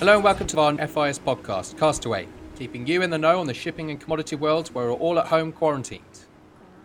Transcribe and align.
Hello 0.00 0.14
and 0.14 0.24
welcome 0.24 0.46
to 0.46 0.58
our 0.58 0.74
FIS 0.78 1.18
podcast, 1.18 1.78
Castaway, 1.78 2.26
keeping 2.56 2.86
you 2.86 3.02
in 3.02 3.10
the 3.10 3.18
know 3.18 3.38
on 3.38 3.46
the 3.46 3.52
shipping 3.52 3.90
and 3.90 4.00
commodity 4.00 4.34
world 4.34 4.68
where 4.68 4.86
we're 4.86 4.94
all 4.94 5.18
at 5.18 5.26
home 5.26 5.52
quarantined. 5.52 6.24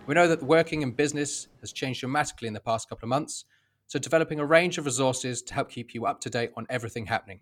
We 0.06 0.16
know 0.16 0.28
that 0.28 0.42
the 0.42 0.46
working 0.46 0.82
in 0.82 0.92
business 0.92 1.48
has 1.62 1.72
changed 1.72 2.02
dramatically 2.02 2.50
in 2.50 2.54
the 2.54 2.60
past 2.60 2.90
couple 2.90 3.06
of 3.06 3.10
months, 3.12 3.46
so 3.88 4.00
developing 4.00 4.42
a 4.42 4.46
range 4.46 4.78
of 4.78 4.84
resources 4.84 5.42
to 5.44 5.54
help 5.54 5.70
keep 5.70 5.94
you 5.94 6.06
up 6.06 6.20
to 6.20 6.30
date 6.30 6.52
on 6.58 6.68
everything 6.70 7.06
happening. 7.06 7.40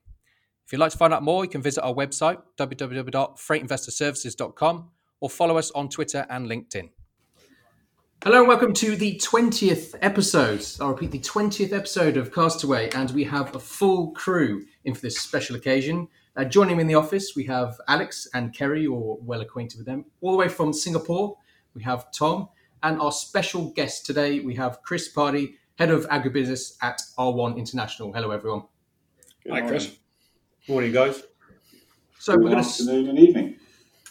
If 0.64 0.72
you'd 0.72 0.78
like 0.78 0.91
to 0.91 0.98
find 1.00 1.12
out 1.12 1.23
more, 1.23 1.44
you 1.44 1.50
can 1.50 1.64
visit 1.64 1.84
our 1.84 1.95
website, 1.95 2.38
www.freightinvestorservices.com, 2.59 4.92
or 5.22 5.30
follow 5.31 5.58
us 5.58 5.72
on 5.72 5.90
Twitter 5.90 6.28
and 6.30 6.48
LinkedIn. 6.48 6.92
Hello 8.23 8.40
and 8.40 8.48
welcome 8.48 8.72
to 8.76 8.95
the 8.95 9.18
20th 9.18 9.95
episode. 10.02 10.66
I'll 10.80 10.91
repeat 10.94 11.12
the 11.12 11.20
20th 11.20 11.73
episode 11.73 12.16
of 12.16 12.34
Castaway, 12.34 12.90
and 12.91 13.12
we 13.12 13.26
have 13.26 13.54
a 13.54 13.59
full 13.59 14.12
crew 14.12 14.64
in 14.86 14.94
for 14.94 15.02
this 15.02 15.20
special 15.20 15.58
occasion. 15.58 16.08
Uh, 16.38 16.45
joining 16.45 16.78
me 16.78 16.81
in 16.81 16.88
the 16.88 16.95
office, 16.95 17.36
we 17.36 17.44
have 17.44 17.76
Alex 17.90 18.26
and 18.34 18.54
Kerry, 18.54 18.84
you're 18.84 19.17
well 19.20 19.41
acquainted 19.41 19.80
with 19.80 19.88
them. 19.88 20.05
All 20.22 20.31
the 20.31 20.38
way 20.38 20.48
from 20.48 20.72
Singapore, 20.72 21.36
we 21.73 21.84
have 21.84 22.14
Tom, 22.14 22.48
and 22.81 23.02
our 23.02 23.12
special 23.12 23.72
guest 23.72 24.05
today, 24.05 24.40
we 24.40 24.55
have 24.55 24.81
Chris 24.84 25.09
Party, 25.09 25.55
Head 25.78 25.92
of 25.92 26.08
Agribusiness 26.08 26.78
at 26.81 27.02
R1 27.20 27.58
International. 27.58 28.14
Hello, 28.14 28.31
everyone. 28.31 28.64
Good 29.44 29.52
Hi, 29.52 29.67
Chris. 29.67 29.98
Morning, 30.70 30.94
guys. 30.94 31.23
So 32.19 32.36
Good 32.36 32.44
we're 32.45 32.52
going 32.52 32.64
to 32.64 33.09
and 33.09 33.19
evening. 33.19 33.58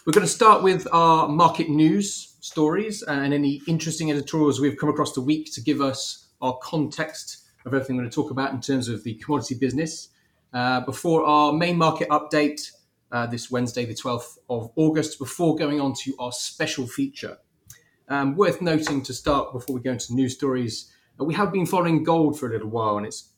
We're 0.05 0.13
going 0.13 0.27
to 0.27 0.31
start 0.31 0.61
with 0.61 0.87
our 0.91 1.27
market 1.27 1.67
news 1.67 2.32
stories 2.43 3.01
and 3.03 3.33
any 3.33 3.61
interesting 3.67 4.11
editorials 4.11 4.59
we've 4.59 4.75
come 4.75 4.89
across 4.89 5.13
the 5.13 5.21
week 5.21 5.53
to 5.53 5.61
give 5.61 5.79
us 5.79 6.27
our 6.41 6.57
context 6.61 7.45
of 7.65 7.73
everything 7.73 7.95
we're 7.95 8.01
going 8.01 8.11
to 8.11 8.15
talk 8.15 8.31
about 8.31 8.51
in 8.51 8.59
terms 8.59 8.89
of 8.89 9.01
the 9.05 9.13
commodity 9.15 9.55
business. 9.55 10.09
Uh, 10.51 10.81
before 10.81 11.23
our 11.25 11.53
main 11.53 11.77
market 11.77 12.09
update 12.09 12.71
uh, 13.13 13.25
this 13.25 13.49
Wednesday, 13.49 13.85
the 13.85 13.93
12th 13.93 14.37
of 14.49 14.69
August, 14.75 15.17
before 15.19 15.55
going 15.55 15.79
on 15.79 15.93
to 15.93 16.13
our 16.19 16.33
special 16.33 16.85
feature. 16.85 17.37
Um, 18.09 18.35
worth 18.35 18.61
noting 18.61 19.01
to 19.03 19.13
start 19.13 19.53
before 19.53 19.75
we 19.75 19.81
go 19.81 19.91
into 19.91 20.13
news 20.13 20.33
stories 20.33 20.91
uh, 21.19 21.23
we 21.23 21.33
have 21.35 21.53
been 21.53 21.65
following 21.65 22.03
gold 22.03 22.37
for 22.37 22.49
a 22.49 22.51
little 22.51 22.69
while, 22.69 22.97
and 22.97 23.05
it's 23.05 23.29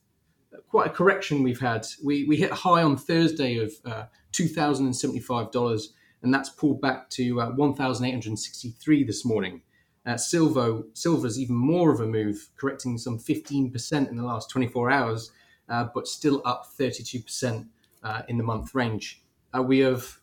quite 0.70 0.88
a 0.88 0.89
correction 0.94 1.44
we've 1.44 1.59
had. 1.59 1.86
We, 2.03 2.26
we 2.26 2.38
hit 2.38 2.52
high 2.52 2.81
on 2.81 2.98
Thursday 2.98 3.58
of 3.58 3.73
uh, 3.86 4.06
$2,075, 4.33 5.88
and 6.25 6.33
that's 6.33 6.49
pulled 6.49 6.81
back 6.81 7.09
to 7.11 7.39
uh, 7.39 7.51
1,863 7.51 9.03
this 9.03 9.23
morning. 9.23 9.61
Uh, 10.05 10.17
silver, 10.17 10.81
silver's 10.93 11.39
even 11.39 11.55
more 11.55 11.91
of 11.91 11.99
a 11.99 12.05
move, 12.05 12.49
correcting 12.57 12.97
some 12.97 13.17
15% 13.17 14.09
in 14.09 14.15
the 14.15 14.23
last 14.23 14.49
24 14.49 14.91
hours, 14.91 15.31
uh, 15.69 15.85
but 15.93 16.07
still 16.07 16.41
up 16.43 16.65
32% 16.77 17.67
uh, 18.03 18.21
in 18.27 18.37
the 18.37 18.43
month 18.43 18.73
range. 18.75 19.21
Uh, 19.55 19.61
we 19.61 19.79
have 19.79 20.19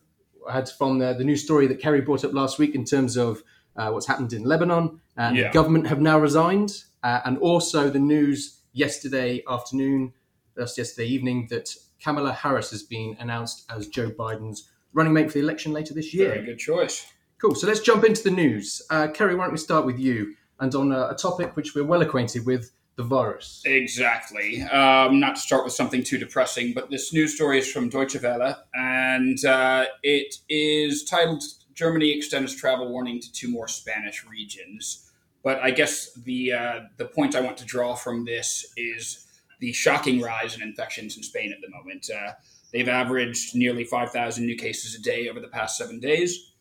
had 0.51 0.69
from 0.69 0.99
the, 0.99 1.15
the 1.15 1.25
news 1.25 1.43
story 1.45 1.69
that 1.69 1.81
Kerry 1.81 2.01
brought 2.01 2.25
up 2.25 2.33
last 2.33 2.59
week 2.59 2.75
in 2.75 2.85
terms 2.85 3.17
of 3.17 3.43
uh, 3.77 3.91
what's 3.91 4.07
happened 4.07 4.33
in 4.33 4.43
Lebanon. 4.43 5.01
And 5.17 5.37
yeah. 5.37 5.49
the 5.49 5.53
government 5.53 5.87
have 5.87 6.01
now 6.01 6.19
resigned. 6.19 6.85
Uh, 7.03 7.21
and 7.25 7.39
also 7.39 7.91
the 7.91 7.99
news 7.99 8.61
yesterday 8.73 9.43
afternoon, 9.49 10.15
just 10.59 10.79
yesterday 10.79 11.09
evening, 11.09 11.47
that 11.51 11.75
Kamala 12.03 12.33
Harris 12.33 12.71
has 12.71 12.83
been 12.83 13.17
announced 13.21 13.71
as 13.71 13.87
Joe 13.87 14.11
Biden's 14.11 14.69
running 14.93 15.13
mate 15.13 15.29
for 15.29 15.35
the 15.35 15.45
election 15.45 15.73
later 15.73 15.95
this 15.95 16.13
year. 16.15 16.29
Very 16.29 16.47
good 16.47 16.59
choice. 16.59 17.07
Cool. 17.41 17.55
So 17.55 17.67
let's 17.67 17.81
jump 17.81 18.05
into 18.05 18.23
the 18.23 18.31
news. 18.31 18.83
Uh, 18.91 19.09
Kerry, 19.09 19.35
why 19.35 19.45
don't 19.45 19.53
we 19.53 19.59
start 19.59 19.85
with 19.85 19.99
you 19.99 20.35
and 20.61 20.75
on 20.75 20.93
a, 20.93 21.09
a 21.09 21.15
topic 21.15 21.57
which 21.57 21.75
we're 21.75 21.85
well 21.85 22.03
acquainted 22.03 22.47
with 22.47 22.71
the 22.97 23.03
virus. 23.03 23.63
Exactly. 23.65 24.63
Um, 24.63 25.19
not 25.19 25.37
to 25.37 25.41
start 25.41 25.65
with 25.65 25.73
something 25.73 26.05
too 26.05 26.19
depressing, 26.19 26.73
but 26.75 26.91
this 26.91 27.13
news 27.13 27.35
story 27.35 27.59
is 27.59 27.71
from 27.71 27.89
Deutsche 27.89 28.21
Welle, 28.23 28.63
and 28.75 29.43
uh, 29.45 29.87
it 30.03 30.35
is 30.49 31.05
titled 31.05 31.43
Germany 31.75 32.11
extends 32.11 32.55
travel 32.55 32.89
warning 32.91 33.19
to 33.21 33.33
two 33.33 33.49
more 33.49 33.67
Spanish 33.67 34.27
regions. 34.27 35.11
But 35.43 35.59
I 35.61 35.71
guess 35.71 36.13
the 36.15 36.53
uh, 36.53 36.81
the 36.99 37.07
point 37.07 37.35
I 37.35 37.41
want 37.41 37.57
to 37.59 37.65
draw 37.65 37.95
from 37.95 38.25
this 38.25 38.73
is 38.77 39.27
the 39.59 39.73
shocking 39.73 40.21
rise 40.21 40.55
in 40.55 40.63
infections 40.63 41.17
in 41.17 41.23
Spain 41.23 41.53
at 41.53 41.61
the 41.61 41.71
moment. 41.71 42.11
Uh, 42.11 42.33
they've 42.73 42.89
averaged 42.89 43.55
nearly 43.55 43.85
5,000 43.85 44.45
new 44.45 44.57
cases 44.57 44.95
a 44.95 45.03
day 45.03 45.29
over 45.29 45.41
the 45.41 45.49
past 45.49 45.77
seven 45.77 46.01
days. 46.01 46.53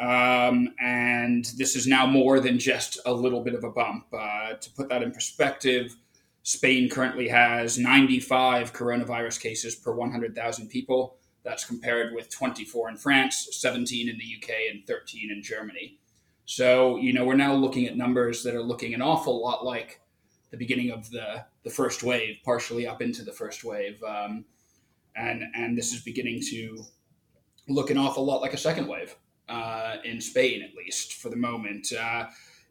Um, 0.00 0.74
and 0.80 1.44
this 1.56 1.76
is 1.76 1.86
now 1.86 2.06
more 2.06 2.40
than 2.40 2.58
just 2.58 2.98
a 3.06 3.12
little 3.12 3.42
bit 3.42 3.54
of 3.54 3.62
a 3.64 3.70
bump. 3.70 4.06
Uh, 4.12 4.54
to 4.54 4.70
put 4.70 4.88
that 4.88 5.02
in 5.02 5.12
perspective, 5.12 5.96
Spain 6.42 6.90
currently 6.90 7.28
has 7.28 7.78
95 7.78 8.72
coronavirus 8.72 9.40
cases 9.40 9.74
per 9.74 9.92
100,000 9.92 10.68
people. 10.68 11.16
That's 11.44 11.64
compared 11.64 12.14
with 12.14 12.30
24 12.30 12.90
in 12.90 12.96
France, 12.96 13.48
17 13.52 14.08
in 14.08 14.18
the 14.18 14.36
UK, 14.42 14.54
and 14.70 14.86
13 14.86 15.30
in 15.30 15.42
Germany. 15.42 15.98
So, 16.46 16.96
you 16.96 17.12
know, 17.12 17.24
we're 17.24 17.34
now 17.34 17.54
looking 17.54 17.86
at 17.86 17.96
numbers 17.96 18.42
that 18.42 18.54
are 18.54 18.62
looking 18.62 18.94
an 18.94 19.02
awful 19.02 19.42
lot 19.42 19.64
like 19.64 20.00
the 20.50 20.56
beginning 20.56 20.90
of 20.90 21.10
the, 21.10 21.44
the 21.62 21.70
first 21.70 22.02
wave, 22.02 22.36
partially 22.44 22.86
up 22.86 23.00
into 23.00 23.22
the 23.22 23.32
first 23.32 23.64
wave. 23.64 24.02
Um, 24.02 24.44
and, 25.16 25.44
and 25.54 25.76
this 25.76 25.92
is 25.92 26.02
beginning 26.02 26.40
to 26.50 26.84
look 27.68 27.90
an 27.90 27.98
awful 27.98 28.24
lot 28.24 28.40
like 28.40 28.54
a 28.54 28.58
second 28.58 28.86
wave 28.86 29.14
uh, 29.48 29.96
in 30.04 30.20
Spain, 30.20 30.62
at 30.62 30.74
least 30.74 31.14
for 31.14 31.28
the 31.30 31.36
moment. 31.36 31.92
Uh, 31.92 32.26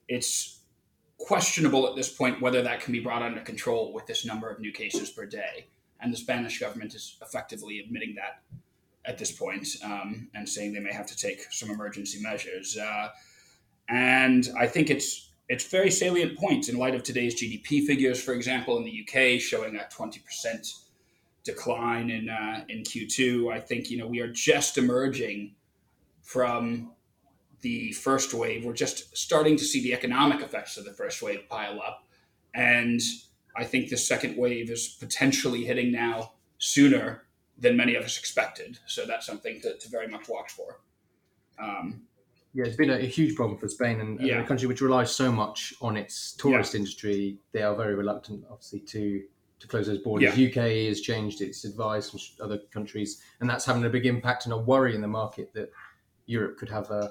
it's 0.08 0.60
questionable 1.18 1.88
at 1.88 1.96
this 1.96 2.10
point 2.10 2.42
whether 2.42 2.62
that 2.62 2.82
can 2.82 2.92
be 2.92 3.00
brought 3.00 3.22
under 3.22 3.40
control 3.42 3.94
with 3.94 4.06
this 4.08 4.26
number 4.26 4.50
of 4.50 4.60
new 4.60 4.72
cases 4.72 5.10
per 5.10 5.26
day. 5.26 5.68
And 6.02 6.12
the 6.12 6.18
Spanish 6.18 6.60
government 6.60 6.96
is 6.96 7.18
effectively 7.22 7.80
admitting 7.80 8.16
that 8.16 8.42
at 9.06 9.18
this 9.18 9.32
point, 9.32 9.68
um, 9.84 10.30
and 10.34 10.48
saying 10.48 10.74
they 10.74 10.80
may 10.80 10.94
have 10.94 11.06
to 11.08 11.16
take 11.16 11.52
some 11.52 11.70
emergency 11.70 12.22
measures. 12.22 12.78
Uh, 12.78 13.10
and 13.90 14.50
I 14.58 14.68
think 14.68 14.90
it's 14.90 15.30
it's 15.50 15.66
very 15.68 15.92
salient 15.92 16.38
point 16.38 16.70
in 16.70 16.78
light 16.78 16.96
of 16.96 17.04
today's 17.04 17.36
GDP 17.36 17.86
figures, 17.86 18.22
for 18.22 18.34
example, 18.34 18.78
in 18.78 18.86
the 18.86 19.06
UK 19.06 19.42
showing 19.42 19.76
a 19.76 19.88
twenty 19.90 20.20
percent 20.22 20.68
decline 21.44 22.10
in 22.10 22.30
uh, 22.30 22.64
in 22.70 22.84
Q2. 22.84 23.52
I 23.52 23.60
think 23.60 23.90
you 23.90 23.98
know 23.98 24.08
we 24.08 24.20
are 24.20 24.32
just 24.32 24.78
emerging 24.78 25.56
from 26.22 26.92
the 27.62 27.92
first 27.94 28.34
wave. 28.34 28.66
We're 28.66 28.74
just 28.74 29.16
starting 29.16 29.58
to 29.58 29.64
see 29.64 29.82
the 29.84 29.94
economic 29.94 30.42
effects 30.42 30.78
of 30.78 30.86
the 30.86 30.94
first 30.94 31.22
wave 31.22 31.48
pile 31.50 31.82
up, 31.82 32.08
and 32.54 33.02
I 33.56 33.64
think 33.64 33.90
the 33.90 33.98
second 33.98 34.38
wave 34.38 34.70
is 34.70 34.88
potentially 35.00 35.64
hitting 35.64 35.92
now 35.92 36.34
sooner 36.58 37.24
than 37.58 37.78
many 37.78 37.96
of 37.96 38.04
us 38.04 38.18
expected. 38.18 38.80
So 38.88 39.06
that's 39.06 39.26
something 39.26 39.62
to, 39.62 39.78
to 39.78 39.90
very 39.90 40.08
much 40.08 40.28
watch 40.28 40.52
for. 40.52 40.80
Um, 41.60 42.04
yeah, 42.54 42.66
it's 42.66 42.76
been 42.76 42.90
a, 42.90 42.96
a, 42.96 43.08
huge 43.08 43.36
problem 43.36 43.58
for 43.58 43.68
Spain 43.68 44.00
and, 44.00 44.20
yeah. 44.20 44.42
a 44.42 44.46
country 44.46 44.68
which 44.68 44.82
relies 44.82 45.16
so 45.16 45.32
much 45.32 45.74
on 45.82 45.98
its 45.98 46.34
tourist 46.34 46.74
yeah. 46.74 46.80
industry. 46.80 47.38
They 47.52 47.64
are 47.64 47.76
very 47.76 47.96
reluctant, 47.96 48.46
obviously, 48.50 48.80
to 48.80 49.24
to 49.64 49.68
close 49.70 49.88
those 49.88 50.00
borders. 50.00 50.38
Yeah. 50.38 50.48
UK 50.48 50.88
has 50.90 51.00
changed 51.00 51.42
its 51.42 51.64
advice 51.64 52.10
from 52.10 52.20
other 52.42 52.60
countries, 52.72 53.24
and 53.40 53.50
that's 53.50 53.66
having 53.66 53.86
a 53.86 53.90
big 53.90 54.06
impact 54.06 54.46
and 54.46 54.54
a 54.54 54.58
worry 54.58 54.94
in 54.94 55.00
the 55.00 55.08
market 55.08 55.54
that 55.54 55.72
Europe 56.26 56.58
could 56.58 56.70
have 56.70 56.92
a, 56.92 57.10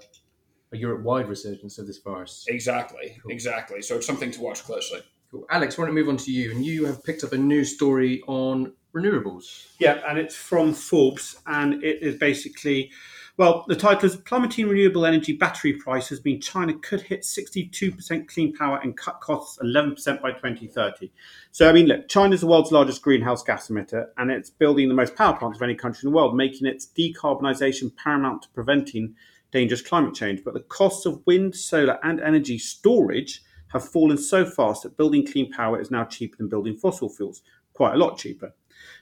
a 0.73 0.77
Europe-wide 0.77 1.29
resurgence 1.29 1.79
of 1.79 1.87
this 1.87 1.99
virus. 1.99 2.45
Exactly, 2.49 3.19
cool. 3.23 3.33
exactly. 3.33 3.81
So 3.81 3.97
it's 3.97 4.07
something 4.07 4.31
to 4.33 4.41
watch 4.43 4.65
closely. 4.65 5.01
Cool. 5.31 5.47
Alex, 5.51 5.79
why 5.79 5.87
don't 5.87 5.95
we 5.95 6.03
move 6.03 6.11
on 6.11 6.19
to 6.19 6.31
you? 6.31 6.51
And 6.51 6.63
you 6.63 6.85
have 6.85 7.03
picked 7.03 7.25
up 7.25 7.33
a 7.33 7.39
new 7.39 7.65
story 7.65 8.23
on 8.27 8.75
renewables. 8.95 9.69
Yeah, 9.79 10.03
and 10.07 10.19
it's 10.19 10.37
from 10.37 10.75
Forbes, 10.75 11.41
and 11.47 11.83
it 11.83 12.03
is 12.03 12.17
basically, 12.17 12.91
well, 13.39 13.65
the 13.67 13.77
title 13.77 14.05
is 14.05 14.17
Plummeting 14.17 14.69
Renewable 14.69 15.07
Energy 15.07 15.33
Battery 15.33 15.73
Prices 15.73 16.23
Mean 16.23 16.39
China 16.39 16.75
Could 16.75 17.01
Hit 17.01 17.23
62% 17.23 18.29
Clean 18.29 18.55
Power 18.55 18.79
and 18.83 18.95
Cut 18.95 19.21
Costs 19.23 19.59
11% 19.63 20.21
by 20.21 20.33
2030. 20.33 21.11
So, 21.51 21.67
I 21.67 21.73
mean, 21.73 21.87
look, 21.87 22.09
China's 22.09 22.43
the 22.43 22.47
world's 22.47 22.73
largest 22.73 23.01
greenhouse 23.01 23.43
gas 23.43 23.69
emitter, 23.69 24.09
and 24.19 24.31
it's 24.31 24.51
building 24.51 24.89
the 24.89 24.95
most 24.95 25.17
power 25.17 25.35
plants 25.35 25.57
of 25.57 25.63
any 25.63 25.75
country 25.75 26.07
in 26.07 26.13
the 26.13 26.17
world, 26.17 26.37
making 26.37 26.67
its 26.67 26.87
decarbonisation 26.87 27.97
paramount 27.97 28.43
to 28.43 28.49
preventing 28.51 29.15
dangerous 29.51 29.81
climate 29.81 30.15
change. 30.15 30.45
But 30.45 30.53
the 30.53 30.61
costs 30.61 31.07
of 31.07 31.23
wind, 31.27 31.57
solar, 31.57 31.99
and 32.03 32.21
energy 32.21 32.59
storage 32.59 33.43
have 33.69 33.89
fallen 33.89 34.19
so 34.19 34.45
fast 34.45 34.83
that 34.83 34.99
building 34.99 35.27
clean 35.27 35.51
power 35.51 35.81
is 35.81 35.91
now 35.91 36.05
cheaper 36.05 36.37
than 36.37 36.51
building 36.51 36.77
fossil 36.77 37.09
fuels, 37.09 37.41
quite 37.73 37.95
a 37.95 37.99
lot 37.99 38.19
cheaper. 38.19 38.53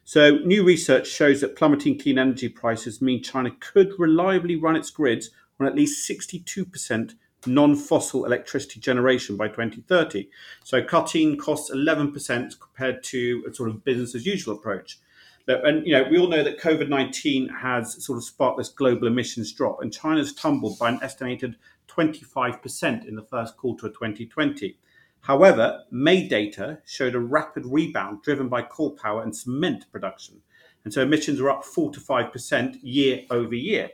So, 0.05 0.39
new 0.39 0.65
research 0.65 1.07
shows 1.07 1.41
that 1.41 1.57
plummeting 1.57 1.99
clean 1.99 2.19
energy 2.19 2.49
prices 2.49 3.01
mean 3.01 3.23
China 3.23 3.51
could 3.61 3.93
reliably 3.99 4.57
run 4.57 4.77
its 4.77 4.91
grids 4.91 5.31
on 5.59 5.67
at 5.67 5.75
least 5.75 6.09
62% 6.09 7.15
non 7.47 7.77
fossil 7.77 8.25
electricity 8.25 8.81
generation 8.81 9.37
by 9.37 9.49
2030. 9.49 10.29
So, 10.65 10.83
cutting 10.83 11.37
costs 11.37 11.71
11% 11.71 12.59
compared 12.61 13.03
to 13.05 13.45
a 13.49 13.55
sort 13.55 13.71
of 13.71 13.85
business 13.85 14.15
as 14.15 14.27
usual 14.27 14.57
approach. 14.57 14.99
And 15.47 15.87
you 15.87 15.93
know, 15.93 16.05
we 16.09 16.19
all 16.19 16.29
know 16.29 16.45
that 16.45 16.61
COVID 16.61 16.89
19 16.89 17.49
has 17.49 18.05
sort 18.05 18.19
of 18.19 18.25
sparked 18.25 18.59
this 18.59 18.69
global 18.69 19.07
emissions 19.07 19.53
drop, 19.53 19.83
and 19.83 19.93
China's 19.93 20.33
tumbled 20.33 20.79
by 20.79 20.91
an 20.91 21.01
estimated 21.03 21.57
25% 21.89 23.07
in 23.07 23.17
the 23.17 23.23
first 23.23 23.57
quarter 23.57 23.87
of 23.87 23.95
2020. 23.95 24.77
However, 25.23 25.85
May 25.91 26.27
data 26.27 26.79
showed 26.87 27.15
a 27.15 27.21
rapid 27.21 27.67
rebound 27.67 28.23
driven 28.23 28.49
by 28.49 28.63
coal 28.63 28.93
power 28.93 29.23
and 29.23 29.37
cement 29.37 29.85
production. 29.93 30.43
And 30.85 30.93
so 30.93 31.03
emissions 31.03 31.41
were 31.41 31.51
up 31.51 31.65
4 31.65 31.93
to 31.93 32.01
5% 32.01 32.79
year 32.83 33.23
over 33.31 33.55
year. 33.55 33.91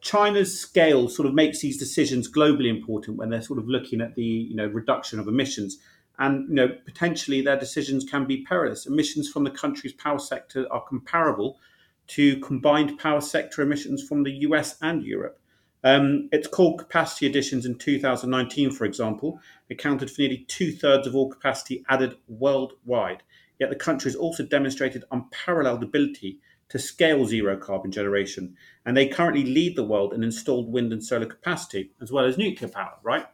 China's 0.00 0.58
scale 0.58 1.08
sort 1.08 1.28
of 1.28 1.34
makes 1.34 1.60
these 1.60 1.76
decisions 1.76 2.30
globally 2.30 2.68
important 2.68 3.18
when 3.18 3.30
they're 3.30 3.42
sort 3.42 3.58
of 3.58 3.68
looking 3.68 4.00
at 4.00 4.14
the 4.14 4.22
you 4.22 4.54
know 4.54 4.68
reduction 4.68 5.18
of 5.18 5.26
emissions 5.26 5.78
and 6.18 6.48
you 6.48 6.54
know 6.54 6.68
potentially 6.84 7.40
their 7.40 7.58
decisions 7.58 8.04
can 8.04 8.24
be 8.24 8.44
perilous 8.44 8.86
emissions 8.86 9.28
from 9.28 9.42
the 9.42 9.50
country's 9.50 9.92
power 9.92 10.20
sector 10.20 10.66
are 10.70 10.84
comparable 10.86 11.58
to 12.06 12.38
combined 12.40 12.96
power 12.98 13.20
sector 13.20 13.60
emissions 13.60 14.02
from 14.02 14.22
the 14.22 14.30
US 14.30 14.76
and 14.80 15.02
Europe 15.02 15.40
um, 15.84 16.28
its 16.32 16.48
coal 16.48 16.76
capacity 16.76 17.26
additions 17.26 17.64
in 17.64 17.76
2019 17.76 18.70
for 18.70 18.84
example 18.84 19.40
accounted 19.70 20.10
for 20.10 20.22
nearly 20.22 20.44
two-thirds 20.48 21.06
of 21.06 21.14
all 21.14 21.28
capacity 21.28 21.84
added 21.88 22.14
worldwide 22.26 23.22
yet 23.58 23.70
the 23.70 23.76
country 23.76 24.10
has 24.10 24.16
also 24.16 24.44
demonstrated 24.44 25.04
unparalleled 25.10 25.82
ability 25.82 26.38
to 26.68 26.78
scale 26.78 27.24
zero 27.24 27.56
carbon 27.56 27.90
generation. 27.90 28.56
And 28.84 28.96
they 28.96 29.06
currently 29.08 29.44
lead 29.44 29.76
the 29.76 29.84
world 29.84 30.12
in 30.12 30.22
installed 30.22 30.72
wind 30.72 30.92
and 30.92 31.02
solar 31.02 31.26
capacity, 31.26 31.92
as 32.00 32.12
well 32.12 32.24
as 32.24 32.38
nuclear 32.38 32.70
power, 32.70 32.94
right? 33.02 33.26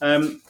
Um, 0.00 0.42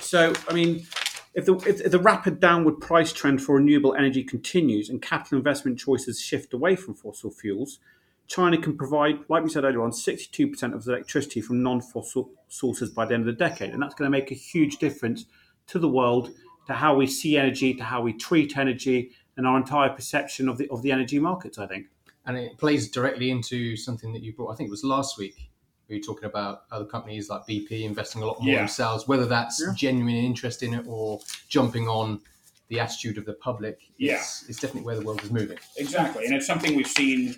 so, 0.00 0.32
I 0.48 0.52
mean, 0.52 0.86
if 1.34 1.44
the, 1.44 1.54
if 1.66 1.90
the 1.90 1.98
rapid 1.98 2.40
downward 2.40 2.80
price 2.80 3.12
trend 3.12 3.42
for 3.42 3.56
renewable 3.56 3.94
energy 3.94 4.24
continues 4.24 4.88
and 4.88 5.00
capital 5.00 5.38
investment 5.38 5.78
choices 5.78 6.20
shift 6.20 6.52
away 6.52 6.76
from 6.76 6.94
fossil 6.94 7.30
fuels, 7.30 7.78
China 8.26 8.58
can 8.58 8.76
provide, 8.76 9.18
like 9.28 9.44
we 9.44 9.50
said 9.50 9.64
earlier 9.64 9.82
on, 9.82 9.90
62% 9.90 10.62
of 10.62 10.74
its 10.74 10.86
electricity 10.86 11.40
from 11.40 11.62
non 11.62 11.80
fossil 11.80 12.30
sources 12.48 12.90
by 12.90 13.04
the 13.04 13.14
end 13.14 13.22
of 13.22 13.26
the 13.26 13.32
decade. 13.44 13.70
And 13.72 13.82
that's 13.82 13.94
going 13.94 14.10
to 14.10 14.16
make 14.16 14.30
a 14.30 14.34
huge 14.34 14.78
difference 14.78 15.26
to 15.68 15.78
the 15.78 15.88
world, 15.88 16.30
to 16.66 16.74
how 16.74 16.96
we 16.96 17.06
see 17.06 17.36
energy, 17.36 17.74
to 17.74 17.84
how 17.84 18.02
we 18.02 18.12
treat 18.12 18.56
energy, 18.56 19.12
and 19.36 19.46
our 19.46 19.56
entire 19.56 19.90
perception 19.90 20.48
of 20.48 20.58
the 20.58 20.68
of 20.70 20.82
the 20.82 20.90
energy 20.90 21.18
markets. 21.18 21.58
I 21.58 21.66
think, 21.66 21.86
and 22.24 22.36
it 22.36 22.58
plays 22.58 22.90
directly 22.90 23.30
into 23.30 23.76
something 23.76 24.12
that 24.12 24.22
you 24.22 24.32
brought. 24.34 24.52
I 24.52 24.56
think 24.56 24.68
it 24.68 24.70
was 24.70 24.84
last 24.84 25.18
week. 25.18 25.50
We 25.88 25.96
were 25.96 26.02
talking 26.02 26.24
about 26.24 26.62
other 26.72 26.84
companies 26.84 27.28
like 27.28 27.42
BP 27.46 27.82
investing 27.82 28.22
a 28.22 28.26
lot 28.26 28.40
more 28.40 28.52
yeah. 28.52 28.58
themselves, 28.58 29.06
whether 29.06 29.26
that's 29.26 29.62
yeah. 29.64 29.72
genuine 29.76 30.16
interest 30.16 30.64
in 30.64 30.74
it 30.74 30.84
or 30.88 31.20
jumping 31.48 31.86
on 31.86 32.20
the 32.68 32.80
attitude 32.80 33.18
of 33.18 33.24
the 33.24 33.34
public. 33.34 33.78
Yeah, 33.96 34.16
it's 34.16 34.58
definitely 34.58 34.82
where 34.82 34.96
the 34.96 35.04
world 35.04 35.22
is 35.22 35.30
moving. 35.30 35.58
Exactly, 35.76 36.24
and 36.24 36.34
it's 36.34 36.46
something 36.46 36.74
we've 36.74 36.88
seen 36.88 37.36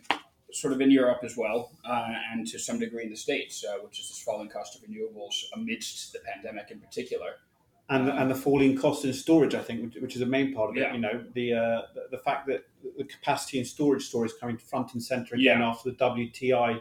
sort 0.52 0.72
of 0.72 0.80
in 0.80 0.90
Europe 0.90 1.20
as 1.22 1.36
well, 1.36 1.72
uh, 1.84 2.06
and 2.32 2.46
to 2.46 2.58
some 2.58 2.78
degree 2.78 3.04
in 3.04 3.10
the 3.10 3.16
States, 3.16 3.64
uh, 3.64 3.78
which 3.84 4.00
is 4.00 4.08
this 4.08 4.22
falling 4.22 4.48
cost 4.48 4.76
of 4.76 4.82
renewables 4.82 5.34
amidst 5.54 6.12
the 6.12 6.20
pandemic 6.20 6.70
in 6.70 6.80
particular 6.80 7.34
and 7.90 8.08
and 8.08 8.30
the 8.30 8.34
falling 8.34 8.76
cost 8.76 9.04
in 9.04 9.12
storage, 9.12 9.54
I 9.54 9.62
think, 9.62 9.82
which, 9.82 10.02
which 10.02 10.16
is 10.16 10.22
a 10.22 10.26
main 10.26 10.54
part 10.54 10.70
of 10.70 10.76
it. 10.76 10.92
You 10.92 11.00
know, 11.00 11.24
the, 11.34 11.54
uh, 11.54 11.82
the, 11.94 12.08
the 12.10 12.18
fact 12.18 12.46
that 12.48 12.66
the 12.96 13.04
capacity 13.04 13.58
in 13.58 13.64
storage 13.64 14.04
story 14.04 14.26
is 14.26 14.34
coming 14.34 14.58
front 14.58 14.92
and 14.94 15.02
center 15.02 15.34
again 15.34 15.60
yeah. 15.60 15.68
after 15.68 15.90
the 15.90 15.96
WTI 15.96 16.80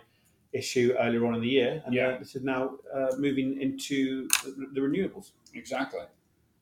issue 0.54 0.96
earlier 1.00 1.25
on 1.25 1.36
in 1.36 1.42
the 1.42 1.48
year, 1.48 1.81
and 1.86 1.94
yeah. 1.94 2.18
this 2.18 2.36
is 2.36 2.44
now 2.44 2.75
uh, 2.94 3.08
moving 3.18 3.62
into 3.62 4.28
the, 4.44 4.68
the, 4.74 4.81
renewables. 4.81 5.31
Exactly. 5.54 6.02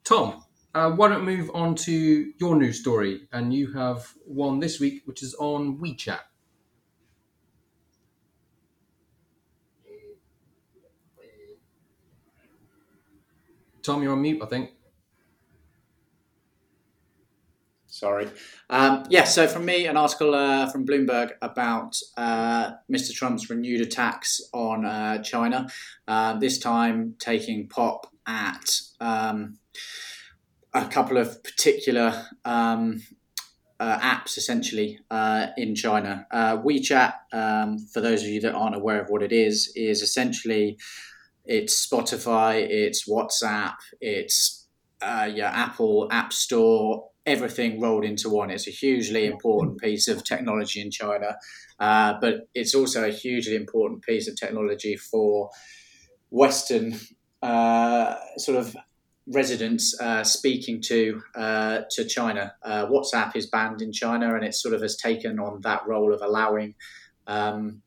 Tom, 0.03 0.43
uh, 0.73 0.91
why 0.91 1.07
don't 1.07 1.25
we 1.25 1.37
move 1.37 1.51
on 1.53 1.75
to 1.75 2.33
your 2.37 2.55
news 2.55 2.79
story? 2.79 3.27
And 3.31 3.53
you 3.53 3.71
have 3.73 4.13
one 4.25 4.59
this 4.59 4.79
week, 4.79 5.03
which 5.05 5.23
is 5.23 5.33
on 5.35 5.77
WeChat. 5.77 6.19
Tom, 13.85 14.01
you're 14.01 14.13
on 14.13 14.21
mute, 14.21 14.41
I 14.41 14.47
think. 14.47 14.71
Sorry. 17.95 18.27
Um, 18.69 19.05
yeah, 19.09 19.23
so 19.23 19.47
from 19.47 19.63
me, 19.63 19.85
an 19.85 19.95
article 19.95 20.35
uh, 20.35 20.69
from 20.69 20.85
Bloomberg 20.85 21.31
about 21.41 21.97
uh, 22.17 22.71
Mr. 22.91 23.13
Trump's 23.13 23.49
renewed 23.49 23.79
attacks 23.79 24.41
on 24.53 24.85
uh, 24.85 25.23
China, 25.23 25.69
uh, 26.05 26.37
this 26.37 26.59
time 26.59 27.15
taking 27.19 27.69
pop 27.69 28.07
at 28.27 28.81
um, 28.99 29.59
a 30.73 30.85
couple 30.87 31.15
of 31.15 31.41
particular 31.41 32.25
um, 32.43 33.01
uh, 33.79 33.97
apps 33.99 34.37
essentially 34.37 34.99
uh, 35.09 35.47
in 35.55 35.73
China. 35.73 36.27
WeChat, 36.33 37.13
um, 37.31 37.77
for 37.77 38.01
those 38.01 38.23
of 38.23 38.27
you 38.27 38.41
that 38.41 38.53
aren't 38.53 38.75
aware 38.75 39.01
of 39.01 39.09
what 39.09 39.23
it 39.23 39.31
is, 39.31 39.71
is 39.73 40.01
essentially 40.01 40.77
it's 41.45 41.85
Spotify, 41.85 42.65
it's 42.67 43.07
WhatsApp, 43.07 43.75
it's 44.01 44.67
uh, 45.01 45.29
yeah, 45.31 45.49
Apple 45.49 46.07
App 46.11 46.33
Store, 46.33 47.09
everything 47.25 47.79
rolled 47.81 48.05
into 48.05 48.29
one. 48.29 48.49
It's 48.49 48.67
a 48.67 48.71
hugely 48.71 49.25
important 49.25 49.79
piece 49.79 50.07
of 50.07 50.23
technology 50.23 50.81
in 50.81 50.91
China, 50.91 51.37
uh, 51.79 52.15
but 52.19 52.47
it's 52.53 52.73
also 52.73 53.07
a 53.07 53.11
hugely 53.11 53.55
important 53.55 54.03
piece 54.03 54.27
of 54.27 54.35
technology 54.35 54.95
for 54.95 55.49
Western 56.29 56.99
uh, 57.41 58.15
sort 58.37 58.57
of 58.57 58.75
residents 59.27 59.99
uh, 59.99 60.23
speaking 60.23 60.81
to 60.81 61.21
uh, 61.35 61.81
to 61.91 62.05
China. 62.05 62.53
Uh, 62.63 62.85
WhatsApp 62.87 63.35
is 63.35 63.47
banned 63.47 63.81
in 63.81 63.91
China, 63.91 64.35
and 64.35 64.43
it 64.43 64.53
sort 64.53 64.73
of 64.73 64.81
has 64.81 64.95
taken 64.95 65.39
on 65.39 65.61
that 65.61 65.85
role 65.87 66.13
of 66.13 66.21
allowing. 66.21 66.75
Um, 67.27 67.81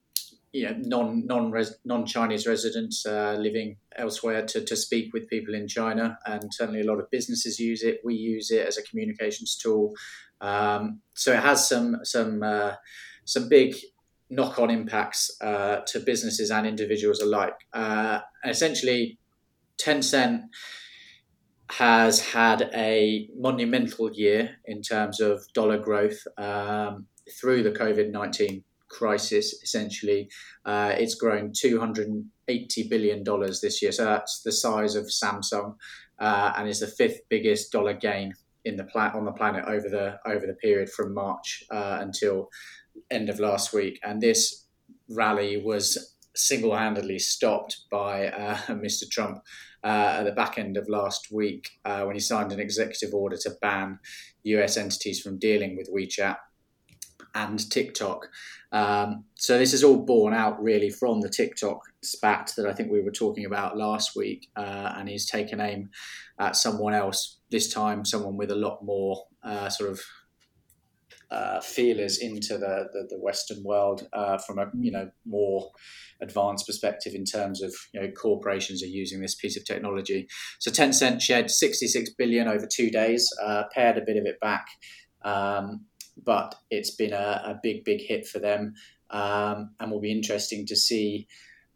you 0.52 0.66
know 0.66 0.74
non 0.78 1.26
non 1.26 1.52
non 1.84 2.06
Chinese 2.06 2.46
residents 2.46 3.04
uh, 3.06 3.36
living 3.38 3.76
elsewhere 3.96 4.44
to, 4.46 4.64
to 4.64 4.76
speak 4.76 5.12
with 5.12 5.28
people 5.28 5.54
in 5.54 5.68
China, 5.68 6.18
and 6.26 6.52
certainly 6.52 6.80
a 6.80 6.84
lot 6.84 6.98
of 6.98 7.10
businesses 7.10 7.58
use 7.58 7.82
it. 7.82 8.00
We 8.04 8.14
use 8.14 8.50
it 8.50 8.66
as 8.66 8.78
a 8.78 8.82
communications 8.82 9.56
tool, 9.56 9.94
um, 10.40 11.00
so 11.14 11.32
it 11.32 11.40
has 11.40 11.68
some 11.68 11.98
some 12.04 12.42
uh, 12.42 12.74
some 13.24 13.48
big 13.48 13.76
knock 14.30 14.58
on 14.58 14.70
impacts 14.70 15.30
uh, 15.40 15.80
to 15.86 16.00
businesses 16.00 16.50
and 16.50 16.66
individuals 16.66 17.20
alike. 17.20 17.54
Uh, 17.72 18.20
essentially, 18.44 19.18
Tencent 19.78 20.42
has 21.70 22.20
had 22.20 22.70
a 22.74 23.28
monumental 23.36 24.10
year 24.12 24.56
in 24.64 24.80
terms 24.80 25.20
of 25.20 25.42
dollar 25.52 25.78
growth 25.78 26.26
um, 26.38 27.06
through 27.38 27.62
the 27.62 27.70
COVID 27.70 28.10
nineteen 28.10 28.64
crisis, 28.88 29.62
essentially. 29.62 30.28
Uh, 30.64 30.92
it's 30.96 31.14
grown 31.14 31.52
$280 31.52 32.24
billion 32.90 33.24
this 33.24 33.82
year. 33.82 33.92
So 33.92 34.04
that's 34.04 34.42
the 34.42 34.52
size 34.52 34.94
of 34.94 35.06
Samsung 35.06 35.76
uh, 36.18 36.52
and 36.56 36.68
is 36.68 36.80
the 36.80 36.86
fifth 36.86 37.20
biggest 37.28 37.72
dollar 37.72 37.94
gain 37.94 38.34
in 38.64 38.76
the 38.76 38.84
pla- 38.84 39.12
on 39.14 39.24
the 39.24 39.32
planet 39.32 39.64
over 39.66 39.88
the 39.88 40.18
over 40.26 40.46
the 40.46 40.54
period 40.54 40.90
from 40.90 41.14
March 41.14 41.62
uh, 41.70 41.98
until 42.00 42.48
end 43.10 43.28
of 43.28 43.40
last 43.40 43.72
week. 43.72 43.98
And 44.02 44.20
this 44.20 44.66
rally 45.08 45.62
was 45.62 46.16
single-handedly 46.34 47.18
stopped 47.18 47.84
by 47.90 48.28
uh, 48.28 48.56
Mr. 48.68 49.08
Trump 49.10 49.38
uh, 49.82 50.16
at 50.18 50.24
the 50.24 50.32
back 50.32 50.58
end 50.58 50.76
of 50.76 50.88
last 50.88 51.28
week 51.32 51.68
uh, 51.84 52.04
when 52.04 52.14
he 52.14 52.20
signed 52.20 52.52
an 52.52 52.60
executive 52.60 53.14
order 53.14 53.36
to 53.36 53.56
ban 53.60 53.98
US 54.44 54.76
entities 54.76 55.20
from 55.20 55.38
dealing 55.38 55.76
with 55.76 55.92
WeChat 55.92 56.36
and 57.34 57.70
TikTok. 57.70 58.28
Um, 58.72 59.24
so 59.34 59.58
this 59.58 59.72
is 59.72 59.84
all 59.84 60.04
born 60.04 60.34
out 60.34 60.62
really 60.62 60.90
from 60.90 61.20
the 61.20 61.28
TikTok 61.28 61.80
spat 62.02 62.52
that 62.56 62.66
I 62.66 62.72
think 62.72 62.90
we 62.90 63.00
were 63.00 63.10
talking 63.10 63.44
about 63.44 63.76
last 63.76 64.16
week, 64.16 64.48
uh, 64.56 64.92
and 64.96 65.08
he's 65.08 65.26
taken 65.26 65.60
aim 65.60 65.90
at 66.38 66.56
someone 66.56 66.94
else 66.94 67.38
this 67.50 67.72
time, 67.72 68.04
someone 68.04 68.36
with 68.36 68.50
a 68.50 68.56
lot 68.56 68.84
more 68.84 69.24
uh, 69.42 69.68
sort 69.68 69.90
of 69.90 70.00
uh, 71.30 71.60
feelers 71.60 72.18
into 72.18 72.56
the, 72.56 72.88
the, 72.92 73.06
the 73.10 73.18
Western 73.18 73.62
world 73.62 74.08
uh, 74.12 74.38
from 74.38 74.58
a 74.58 74.66
you 74.80 74.90
know 74.90 75.10
more 75.26 75.70
advanced 76.22 76.66
perspective 76.66 77.14
in 77.14 77.24
terms 77.24 77.62
of 77.62 77.74
you 77.92 78.00
know 78.00 78.10
corporations 78.12 78.82
are 78.82 78.86
using 78.86 79.20
this 79.20 79.34
piece 79.34 79.56
of 79.56 79.64
technology. 79.64 80.26
So 80.58 80.70
Tencent 80.70 81.20
shed 81.20 81.50
66 81.50 82.10
billion 82.14 82.48
over 82.48 82.66
two 82.66 82.90
days, 82.90 83.28
uh, 83.42 83.64
pared 83.74 83.98
a 83.98 84.04
bit 84.04 84.16
of 84.16 84.24
it 84.24 84.40
back. 84.40 84.66
Um, 85.22 85.84
but 86.24 86.54
it's 86.70 86.90
been 86.90 87.12
a, 87.12 87.42
a 87.44 87.60
big, 87.62 87.84
big 87.84 88.00
hit 88.00 88.26
for 88.26 88.38
them. 88.38 88.74
Um, 89.10 89.70
and 89.80 89.90
will 89.90 90.00
be 90.00 90.12
interesting 90.12 90.66
to 90.66 90.76
see 90.76 91.28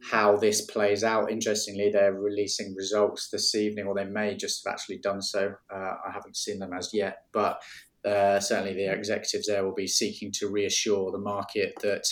how 0.03 0.37
this 0.37 0.61
plays 0.61 1.05
out. 1.05 1.31
Interestingly, 1.31 1.91
they're 1.91 2.13
releasing 2.13 2.75
results 2.75 3.31
this 3.31 3.55
evening, 3.55 3.87
or 3.87 3.95
they 3.95 4.05
may 4.05 4.37
just 4.37 4.65
have 4.65 4.73
actually 4.73 4.99
done 4.99 5.23
so. 5.23 5.55
Uh, 5.73 5.95
I 6.07 6.11
haven't 6.13 6.37
seen 6.37 6.59
them 6.59 6.73
as 6.73 6.91
yet, 6.93 7.25
but 7.33 7.63
uh, 8.05 8.41
certainly 8.41 8.75
the 8.75 8.93
executives 8.93 9.47
there 9.47 9.65
will 9.65 9.75
be 9.75 9.87
seeking 9.87 10.33
to 10.33 10.49
reassure 10.49 11.13
the 11.13 11.19
market 11.19 11.75
that 11.83 12.05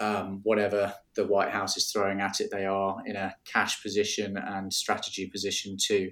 um, 0.00 0.40
whatever 0.42 0.94
the 1.14 1.26
White 1.26 1.50
House 1.50 1.76
is 1.76 1.90
throwing 1.90 2.20
at 2.20 2.40
it, 2.40 2.50
they 2.50 2.66
are 2.66 2.98
in 3.06 3.16
a 3.16 3.34
cash 3.44 3.82
position 3.82 4.36
and 4.36 4.72
strategy 4.72 5.28
position 5.28 5.76
to 5.86 6.10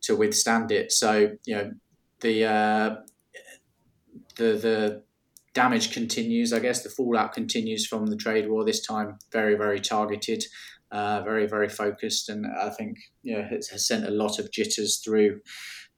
to 0.00 0.16
withstand 0.16 0.70
it. 0.70 0.92
So 0.92 1.32
you 1.44 1.54
know 1.54 1.72
the 2.20 2.44
uh, 2.44 2.96
the 4.38 4.54
the 4.54 5.02
damage 5.54 5.92
continues. 5.92 6.52
I 6.52 6.60
guess 6.60 6.82
the 6.82 6.90
fallout 6.90 7.32
continues 7.32 7.86
from 7.86 8.06
the 8.06 8.16
trade 8.16 8.48
war. 8.48 8.64
This 8.64 8.84
time, 8.86 9.18
very 9.32 9.56
very 9.56 9.80
targeted, 9.80 10.44
uh, 10.90 11.22
very 11.22 11.46
very 11.46 11.68
focused, 11.68 12.28
and 12.28 12.46
I 12.46 12.70
think 12.70 12.96
know 13.24 13.46
it 13.50 13.66
has 13.70 13.86
sent 13.86 14.06
a 14.06 14.10
lot 14.10 14.38
of 14.38 14.50
jitters 14.50 14.98
through 15.04 15.40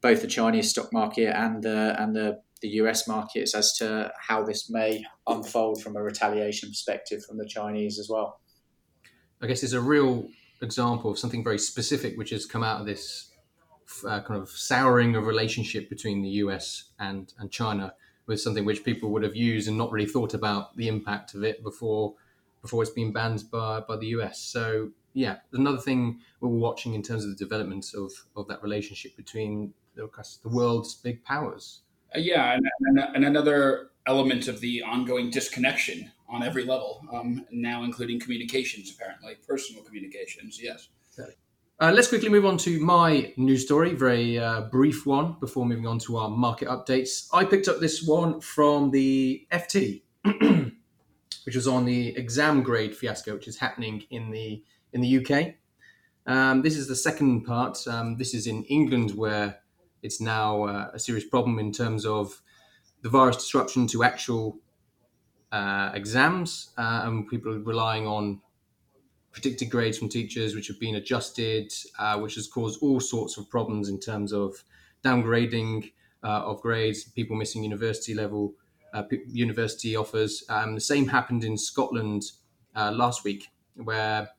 both 0.03 0.23
the 0.23 0.27
Chinese 0.27 0.71
stock 0.71 0.93
market 0.93 1.37
and 1.37 1.63
the 1.63 1.95
and 2.03 2.17
the 2.17 2.41
the 2.63 2.69
US 2.81 3.09
markets 3.09 3.55
as 3.55 3.73
to 3.79 4.13
how 4.29 4.43
this 4.43 4.69
may 4.69 5.03
unfold 5.27 5.83
from 5.83 5.97
a 5.97 6.03
retaliation 6.03 6.69
perspective 6.69 7.25
from 7.27 7.39
the 7.39 7.47
Chinese 7.47 7.99
as 7.99 8.09
well. 8.11 8.41
I 9.41 9.47
guess 9.47 9.63
it's 9.63 9.73
a 9.73 9.81
real 9.81 10.29
example 10.61 11.11
of 11.11 11.19
something 11.19 11.43
very 11.43 11.59
specific 11.59 12.19
which 12.19 12.31
has 12.31 12.45
come 12.45 12.63
out 12.63 12.81
of 12.81 12.87
this 12.87 13.31
uh, 14.07 14.21
kind 14.21 14.41
of 14.41 14.51
souring 14.51 15.17
of 15.17 15.27
relationship 15.27 15.89
between 15.89 16.23
the 16.23 16.29
US 16.45 16.93
and, 16.99 17.33
and 17.39 17.51
China 17.51 17.95
with 18.31 18.41
something 18.41 18.65
which 18.65 18.85
people 18.85 19.11
would 19.11 19.25
have 19.25 19.35
used 19.35 19.67
and 19.67 19.77
not 19.77 19.91
really 19.91 20.07
thought 20.07 20.35
about 20.35 20.77
the 20.77 20.87
impact 20.87 21.35
of 21.35 21.43
it 21.43 21.65
before 21.65 22.15
before 22.63 22.81
it's 22.83 22.93
been 22.93 23.13
banned 23.13 23.43
by, 23.51 23.81
by 23.81 23.97
the 23.97 24.07
US. 24.19 24.39
So 24.39 24.91
yeah, 25.15 25.39
another 25.53 25.79
thing 25.79 26.21
we're 26.41 26.49
watching 26.51 26.95
in 26.95 27.03
terms 27.03 27.25
of 27.25 27.31
the 27.31 27.37
development 27.37 27.87
of, 27.95 28.13
of 28.37 28.47
that 28.47 28.63
relationship 28.63 29.17
between 29.17 29.75
the, 29.97 30.09
the 30.45 30.49
world's 30.49 30.95
big 30.95 31.25
powers. 31.25 31.81
Uh, 32.15 32.21
yeah, 32.21 32.55
and, 32.55 32.65
and, 32.83 33.17
and, 33.17 33.25
another 33.25 33.91
element 34.07 34.47
of 34.47 34.61
the 34.61 34.83
ongoing 34.83 35.31
disconnection 35.31 36.13
on 36.29 36.43
every 36.45 36.65
level, 36.65 37.03
um, 37.13 37.45
now 37.51 37.83
including 37.83 38.21
communications, 38.21 38.93
apparently, 38.95 39.35
personal 39.49 39.83
communications, 39.83 40.61
yes. 40.63 40.89
Uh, 41.81 41.91
let's 41.95 42.09
quickly 42.09 42.29
move 42.29 42.45
on 42.45 42.59
to 42.59 42.79
my 42.79 43.33
news 43.39 43.65
story, 43.65 43.95
very 43.95 44.39
uh, 44.39 44.61
brief 44.71 45.07
one 45.07 45.35
before 45.41 45.65
moving 45.65 45.87
on 45.87 45.99
to 45.99 46.19
our 46.19 46.29
market 46.29 46.69
updates. 46.69 47.27
I 47.33 47.47
picked 47.47 47.69
up 47.69 47.81
this 47.81 48.03
one 48.03 48.43
from 48.43 48.91
the 48.91 49.47
FT, 49.51 50.03
which 51.45 51.57
was 51.57 51.67
on 51.67 51.87
the 51.87 52.09
exam 52.19 52.63
grade 52.63 52.95
fiasco, 52.95 53.33
which 53.33 53.49
is 53.49 53.57
happening 53.57 54.03
in 54.11 54.31
the 54.31 54.63
in 54.93 55.01
the 55.01 55.25
UK. 55.25 55.55
Um, 56.27 56.61
this 56.61 56.77
is 56.77 56.87
the 56.87 56.95
second 56.95 57.45
part. 57.45 57.79
Um, 57.89 58.19
this 58.19 58.35
is 58.35 58.47
in 58.47 58.63
England, 58.65 59.13
where 59.13 59.61
it's 60.03 60.21
now 60.21 60.65
uh, 60.65 60.91
a 60.93 60.99
serious 60.99 61.25
problem 61.25 61.59
in 61.59 61.73
terms 61.73 62.05
of 62.05 62.43
the 63.01 63.09
virus 63.09 63.37
disruption 63.37 63.87
to 63.87 64.05
actual 64.05 64.59
uh, 65.51 65.93
exams, 65.95 66.75
uh, 66.77 67.05
and 67.05 67.27
people 67.27 67.55
relying 67.55 68.07
on 68.07 68.43
predicted 69.33 69.71
grades 69.71 69.99
from 69.99 70.09
teachers, 70.09 70.55
which 70.55 70.69
have 70.69 70.81
been 70.81 70.97
adjusted, 70.97 71.73
uh, 71.99 72.19
which 72.19 72.35
has 72.35 72.49
caused 72.49 72.83
all 72.83 73.01
sorts 73.01 73.37
of 73.37 73.49
problems 73.49 73.89
in 73.89 74.01
terms 74.01 74.33
of 74.33 74.65
downgrading 75.05 75.93
uh, 76.23 76.43
of 76.45 76.61
grades, 76.61 77.05
people 77.05 77.37
missing 77.37 77.63
university 77.63 78.15
level, 78.15 78.55
uh, 78.93 79.05
university 79.29 79.97
offers. 79.97 80.45
Um, 80.49 80.75
the 80.75 80.81
same 80.81 81.09
happened 81.09 81.45
in 81.45 81.57
Scotland 81.57 82.25
last 82.75 83.25
week, 83.25 83.49
where 83.75 84.31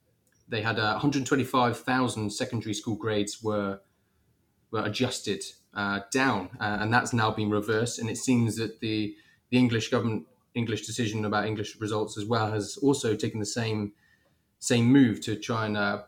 they 0.52 0.62
had 0.62 0.78
uh, 0.78 0.92
125,000 0.92 2.30
secondary 2.30 2.74
school 2.74 2.96
grades 2.96 3.42
were 3.42 3.80
were 4.70 4.86
adjusted 4.86 5.44
uh, 5.74 6.02
down, 6.12 6.50
uh, 6.60 6.78
and 6.80 6.94
that's 6.94 7.14
now 7.14 7.32
been 7.32 7.50
reversed. 7.50 8.00
And 8.00 8.10
it 8.10 8.18
seems 8.18 8.58
that 8.58 8.80
the 8.82 9.16
the 9.50 9.58
English 9.58 9.90
government 9.90 10.28
English 10.54 10.86
decision 10.86 11.26
about 11.26 11.46
English 11.46 11.80
results 11.80 12.18
as 12.18 12.26
well 12.26 12.52
has 12.52 12.78
also 12.78 13.16
taken 13.16 13.40
the 13.40 13.46
same 13.46 13.94
same 14.62 14.86
move 14.86 15.20
to 15.20 15.36
try 15.36 15.66
and 15.66 15.76
uh, 15.76 16.04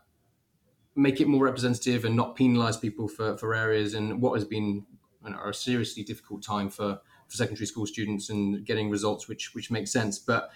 make 0.94 1.20
it 1.20 1.26
more 1.26 1.44
representative 1.44 2.04
and 2.04 2.14
not 2.14 2.36
penalise 2.36 2.80
people 2.80 3.08
for, 3.08 3.36
for 3.36 3.52
areas 3.52 3.94
and 3.94 4.22
what 4.22 4.34
has 4.34 4.44
been 4.44 4.86
you 5.24 5.30
know, 5.30 5.38
a 5.44 5.52
seriously 5.52 6.04
difficult 6.04 6.40
time 6.40 6.70
for, 6.70 7.00
for 7.26 7.36
secondary 7.36 7.66
school 7.66 7.84
students 7.84 8.30
and 8.30 8.64
getting 8.64 8.88
results 8.90 9.26
which 9.26 9.54
which 9.54 9.72
make 9.72 9.88
sense. 9.88 10.20
But 10.20 10.50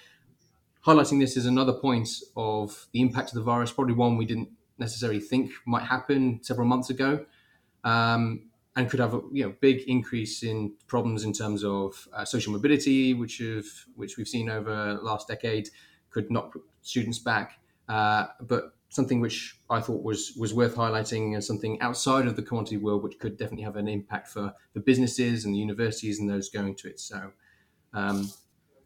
highlighting 0.87 1.19
this 1.19 1.37
is 1.37 1.45
another 1.45 1.73
point 1.73 2.09
of 2.37 2.87
the 2.93 3.01
impact 3.01 3.31
of 3.31 3.35
the 3.35 3.43
virus, 3.43 3.73
probably 3.73 3.95
one 3.95 4.17
we 4.17 4.27
didn't 4.27 4.51
necessarily 4.79 5.21
think 5.21 5.51
might 5.67 5.83
happen 5.83 6.39
several 6.43 6.69
months 6.69 6.91
ago, 6.91 7.27
um, 7.83 8.49
and 8.77 8.89
could 8.89 9.01
have 9.01 9.15
a 9.15 9.21
you 9.33 9.45
know 9.45 9.55
big 9.61 9.81
increase 9.89 10.45
in 10.45 10.73
problems 10.87 11.25
in 11.25 11.33
terms 11.33 11.65
of 11.65 12.07
uh, 12.13 12.25
social 12.25 12.53
mobility, 12.53 13.13
which 13.13 13.39
have 13.39 13.67
which 13.97 14.17
we've 14.17 14.29
seen 14.29 14.49
over 14.49 14.95
the 14.95 15.03
last 15.03 15.27
decade, 15.27 15.69
could 16.11 16.31
knock 16.31 16.55
students 16.83 17.19
back. 17.19 17.59
Uh, 17.89 18.27
but 18.41 18.75
something 18.91 19.21
which 19.21 19.59
I 19.69 19.81
thought 19.81 20.03
was 20.03 20.33
was 20.39 20.55
worth 20.55 20.77
highlighting 20.77 21.35
and 21.35 21.45
something 21.45 21.81
outside 21.81 22.27
of 22.27 22.37
the 22.37 22.43
commodity 22.43 22.77
world, 22.77 23.03
which 23.03 23.19
could 23.19 23.37
definitely 23.37 23.65
have 23.65 23.77
an 23.77 23.89
impact 23.89 24.29
for 24.29 24.55
the 24.75 24.81
businesses 24.81 25.45
and 25.45 25.55
the 25.55 25.59
universities 25.59 26.19
and 26.19 26.29
those 26.29 26.49
going 26.49 26.75
to 26.77 26.89
it. 26.89 27.01
So. 27.01 27.33
Um, 27.95 28.31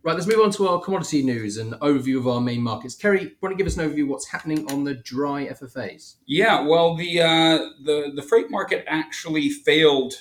Right, 0.04 0.14
let's 0.14 0.26
move 0.26 0.40
on 0.40 0.50
to 0.52 0.66
our 0.66 0.80
commodity 0.80 1.23
news 1.23 1.59
and 1.59 1.75
overview 1.75 2.18
of 2.18 2.26
our 2.26 2.40
main 2.40 2.61
markets. 2.61 2.97
Kerry, 2.97 3.37
want 3.40 3.52
to 3.52 3.56
give 3.56 3.68
us 3.68 3.76
an 3.76 3.88
overview 3.88 4.02
of 4.02 4.09
what's 4.09 4.26
happening 4.26 4.68
on 4.73 4.82
the 4.82 4.94
dry 4.94 5.47
FFAs? 5.47 6.16
Yeah, 6.26 6.62
well, 6.62 6.97
the 6.97 7.21
uh, 7.21 7.59
the 7.85 8.11
the 8.12 8.23
freight 8.23 8.50
market 8.50 8.85
actually 8.88 9.49
failed 9.50 10.14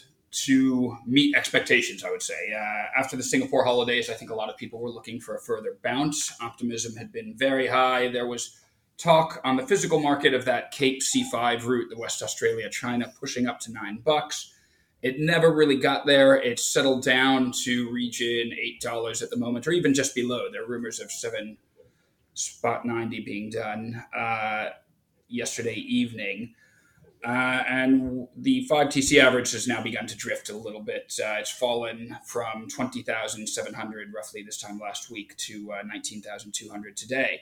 to 0.45 0.95
meet 1.07 1.35
expectations. 1.35 2.03
I 2.03 2.11
would 2.11 2.21
say 2.21 2.53
uh, 2.55 3.00
after 3.00 3.17
the 3.17 3.23
Singapore 3.23 3.65
holidays, 3.65 4.07
I 4.07 4.13
think 4.13 4.29
a 4.29 4.35
lot 4.35 4.50
of 4.50 4.57
people 4.57 4.79
were 4.79 4.91
looking 4.91 5.19
for 5.19 5.35
a 5.35 5.41
further 5.41 5.79
bounce. 5.83 6.31
Optimism 6.39 6.95
had 6.95 7.11
been 7.11 7.35
very 7.35 7.65
high. 7.65 8.07
There 8.07 8.27
was 8.27 8.59
talk 9.01 9.41
on 9.43 9.55
the 9.55 9.65
physical 9.65 10.00
market 10.00 10.34
of 10.34 10.46
that 10.46 10.72
Cape 10.72 11.01
C5 11.01 11.65
route, 11.65 11.89
the 11.89 11.98
West 11.98 12.22
Australia 12.22 12.70
China, 12.70 13.12
pushing 13.20 13.48
up 13.48 13.60
to 13.62 13.72
nine 13.72 14.00
bucks. 14.03 14.53
It 15.01 15.20
never 15.20 15.51
really 15.51 15.77
got 15.77 16.05
there. 16.05 16.36
It's 16.36 16.63
settled 16.63 17.03
down 17.03 17.51
to 17.63 17.91
region 17.91 18.51
eight 18.62 18.79
dollars 18.81 19.22
at 19.24 19.31
the 19.31 19.38
moment, 19.38 19.65
or 19.65 19.72
even 19.72 19.93
just 19.96 20.13
below. 20.13 20.51
There 20.51 20.63
are 20.63 20.67
rumors 20.67 21.00
of 21.00 21.12
seven 21.12 21.58
spot 22.36 22.86
ninety 22.86 23.20
being 23.20 23.50
done 23.50 24.03
uh, 24.15 24.70
yesterday 25.27 25.75
evening. 25.75 26.53
Uh, 27.24 27.63
and 27.67 28.27
the 28.36 28.67
5TC 28.67 29.20
average 29.20 29.51
has 29.51 29.67
now 29.67 29.79
begun 29.79 30.08
to 30.08 30.17
drift 30.17 30.50
a 30.50 30.58
little 30.58 30.81
bit. 30.81 31.13
Uh, 31.24 31.36
it's 31.38 31.51
fallen 31.51 32.17
from 32.25 32.67
20,700 32.67 34.12
roughly 34.12 34.41
this 34.41 34.60
time 34.60 34.79
last 34.79 35.12
week 35.12 35.38
to 35.38 35.72
uh, 35.72 35.84
19,200 35.86 36.98
today. 36.98 37.41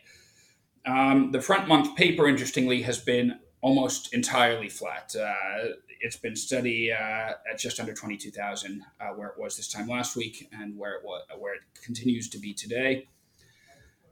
Um, 0.86 1.31
the 1.31 1.41
front 1.41 1.67
month 1.67 1.95
paper, 1.95 2.27
interestingly, 2.27 2.81
has 2.83 2.98
been 3.00 3.39
almost 3.62 4.13
entirely 4.13 4.69
flat. 4.69 5.15
Uh, 5.15 5.69
it's 6.01 6.15
been 6.15 6.36
steady 6.36 6.91
uh, 6.91 7.33
at 7.51 7.57
just 7.57 7.79
under 7.79 7.93
22,000, 7.93 8.83
uh, 9.01 9.07
where 9.09 9.27
it 9.27 9.36
was 9.38 9.57
this 9.57 9.67
time 9.67 9.88
last 9.88 10.15
week, 10.15 10.50
and 10.53 10.77
where 10.77 10.93
it 10.93 11.03
was, 11.03 11.24
where 11.38 11.55
it 11.55 11.62
continues 11.83 12.29
to 12.29 12.39
be 12.39 12.53
today. 12.53 13.07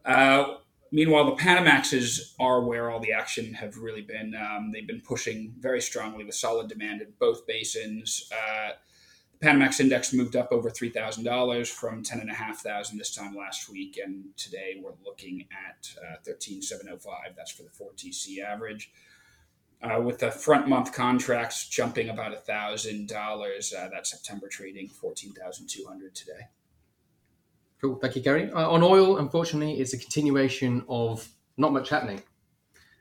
Uh, 0.05 0.55
meanwhile, 0.91 1.25
the 1.25 1.41
Panamaxes 1.41 2.33
are 2.39 2.62
where 2.62 2.91
all 2.91 3.00
the 3.00 3.13
action 3.13 3.53
have 3.53 3.77
really 3.77 4.01
been. 4.01 4.36
Um, 4.36 4.71
they've 4.74 4.88
been 4.88 5.01
pushing 5.01 5.53
very 5.59 5.81
strongly 5.81 6.25
with 6.25 6.36
solid 6.36 6.67
demand 6.67 7.01
in 7.01 7.13
both 7.19 7.47
basins. 7.47 8.29
Panamax 9.39 9.79
index 9.79 10.13
moved 10.13 10.36
up 10.36 10.51
over 10.51 10.70
three 10.70 10.89
thousand 10.89 11.24
dollars 11.24 11.70
from 11.70 12.03
ten 12.03 12.20
and 12.20 12.29
a 12.29 12.34
half 12.34 12.62
thousand 12.62 12.98
this 12.98 13.13
time 13.13 13.36
last 13.36 13.70
week, 13.70 14.00
and 14.03 14.25
today 14.36 14.79
we're 14.82 14.94
looking 15.06 15.48
at 15.51 15.89
uh, 16.01 16.15
thirteen 16.25 16.62
seven 16.62 16.88
oh 16.91 16.98
five. 16.98 17.36
That's 17.36 17.51
for 17.51 17.63
the 17.63 17.70
four 17.70 17.91
TC 17.96 18.44
average 18.44 18.91
uh, 19.84 20.01
with 20.01 20.20
the 20.20 20.32
front 20.32 20.67
month 20.67 20.91
contracts 20.91 21.67
jumping 21.67 22.10
about 22.10 22.34
a 22.34 22.38
thousand 22.38 23.10
dollars. 23.10 23.74
Uh, 23.77 23.89
that 23.89 24.08
September 24.08 24.48
trading 24.48 24.89
fourteen 24.89 25.34
thousand 25.34 25.67
two 25.67 25.86
hundred 25.88 26.15
today. 26.15 26.48
Cool, 27.79 27.96
thank 27.98 28.15
you, 28.15 28.24
Kerry. 28.24 28.51
Uh, 28.51 28.67
on 28.70 28.82
oil, 28.82 29.17
unfortunately, 29.17 29.79
it's 29.79 29.94
a 29.94 30.00
continuation 30.00 30.84
of 30.89 31.29
not 31.58 31.74
much 31.74 31.89
happening. 31.89 32.24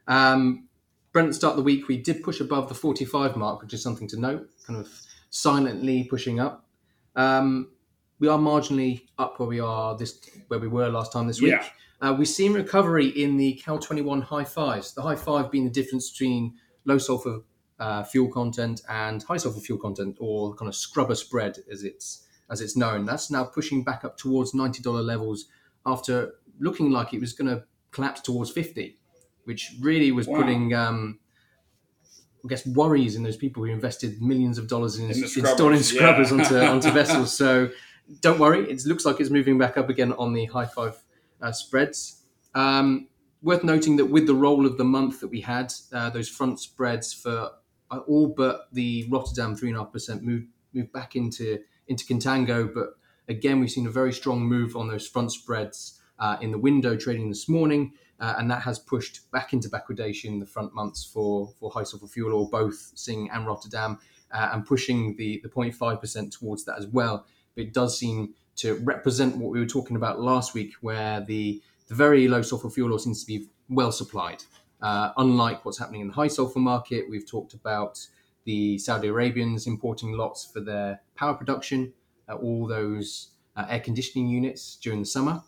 Um, 0.06 0.68
Brent 1.12 1.34
start 1.34 1.56
the 1.56 1.62
week, 1.62 1.88
we 1.88 1.96
did 1.96 2.22
push 2.22 2.40
above 2.40 2.68
the 2.68 2.74
45 2.74 3.36
mark, 3.36 3.62
which 3.62 3.72
is 3.72 3.82
something 3.82 4.06
to 4.08 4.20
note, 4.20 4.50
kind 4.66 4.78
of 4.78 4.90
silently 5.36 6.04
pushing 6.04 6.40
up. 6.40 6.66
Um, 7.14 7.70
we 8.18 8.28
are 8.28 8.38
marginally 8.38 9.02
up 9.18 9.38
where 9.38 9.48
we 9.48 9.60
are 9.60 9.96
this 9.96 10.18
where 10.48 10.58
we 10.58 10.68
were 10.68 10.88
last 10.88 11.12
time 11.12 11.26
this 11.26 11.40
week. 11.40 11.52
Yeah. 11.52 11.66
Uh, 12.00 12.14
we've 12.18 12.28
seen 12.28 12.52
recovery 12.54 13.08
in 13.08 13.36
the 13.36 13.54
Cal 13.54 13.78
21 13.78 14.22
high 14.22 14.44
fives. 14.44 14.94
The 14.94 15.02
high 15.02 15.16
five 15.16 15.50
being 15.50 15.64
the 15.64 15.70
difference 15.70 16.10
between 16.10 16.54
low 16.84 16.98
sulfur 16.98 17.40
uh, 17.78 18.04
fuel 18.04 18.30
content 18.30 18.80
and 18.88 19.22
high 19.22 19.36
sulfur 19.36 19.60
fuel 19.60 19.78
content, 19.78 20.16
or 20.18 20.54
kind 20.54 20.68
of 20.68 20.74
scrubber 20.74 21.14
spread 21.14 21.58
as 21.70 21.84
it's 21.84 22.26
as 22.48 22.60
it's 22.60 22.76
known. 22.76 23.04
That's 23.04 23.30
now 23.30 23.44
pushing 23.44 23.84
back 23.84 24.04
up 24.04 24.16
towards 24.16 24.54
ninety 24.54 24.82
dollar 24.82 25.02
levels 25.02 25.46
after 25.84 26.34
looking 26.58 26.90
like 26.90 27.12
it 27.12 27.20
was 27.20 27.34
going 27.34 27.54
to 27.54 27.64
collapse 27.90 28.22
towards 28.22 28.50
fifty, 28.50 28.98
which 29.44 29.74
really 29.80 30.12
was 30.12 30.26
wow. 30.26 30.40
putting. 30.40 30.74
Um, 30.74 31.18
I 32.46 32.48
guess 32.48 32.64
worries 32.64 33.16
in 33.16 33.24
those 33.24 33.36
people 33.36 33.64
who 33.64 33.70
invested 33.70 34.22
millions 34.22 34.56
of 34.56 34.68
dollars 34.68 34.98
in, 34.98 35.10
in 35.10 35.24
installing 35.24 35.82
scrubbers 35.82 36.30
yeah. 36.30 36.38
onto, 36.38 36.56
onto 36.74 36.90
vessels. 36.92 37.36
So 37.36 37.70
don't 38.20 38.38
worry, 38.38 38.70
it 38.70 38.86
looks 38.86 39.04
like 39.04 39.20
it's 39.20 39.30
moving 39.30 39.58
back 39.58 39.76
up 39.76 39.88
again 39.88 40.12
on 40.12 40.32
the 40.32 40.44
high 40.46 40.66
five 40.66 41.02
uh, 41.42 41.50
spreads. 41.50 42.22
Um, 42.54 43.08
worth 43.42 43.64
noting 43.64 43.96
that 43.96 44.06
with 44.06 44.28
the 44.28 44.34
roll 44.34 44.64
of 44.64 44.78
the 44.78 44.84
month 44.84 45.20
that 45.20 45.28
we 45.28 45.40
had, 45.40 45.72
uh, 45.92 46.10
those 46.10 46.28
front 46.28 46.60
spreads 46.60 47.12
for 47.12 47.50
uh, 47.90 47.98
all 48.06 48.28
but 48.28 48.68
the 48.72 49.08
Rotterdam 49.10 49.56
three 49.56 49.70
and 49.70 49.76
a 49.76 49.82
half 49.82 49.92
percent 49.92 50.22
moved 50.22 50.46
moved 50.72 50.92
back 50.92 51.16
into 51.16 51.58
into 51.88 52.04
contango. 52.04 52.72
But 52.72 52.90
again, 53.28 53.58
we've 53.60 53.70
seen 53.70 53.86
a 53.86 53.90
very 53.90 54.12
strong 54.12 54.40
move 54.40 54.76
on 54.76 54.88
those 54.88 55.08
front 55.08 55.32
spreads 55.32 56.00
uh, 56.18 56.36
in 56.40 56.52
the 56.52 56.58
window 56.58 56.96
trading 56.96 57.28
this 57.28 57.48
morning, 57.48 57.92
uh, 58.20 58.34
and 58.38 58.50
that 58.50 58.62
has 58.62 58.78
pushed 58.78 59.30
back 59.30 59.52
into 59.52 59.68
backwardation 59.68 60.40
the 60.40 60.46
front 60.46 60.74
months 60.74 61.04
for 61.04 61.52
for 61.58 61.70
high 61.70 61.84
sulfur 61.84 62.06
fuel 62.06 62.34
oil, 62.34 62.48
both 62.48 62.92
Sing 62.94 63.30
and 63.30 63.46
Rotterdam, 63.46 63.98
uh, 64.32 64.50
and 64.52 64.64
pushing 64.66 65.16
the 65.16 65.40
the 65.42 65.48
0.5 65.48 66.00
percent 66.00 66.32
towards 66.32 66.64
that 66.64 66.78
as 66.78 66.86
well. 66.86 67.26
but 67.54 67.64
it 67.64 67.72
does 67.72 67.98
seem 67.98 68.34
to 68.56 68.74
represent 68.84 69.36
what 69.36 69.50
we 69.52 69.60
were 69.60 69.66
talking 69.66 69.96
about 69.96 70.20
last 70.20 70.54
week, 70.54 70.72
where 70.80 71.20
the, 71.20 71.62
the 71.88 71.94
very 71.94 72.26
low 72.26 72.42
sulfur 72.42 72.70
fuel 72.70 72.92
oil 72.92 72.98
seems 72.98 73.20
to 73.20 73.26
be 73.26 73.48
well 73.68 73.92
supplied. 73.92 74.42
Uh, 74.80 75.12
unlike 75.16 75.64
what's 75.64 75.78
happening 75.78 76.00
in 76.00 76.08
the 76.08 76.14
high 76.14 76.26
sulfur 76.26 76.58
market, 76.58 77.04
we've 77.08 77.28
talked 77.28 77.54
about 77.54 78.06
the 78.44 78.78
Saudi 78.78 79.08
Arabians 79.08 79.66
importing 79.66 80.12
lots 80.12 80.44
for 80.44 80.60
their 80.60 81.00
power 81.14 81.34
production, 81.34 81.92
uh, 82.28 82.34
all 82.34 82.66
those 82.66 83.30
uh, 83.56 83.66
air 83.68 83.80
conditioning 83.80 84.28
units 84.28 84.76
during 84.76 85.00
the 85.00 85.06
summer. 85.06 85.42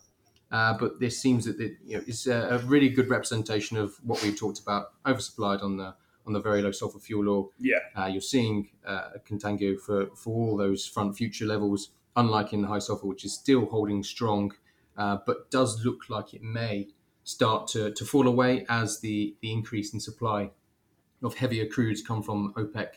Uh, 0.51 0.75
but 0.77 0.99
this 0.99 1.21
seems 1.21 1.45
that 1.45 1.59
it, 1.59 1.73
you 1.85 1.97
know, 1.97 2.03
it's 2.07 2.25
a, 2.25 2.55
a, 2.55 2.57
really 2.59 2.89
good 2.89 3.07
representation 3.07 3.77
of 3.77 3.93
what 4.03 4.21
we've 4.23 4.37
talked 4.37 4.59
about, 4.59 4.93
oversupplied 5.05 5.63
on 5.63 5.77
the 5.77 5.93
on 6.25 6.33
the 6.33 6.39
very 6.39 6.61
low 6.61 6.71
sulfur 6.71 6.99
fuel 6.99 7.29
oil. 7.29 7.51
Yeah, 7.59 7.77
uh, 7.95 8.07
you're 8.07 8.21
seeing 8.21 8.69
uh, 8.85 9.09
a 9.15 9.19
contango 9.19 9.79
for 9.79 10.07
for 10.15 10.33
all 10.33 10.57
those 10.57 10.87
front 10.87 11.15
future 11.15 11.45
levels, 11.45 11.91
unlike 12.15 12.51
in 12.51 12.63
the 12.63 12.67
high 12.67 12.79
sulfur, 12.79 13.05
which 13.05 13.23
is 13.25 13.33
still 13.33 13.67
holding 13.67 14.01
strong, 14.01 14.53
uh, 14.97 15.17
but 15.25 15.51
does 15.51 15.85
look 15.85 16.09
like 16.09 16.33
it 16.33 16.41
may 16.41 16.87
start 17.23 17.67
to, 17.67 17.91
to 17.91 18.03
fall 18.03 18.27
away 18.27 18.65
as 18.69 19.01
the, 19.01 19.35
the 19.41 19.51
increase 19.51 19.93
in 19.93 19.99
supply 19.99 20.49
of 21.21 21.35
heavier 21.35 21.65
crudes 21.65 22.03
come 22.03 22.23
from 22.23 22.53
OPEC 22.55 22.87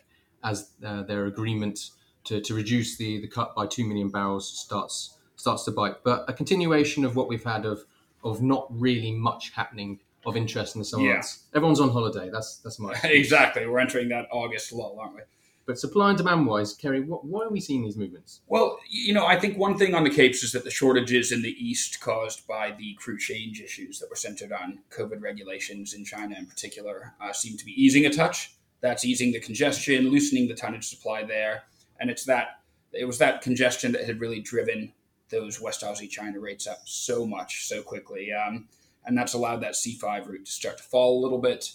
as 0.43 0.71
uh, 0.85 1.03
their 1.03 1.27
agreement 1.27 1.91
to, 2.25 2.41
to 2.41 2.55
reduce 2.55 2.97
the, 2.97 3.21
the 3.21 3.29
cut 3.29 3.55
by 3.55 3.67
2 3.67 3.87
million 3.87 4.09
barrels 4.09 4.49
starts 4.49 5.19
starts 5.43 5.65
to 5.65 5.73
bite. 5.73 5.97
But 6.05 6.25
a 6.29 6.33
continuation 6.33 7.05
of 7.05 7.17
what 7.17 7.29
we've 7.29 7.45
had 7.45 7.67
of 7.67 7.85
of 8.25 8.41
not 8.41 8.67
really 8.71 9.11
much 9.11 9.51
happening 9.51 9.99
of 10.25 10.37
interest 10.37 10.77
in 10.77 10.81
the 10.81 10.85
summer 10.85 11.05
Yeah. 11.05 11.13
months. 11.15 11.41
Everyone's 11.53 11.81
on 11.81 11.91
holiday. 11.91 12.31
That's 12.31 12.59
that's 12.59 12.79
my 12.79 12.93
exactly. 13.05 13.67
We're 13.67 13.81
entering 13.81 14.09
that 14.11 14.29
August 14.31 14.73
lull, 14.73 14.97
aren't 15.01 15.17
we? 15.17 15.23
But 15.67 15.79
supply 15.79 16.09
and 16.09 16.19
demand 16.19 16.47
wise, 16.47 16.75
Kerry, 16.75 17.01
what, 17.03 17.25
why 17.25 17.45
are 17.45 17.51
we 17.51 17.61
seeing 17.61 17.83
these 17.85 17.97
movements? 17.97 18.41
Well, 18.49 18.79
you 18.89 19.13
know, 19.15 19.27
I 19.27 19.39
think 19.39 19.57
one 19.57 19.77
thing 19.79 19.95
on 19.95 20.03
the 20.03 20.11
Capes 20.11 20.43
is 20.43 20.51
that 20.53 20.65
the 20.65 20.73
shortages 20.73 21.31
in 21.31 21.41
the 21.43 21.55
East 21.59 22.01
caused 22.01 22.47
by 22.49 22.73
the 22.77 22.95
crew 22.95 23.17
change 23.17 23.61
issues 23.61 24.01
that 24.01 24.11
were 24.11 24.17
centered 24.17 24.53
on 24.53 24.81
COVID 24.91 25.21
regulations 25.23 25.95
in 25.95 26.05
China 26.05 26.35
in 26.37 26.47
particular 26.47 27.15
uh, 27.21 27.33
seem 27.33 27.57
to 27.57 27.65
be 27.65 27.73
easing 27.81 28.07
a 28.07 28.11
touch. 28.11 28.55
That's 28.81 29.05
easing 29.05 29.31
the 29.33 29.39
congestion, 29.41 30.09
loosening 30.11 30.49
the 30.49 30.55
tonnage 30.55 30.89
supply 30.89 31.23
there, 31.23 31.63
and 32.01 32.11
it's 32.11 32.25
that 32.25 32.61
it 32.93 33.05
was 33.05 33.19
that 33.19 33.41
congestion 33.41 33.93
that 33.93 34.05
had 34.05 34.21
really 34.21 34.41
driven 34.41 34.93
those 35.33 35.61
West 35.61 35.83
Aussie 35.83 36.09
China 36.09 36.39
rates 36.39 36.69
up 36.69 36.83
so 36.85 37.27
much 37.27 37.67
so 37.67 37.83
quickly, 37.83 38.31
um, 38.33 38.69
and 39.05 39.19
that's 39.19 39.35
allowed 39.35 39.63
that 39.63 39.73
C5 39.73 40.29
route 40.29 40.47
to 40.47 40.53
start 40.53 40.77
to 40.77 40.85
fall 40.85 41.19
a 41.19 41.23
little 41.23 41.41
bit. 41.41 41.73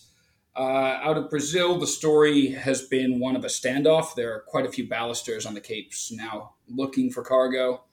Uh, 0.55 0.99
out 1.03 1.17
of 1.17 1.29
Brazil, 1.29 1.77
the 1.77 1.85
story 1.85 2.47
has 2.47 2.83
been 2.83 3.19
one 3.19 3.35
of 3.35 3.43
a 3.43 3.47
standoff. 3.49 4.15
There 4.15 4.33
are 4.33 4.39
quite 4.47 4.65
a 4.65 4.71
few 4.71 4.87
ballasters 4.87 5.45
on 5.45 5.53
the 5.53 5.61
Capes 5.61 6.11
now 6.11 6.53
looking 6.69 7.11
for 7.11 7.21
cargo, 7.21 7.83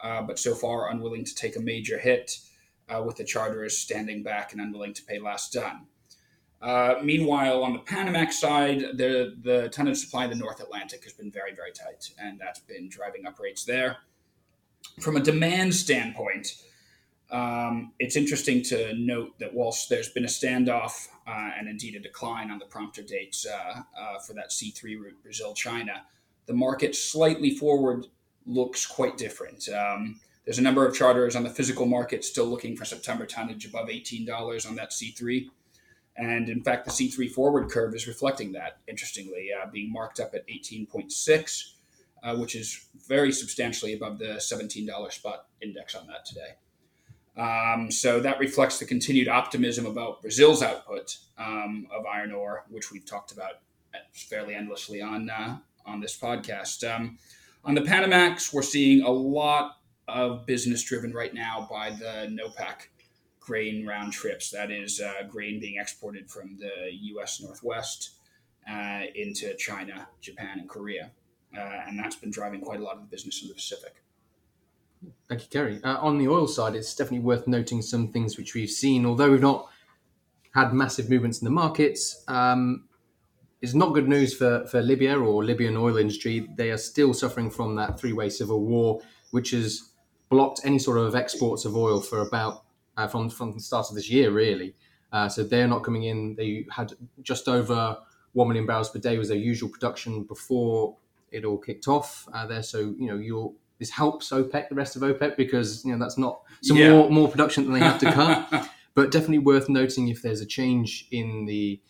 uh, 0.00 0.22
but 0.22 0.38
so 0.38 0.54
far 0.54 0.90
unwilling 0.90 1.24
to 1.24 1.34
take 1.34 1.56
a 1.56 1.60
major 1.60 1.98
hit, 1.98 2.38
uh, 2.88 3.02
with 3.02 3.16
the 3.16 3.24
charterers 3.24 3.78
standing 3.78 4.22
back 4.22 4.52
and 4.52 4.60
unwilling 4.60 4.94
to 4.94 5.04
pay 5.04 5.18
last 5.18 5.52
done. 5.52 5.86
Uh, 6.60 6.94
meanwhile, 7.02 7.64
on 7.64 7.72
the 7.72 7.80
Panamax 7.80 8.34
side, 8.34 8.80
the, 8.94 9.36
the 9.42 9.68
tonnage 9.70 9.98
supply 9.98 10.24
in 10.24 10.30
the 10.30 10.36
North 10.36 10.60
Atlantic 10.60 11.02
has 11.02 11.12
been 11.12 11.30
very, 11.30 11.54
very 11.54 11.72
tight, 11.72 12.10
and 12.18 12.40
that's 12.40 12.60
been 12.60 12.88
driving 12.88 13.26
up 13.26 13.40
rates 13.40 13.64
there. 13.64 13.96
From 15.00 15.16
a 15.16 15.20
demand 15.20 15.74
standpoint, 15.74 16.62
um, 17.30 17.92
it's 17.98 18.16
interesting 18.16 18.62
to 18.64 18.92
note 18.94 19.38
that 19.38 19.54
whilst 19.54 19.88
there's 19.88 20.10
been 20.10 20.24
a 20.24 20.28
standoff 20.28 21.08
uh, 21.26 21.50
and 21.58 21.68
indeed 21.68 21.94
a 21.94 22.00
decline 22.00 22.50
on 22.50 22.58
the 22.58 22.66
prompter 22.66 23.02
dates 23.02 23.46
uh, 23.46 23.80
uh, 23.98 24.18
for 24.26 24.34
that 24.34 24.50
C3 24.50 25.00
route, 25.00 25.22
Brazil 25.22 25.54
China, 25.54 26.02
the 26.46 26.52
market 26.52 26.94
slightly 26.94 27.56
forward 27.56 28.06
looks 28.44 28.86
quite 28.86 29.16
different. 29.16 29.68
Um, 29.68 30.20
there's 30.44 30.58
a 30.58 30.62
number 30.62 30.86
of 30.86 30.94
charters 30.94 31.36
on 31.36 31.42
the 31.42 31.50
physical 31.50 31.86
market 31.86 32.24
still 32.24 32.46
looking 32.46 32.76
for 32.76 32.84
September 32.84 33.26
tonnage 33.26 33.64
above 33.64 33.88
$18 33.88 34.68
on 34.68 34.74
that 34.76 34.90
C3. 34.90 35.48
And 36.16 36.48
in 36.48 36.62
fact, 36.62 36.84
the 36.84 36.90
C3 36.90 37.30
forward 37.30 37.70
curve 37.70 37.94
is 37.94 38.06
reflecting 38.06 38.52
that, 38.52 38.78
interestingly, 38.86 39.48
uh, 39.52 39.70
being 39.70 39.90
marked 39.90 40.20
up 40.20 40.34
at 40.34 40.46
18.6, 40.48 41.72
uh, 42.22 42.36
which 42.36 42.54
is 42.54 42.86
very 43.08 43.32
substantially 43.32 43.94
above 43.94 44.18
the 44.18 44.34
$17 44.36 45.12
spot 45.12 45.46
index 45.60 45.94
on 45.94 46.06
that 46.06 46.24
today. 46.24 46.54
Um, 47.36 47.90
so 47.90 48.20
that 48.20 48.38
reflects 48.38 48.78
the 48.78 48.84
continued 48.84 49.28
optimism 49.28 49.86
about 49.86 50.20
Brazil's 50.20 50.62
output 50.62 51.16
um, 51.38 51.86
of 51.90 52.04
iron 52.04 52.32
ore, 52.32 52.64
which 52.68 52.92
we've 52.92 53.06
talked 53.06 53.32
about 53.32 53.54
fairly 54.12 54.54
endlessly 54.54 55.00
on 55.00 55.30
uh, 55.30 55.58
on 55.86 56.00
this 56.00 56.18
podcast. 56.18 56.88
Um, 56.88 57.18
on 57.64 57.74
the 57.74 57.80
Panamax, 57.80 58.52
we're 58.52 58.62
seeing 58.62 59.02
a 59.02 59.10
lot 59.10 59.78
of 60.08 60.46
business 60.46 60.82
driven 60.82 61.12
right 61.12 61.32
now 61.32 61.66
by 61.70 61.90
the 61.90 62.28
NOPAC 62.28 62.88
grain 63.40 63.86
round 63.86 64.12
trips. 64.12 64.50
That 64.50 64.70
is 64.70 65.00
uh, 65.00 65.26
grain 65.28 65.60
being 65.60 65.80
exported 65.80 66.30
from 66.30 66.58
the 66.58 66.92
U.S. 66.92 67.40
Northwest 67.40 68.10
uh, 68.70 69.02
into 69.14 69.54
China, 69.54 70.08
Japan, 70.20 70.60
and 70.60 70.68
Korea, 70.68 71.10
uh, 71.56 71.80
and 71.86 71.98
that's 71.98 72.16
been 72.16 72.30
driving 72.30 72.60
quite 72.60 72.80
a 72.80 72.82
lot 72.82 72.96
of 72.96 73.00
the 73.00 73.06
business 73.08 73.42
in 73.42 73.48
the 73.48 73.54
Pacific. 73.54 74.02
Thank 75.28 75.42
you, 75.42 75.48
Kerry. 75.48 75.80
Uh, 75.82 75.98
on 75.98 76.18
the 76.18 76.28
oil 76.28 76.46
side, 76.46 76.74
it's 76.74 76.94
definitely 76.94 77.24
worth 77.24 77.46
noting 77.46 77.82
some 77.82 78.08
things 78.08 78.36
which 78.36 78.54
we've 78.54 78.70
seen, 78.70 79.04
although 79.04 79.30
we've 79.30 79.40
not 79.40 79.68
had 80.54 80.72
massive 80.72 81.10
movements 81.10 81.40
in 81.40 81.44
the 81.44 81.50
markets. 81.50 82.24
Um, 82.28 82.84
it's 83.60 83.74
not 83.74 83.94
good 83.94 84.08
news 84.08 84.34
for, 84.34 84.66
for 84.66 84.82
Libya 84.82 85.18
or 85.18 85.44
Libyan 85.44 85.76
oil 85.76 85.96
industry. 85.96 86.48
They 86.56 86.70
are 86.70 86.78
still 86.78 87.14
suffering 87.14 87.50
from 87.50 87.76
that 87.76 87.98
three 87.98 88.12
way 88.12 88.28
civil 88.28 88.60
war, 88.60 89.00
which 89.30 89.50
has 89.52 89.92
blocked 90.28 90.60
any 90.64 90.78
sort 90.78 90.98
of 90.98 91.14
exports 91.14 91.64
of 91.64 91.76
oil 91.76 92.00
for 92.00 92.20
about 92.20 92.64
uh, 92.96 93.06
from 93.06 93.30
from 93.30 93.52
the 93.52 93.60
start 93.60 93.86
of 93.88 93.94
this 93.94 94.10
year, 94.10 94.30
really. 94.30 94.74
Uh, 95.12 95.28
so 95.28 95.44
they're 95.44 95.68
not 95.68 95.84
coming 95.84 96.04
in. 96.04 96.34
They 96.36 96.66
had 96.70 96.92
just 97.22 97.48
over 97.48 97.98
one 98.32 98.48
million 98.48 98.66
barrels 98.66 98.90
per 98.90 98.98
day 98.98 99.18
was 99.18 99.28
their 99.28 99.36
usual 99.36 99.68
production 99.68 100.24
before 100.24 100.96
it 101.32 101.44
all 101.44 101.58
kicked 101.58 101.88
off 101.88 102.28
uh, 102.32 102.46
there. 102.46 102.62
So 102.62 102.94
you 102.98 103.06
know 103.08 103.16
you're 103.16 103.52
this 103.78 103.90
helps 103.90 104.30
OPEC, 104.30 104.68
the 104.68 104.74
rest 104.76 104.94
of 104.94 105.02
OPEC, 105.02 105.36
because 105.36 105.84
you 105.84 105.92
know 105.92 105.98
that's 105.98 106.18
not 106.18 106.42
some 106.62 106.76
Yeah. 106.76 106.90
more 106.90 107.10
more 107.10 107.28
production 107.28 107.64
than 107.64 107.72
they 107.74 107.80
have 107.80 107.98
to 108.00 108.12
cut. 108.12 108.68
but 108.94 109.10
definitely 109.10 109.38
worth 109.38 109.68
noting 109.68 110.08
if 110.08 110.22
there's 110.22 110.40
a 110.40 110.46
change 110.46 111.08
in 111.10 111.46
the 111.46 111.80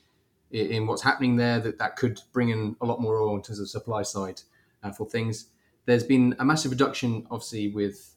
in 0.51 0.87
what's 0.87 1.03
happening 1.03 1.37
there 1.37 1.59
that 1.61 1.79
that 1.79 1.97
could 1.97 2.21
bring 2.33 2.51
in 2.51 2.77
a 2.81 2.87
lot 2.87 3.01
more 3.01 3.19
oil 3.21 3.35
in 3.37 3.43
terms 3.43 3.59
of 3.59 3.69
supply 3.69 4.03
side 4.03 4.41
uh, 4.83 4.93
for 4.93 5.09
things. 5.09 5.49
There's 5.87 6.05
been 6.05 6.37
a 6.39 6.45
massive 6.45 6.71
reduction, 6.71 7.27
obviously, 7.31 7.69
with 7.69 8.15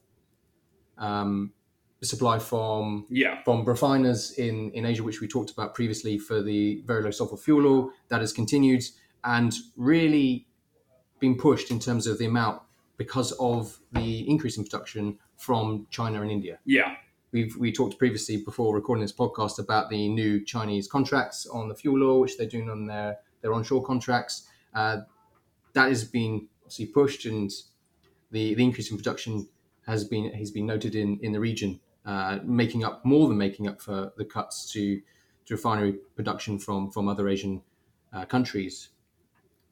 um, 0.97 1.53
supply 2.03 2.39
from 2.39 3.07
yeah, 3.09 3.41
from 3.43 3.65
refiners 3.65 4.31
in, 4.37 4.71
in 4.71 4.85
Asia, 4.85 5.03
which 5.03 5.21
we 5.21 5.27
talked 5.27 5.51
about 5.51 5.73
previously 5.73 6.17
for 6.17 6.41
the 6.41 6.81
very 6.85 7.01
low 7.03 7.11
sulfur 7.11 7.37
fuel 7.37 7.65
oil, 7.65 7.91
that 8.09 8.21
has 8.21 8.31
continued 8.33 8.83
and 9.23 9.53
really 9.75 10.47
been 11.19 11.37
pushed 11.37 11.71
in 11.71 11.79
terms 11.79 12.07
of 12.07 12.17
the 12.17 12.25
amount 12.25 12.61
because 12.97 13.31
of 13.33 13.79
the 13.91 14.27
increase 14.29 14.57
in 14.57 14.63
production 14.63 15.17
from 15.37 15.87
China 15.89 16.21
and 16.21 16.31
India. 16.31 16.59
yeah, 16.65 16.95
We've 17.31 17.55
we 17.57 17.73
talked 17.73 17.97
previously 17.99 18.37
before 18.37 18.73
recording 18.73 19.01
this 19.01 19.11
podcast 19.11 19.59
about 19.59 19.89
the 19.89 20.07
new 20.07 20.43
Chinese 20.45 20.87
contracts 20.87 21.45
on 21.45 21.67
the 21.67 21.75
fuel 21.75 22.01
oil, 22.01 22.21
which 22.21 22.37
they're 22.37 22.47
doing 22.47 22.69
on 22.69 22.85
their 22.87 23.17
their 23.41 23.53
onshore 23.53 23.83
contracts. 23.83 24.47
Uh, 24.73 25.01
that 25.73 25.89
has 25.89 26.05
been 26.05 26.47
obviously 26.61 26.85
pushed, 26.85 27.25
and 27.25 27.51
the 28.31 28.53
the 28.55 28.63
increase 28.63 28.89
in 28.89 28.95
production 28.95 29.49
has 29.85 30.05
been 30.05 30.31
has 30.33 30.49
been 30.49 30.65
noted 30.65 30.95
in 30.95 31.19
in 31.21 31.33
the 31.33 31.39
region, 31.41 31.81
uh, 32.05 32.39
making 32.43 32.85
up 32.85 33.03
more 33.03 33.27
than 33.27 33.37
making 33.37 33.67
up 33.67 33.81
for 33.81 34.13
the 34.15 34.23
cuts 34.23 34.71
to 34.71 35.01
to 35.45 35.55
refinery 35.55 35.97
production 36.15 36.57
from 36.57 36.89
from 36.89 37.09
other 37.09 37.27
Asian 37.27 37.61
uh, 38.13 38.23
countries. 38.23 38.89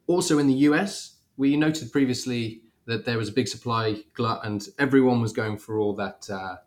Also 0.06 0.38
in 0.38 0.48
the 0.48 0.54
US, 0.70 1.20
we 1.38 1.58
noted 1.58 1.92
previously 1.92 2.62
that 2.86 3.06
there 3.06 3.18
was 3.18 3.30
a 3.30 3.32
big 3.32 3.48
supply 3.48 4.04
glut, 4.14 4.42
and 4.46 4.68
everyone 4.78 5.22
was 5.22 5.34
going 5.34 5.58
for 5.58 5.80
all 5.80 5.96
that. 5.96 6.30
Uh, 6.30 6.58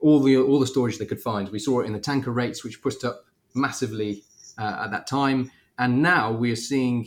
all 0.00 0.20
the 0.20 0.36
all 0.36 0.60
the 0.60 0.66
storage 0.66 0.98
they 0.98 1.06
could 1.06 1.20
find. 1.20 1.48
We 1.48 1.58
saw 1.58 1.80
it 1.80 1.86
in 1.86 1.92
the 1.92 1.98
tanker 1.98 2.30
rates, 2.30 2.62
which 2.62 2.82
pushed 2.82 3.04
up 3.04 3.24
massively 3.54 4.22
uh, 4.58 4.82
at 4.84 4.90
that 4.90 5.06
time, 5.06 5.50
and 5.78 6.02
now 6.02 6.32
we 6.32 6.52
are 6.52 6.56
seeing 6.56 7.06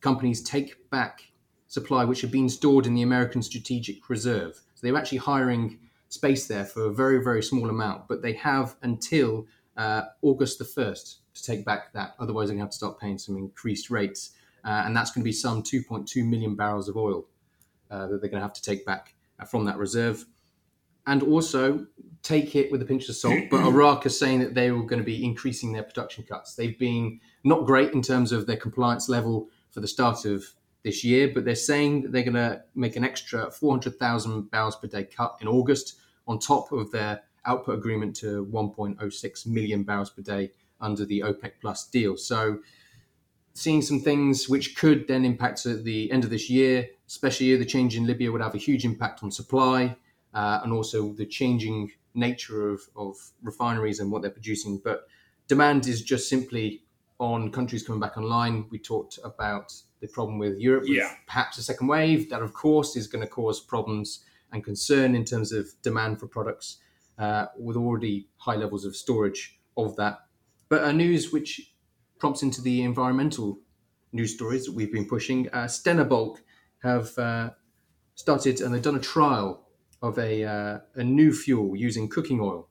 companies 0.00 0.42
take 0.42 0.90
back 0.90 1.22
supply 1.66 2.04
which 2.04 2.20
had 2.20 2.30
been 2.30 2.48
stored 2.48 2.86
in 2.86 2.94
the 2.94 3.02
American 3.02 3.42
Strategic 3.42 4.08
Reserve. 4.08 4.54
So 4.74 4.86
they 4.86 4.92
were 4.92 4.98
actually 4.98 5.18
hiring 5.18 5.80
space 6.08 6.46
there 6.46 6.64
for 6.64 6.84
a 6.84 6.92
very 6.92 7.22
very 7.22 7.42
small 7.42 7.68
amount, 7.70 8.08
but 8.08 8.22
they 8.22 8.34
have 8.34 8.76
until 8.82 9.46
uh, 9.76 10.02
August 10.22 10.58
the 10.58 10.64
first 10.64 11.20
to 11.34 11.42
take 11.42 11.64
back 11.64 11.92
that. 11.92 12.14
Otherwise, 12.18 12.48
they're 12.48 12.56
going 12.56 12.60
to 12.60 12.64
have 12.66 12.70
to 12.70 12.76
start 12.76 13.00
paying 13.00 13.18
some 13.18 13.36
increased 13.36 13.90
rates, 13.90 14.30
uh, 14.64 14.82
and 14.84 14.96
that's 14.96 15.10
going 15.10 15.22
to 15.22 15.24
be 15.24 15.32
some 15.32 15.62
2.2 15.62 16.26
million 16.26 16.54
barrels 16.56 16.88
of 16.88 16.96
oil 16.96 17.26
uh, 17.90 18.06
that 18.06 18.20
they're 18.20 18.30
going 18.30 18.40
to 18.40 18.46
have 18.46 18.54
to 18.54 18.62
take 18.62 18.84
back 18.86 19.14
uh, 19.38 19.44
from 19.44 19.64
that 19.64 19.76
reserve 19.76 20.24
and 21.06 21.22
also 21.22 21.86
take 22.22 22.56
it 22.56 22.72
with 22.72 22.80
a 22.80 22.84
pinch 22.84 23.08
of 23.08 23.16
salt. 23.16 23.38
But 23.50 23.66
Iraq 23.66 24.06
is 24.06 24.18
saying 24.18 24.40
that 24.40 24.54
they 24.54 24.70
were 24.70 24.84
going 24.84 25.00
to 25.00 25.04
be 25.04 25.24
increasing 25.24 25.72
their 25.72 25.82
production 25.82 26.24
cuts. 26.24 26.54
They've 26.54 26.78
been 26.78 27.20
not 27.44 27.66
great 27.66 27.92
in 27.92 28.00
terms 28.00 28.32
of 28.32 28.46
their 28.46 28.56
compliance 28.56 29.08
level 29.08 29.48
for 29.70 29.80
the 29.80 29.88
start 29.88 30.24
of 30.24 30.44
this 30.82 31.04
year, 31.04 31.30
but 31.34 31.44
they're 31.44 31.54
saying 31.54 32.02
that 32.02 32.12
they're 32.12 32.22
going 32.22 32.34
to 32.34 32.62
make 32.74 32.96
an 32.96 33.04
extra 33.04 33.50
400,000 33.50 34.50
barrels 34.50 34.76
per 34.76 34.86
day 34.86 35.04
cut 35.04 35.36
in 35.40 35.48
August 35.48 35.98
on 36.26 36.38
top 36.38 36.72
of 36.72 36.90
their 36.90 37.22
output 37.46 37.78
agreement 37.78 38.16
to 38.16 38.46
1.06 38.46 39.46
million 39.46 39.82
barrels 39.82 40.10
per 40.10 40.22
day 40.22 40.50
under 40.80 41.04
the 41.04 41.20
OPEC 41.20 41.52
Plus 41.60 41.86
deal. 41.88 42.16
So, 42.16 42.60
seeing 43.54 43.82
some 43.82 44.00
things 44.00 44.48
which 44.48 44.76
could 44.76 45.06
then 45.08 45.24
impact 45.24 45.64
at 45.66 45.84
the 45.84 46.10
end 46.10 46.24
of 46.24 46.30
this 46.30 46.50
year, 46.50 46.88
especially 47.06 47.56
the 47.56 47.64
change 47.64 47.96
in 47.96 48.06
Libya 48.06 48.30
would 48.32 48.40
have 48.40 48.54
a 48.54 48.58
huge 48.58 48.84
impact 48.84 49.22
on 49.22 49.30
supply 49.30 49.96
uh, 50.34 50.60
and 50.62 50.72
also 50.72 51.12
the 51.12 51.26
changing 51.26 51.90
nature 52.14 52.68
of, 52.68 52.80
of 52.96 53.16
refineries 53.42 54.00
and 54.00 54.10
what 54.10 54.22
they're 54.22 54.30
producing. 54.30 54.78
But 54.82 55.06
demand 55.48 55.86
is 55.86 56.02
just 56.02 56.28
simply 56.28 56.84
on 57.18 57.52
countries 57.52 57.86
coming 57.86 58.00
back 58.00 58.16
online. 58.16 58.66
We 58.70 58.78
talked 58.80 59.18
about 59.24 59.72
the 60.00 60.08
problem 60.08 60.38
with 60.38 60.58
Europe, 60.58 60.82
with 60.82 60.98
Yeah. 60.98 61.14
perhaps 61.26 61.56
a 61.58 61.62
second 61.62 61.86
wave. 61.86 62.30
That, 62.30 62.42
of 62.42 62.52
course, 62.52 62.96
is 62.96 63.06
going 63.06 63.22
to 63.24 63.30
cause 63.30 63.60
problems 63.60 64.24
and 64.52 64.64
concern 64.64 65.14
in 65.14 65.24
terms 65.24 65.52
of 65.52 65.68
demand 65.82 66.18
for 66.20 66.26
products 66.26 66.78
uh, 67.18 67.46
with 67.58 67.76
already 67.76 68.28
high 68.38 68.56
levels 68.56 68.84
of 68.84 68.96
storage 68.96 69.60
of 69.76 69.94
that. 69.96 70.26
But 70.68 70.82
a 70.84 70.92
news 70.92 71.32
which 71.32 71.73
prompts 72.24 72.42
into 72.42 72.62
the 72.62 72.80
environmental 72.80 73.58
news 74.14 74.32
stories 74.32 74.64
that 74.64 74.72
we've 74.72 74.90
been 74.90 75.06
pushing. 75.06 75.46
Uh, 75.50 75.64
Stena 75.64 76.08
Bulk 76.08 76.42
have 76.82 77.18
uh, 77.18 77.50
started 78.14 78.62
and 78.62 78.72
they've 78.72 78.80
done 78.80 78.96
a 78.96 79.06
trial 79.14 79.68
of 80.00 80.18
a, 80.18 80.42
uh, 80.42 80.78
a 80.94 81.04
new 81.04 81.34
fuel 81.34 81.76
using 81.76 82.08
cooking 82.08 82.40
oil, 82.40 82.66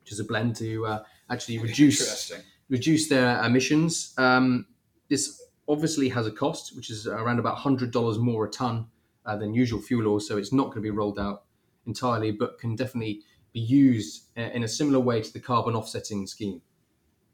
which 0.00 0.10
is 0.10 0.20
a 0.20 0.24
blend 0.24 0.56
to 0.56 0.86
uh, 0.86 1.02
actually 1.28 1.58
reduce 1.58 2.32
reduce 2.70 3.10
their 3.10 3.44
emissions. 3.44 4.14
Um, 4.16 4.64
this 5.10 5.38
obviously 5.68 6.08
has 6.08 6.26
a 6.26 6.32
cost, 6.32 6.74
which 6.74 6.88
is 6.88 7.06
around 7.06 7.38
about 7.38 7.58
hundred 7.58 7.90
dollars 7.90 8.18
more 8.18 8.46
a 8.46 8.50
ton 8.50 8.86
uh, 9.26 9.36
than 9.36 9.52
usual 9.52 9.82
fuel 9.82 10.10
oil. 10.10 10.18
So 10.18 10.38
it's 10.38 10.50
not 10.50 10.68
going 10.68 10.76
to 10.76 10.80
be 10.80 10.90
rolled 10.90 11.18
out 11.18 11.42
entirely, 11.86 12.30
but 12.30 12.58
can 12.58 12.74
definitely 12.74 13.20
be 13.52 13.60
used 13.60 14.28
uh, 14.38 14.48
in 14.54 14.62
a 14.62 14.68
similar 14.68 14.98
way 14.98 15.20
to 15.20 15.30
the 15.30 15.40
carbon 15.40 15.74
offsetting 15.74 16.26
scheme 16.26 16.62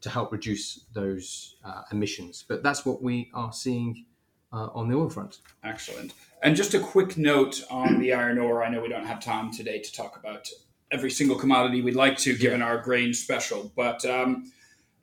to 0.05 0.11
help 0.11 0.31
reduce 0.31 0.85
those 0.93 1.55
uh, 1.65 1.81
emissions. 1.91 2.45
But 2.47 2.61
that's 2.61 2.85
what 2.85 3.01
we 3.01 3.31
are 3.33 3.51
seeing 3.51 4.05
uh, 4.53 4.67
on 4.75 4.87
the 4.87 4.95
oil 4.95 5.09
front. 5.09 5.39
Excellent. 5.63 6.13
And 6.43 6.55
just 6.55 6.75
a 6.75 6.79
quick 6.79 7.17
note 7.17 7.63
on 7.71 7.99
the 7.99 8.13
iron 8.13 8.37
ore. 8.37 8.63
I 8.63 8.69
know 8.69 8.81
we 8.81 8.87
don't 8.87 9.07
have 9.07 9.19
time 9.19 9.51
today 9.51 9.79
to 9.79 9.91
talk 9.91 10.15
about 10.15 10.47
every 10.91 11.09
single 11.09 11.35
commodity 11.35 11.81
we'd 11.81 11.95
like 11.95 12.19
to, 12.19 12.37
given 12.37 12.61
our 12.61 12.77
grain 12.77 13.15
special, 13.15 13.71
but 13.75 14.05
um, 14.05 14.51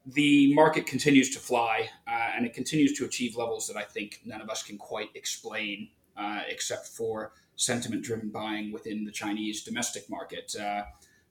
the 0.07 0.55
market 0.55 0.87
continues 0.87 1.31
to 1.31 1.41
fly 1.41 1.91
uh, 2.07 2.31
and 2.37 2.47
it 2.47 2.55
continues 2.55 2.97
to 2.99 3.05
achieve 3.05 3.35
levels 3.37 3.67
that 3.67 3.77
I 3.77 3.83
think 3.83 4.21
none 4.25 4.41
of 4.41 4.49
us 4.49 4.63
can 4.63 4.79
quite 4.79 5.09
explain, 5.17 5.89
uh, 6.17 6.43
except 6.49 6.87
for 6.87 7.33
sentiment 7.57 8.05
driven 8.05 8.29
buying 8.29 8.71
within 8.71 9.05
the 9.05 9.11
Chinese 9.11 9.65
domestic 9.65 10.09
market. 10.09 10.55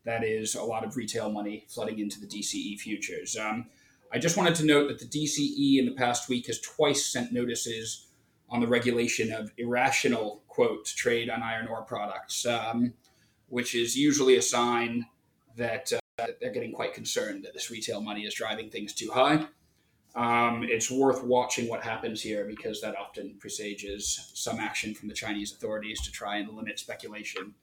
That 0.04 0.24
is 0.24 0.56
a 0.56 0.64
lot 0.64 0.84
of 0.84 0.98
retail 0.98 1.32
money 1.32 1.66
flooding 1.70 2.00
into 2.00 2.20
the 2.20 2.28
DCE 2.28 2.80
futures. 2.80 3.38
Um, 3.38 3.68
I 4.12 4.18
just 4.18 4.36
wanted 4.36 4.56
to 4.56 4.66
note 4.66 4.88
that 4.88 5.00
the 5.00 5.06
DCE 5.06 5.80
in 5.80 5.86
the 5.86 5.94
past 5.94 6.28
week 6.28 6.48
has 6.48 6.60
twice 6.60 7.06
sent 7.06 7.32
notices 7.32 8.08
on 8.50 8.60
the 8.60 8.68
regulation 8.68 9.32
of 9.32 9.52
irrational 9.58 10.44
quote 10.48 10.86
trade 10.86 11.30
on 11.30 11.42
iron 11.42 11.68
ore 11.68 11.84
products, 11.84 12.46
um, 12.46 12.94
which 13.48 13.74
is 13.76 13.96
usually 13.96 14.36
a 14.36 14.42
sign 14.42 15.06
that, 15.56 15.94
uh, 15.94 16.28
they're 16.42 16.52
getting 16.52 16.74
quite 16.74 16.94
concerned 16.94 17.46
that 17.46 17.54
this 17.54 17.72
retail 17.72 18.02
money 18.02 18.26
is 18.26 18.34
driving 18.34 18.70
things 18.70 18.94
too 18.94 19.10
high. 19.12 19.46
Um, 20.14 20.64
it's 20.64 20.92
worth 20.92 21.24
watching 21.24 21.70
what 21.70 21.82
happens 21.82 22.22
here 22.22 22.46
because 22.46 22.82
that 22.82 22.98
often 22.98 23.36
presages 23.40 24.32
some 24.34 24.60
action 24.60 24.94
from 24.94 25.08
the 25.08 25.14
Chinese 25.14 25.54
authorities 25.54 26.02
to 26.02 26.12
try 26.12 26.38
and 26.38 26.50
limit 26.50 26.80
speculation 26.80 27.54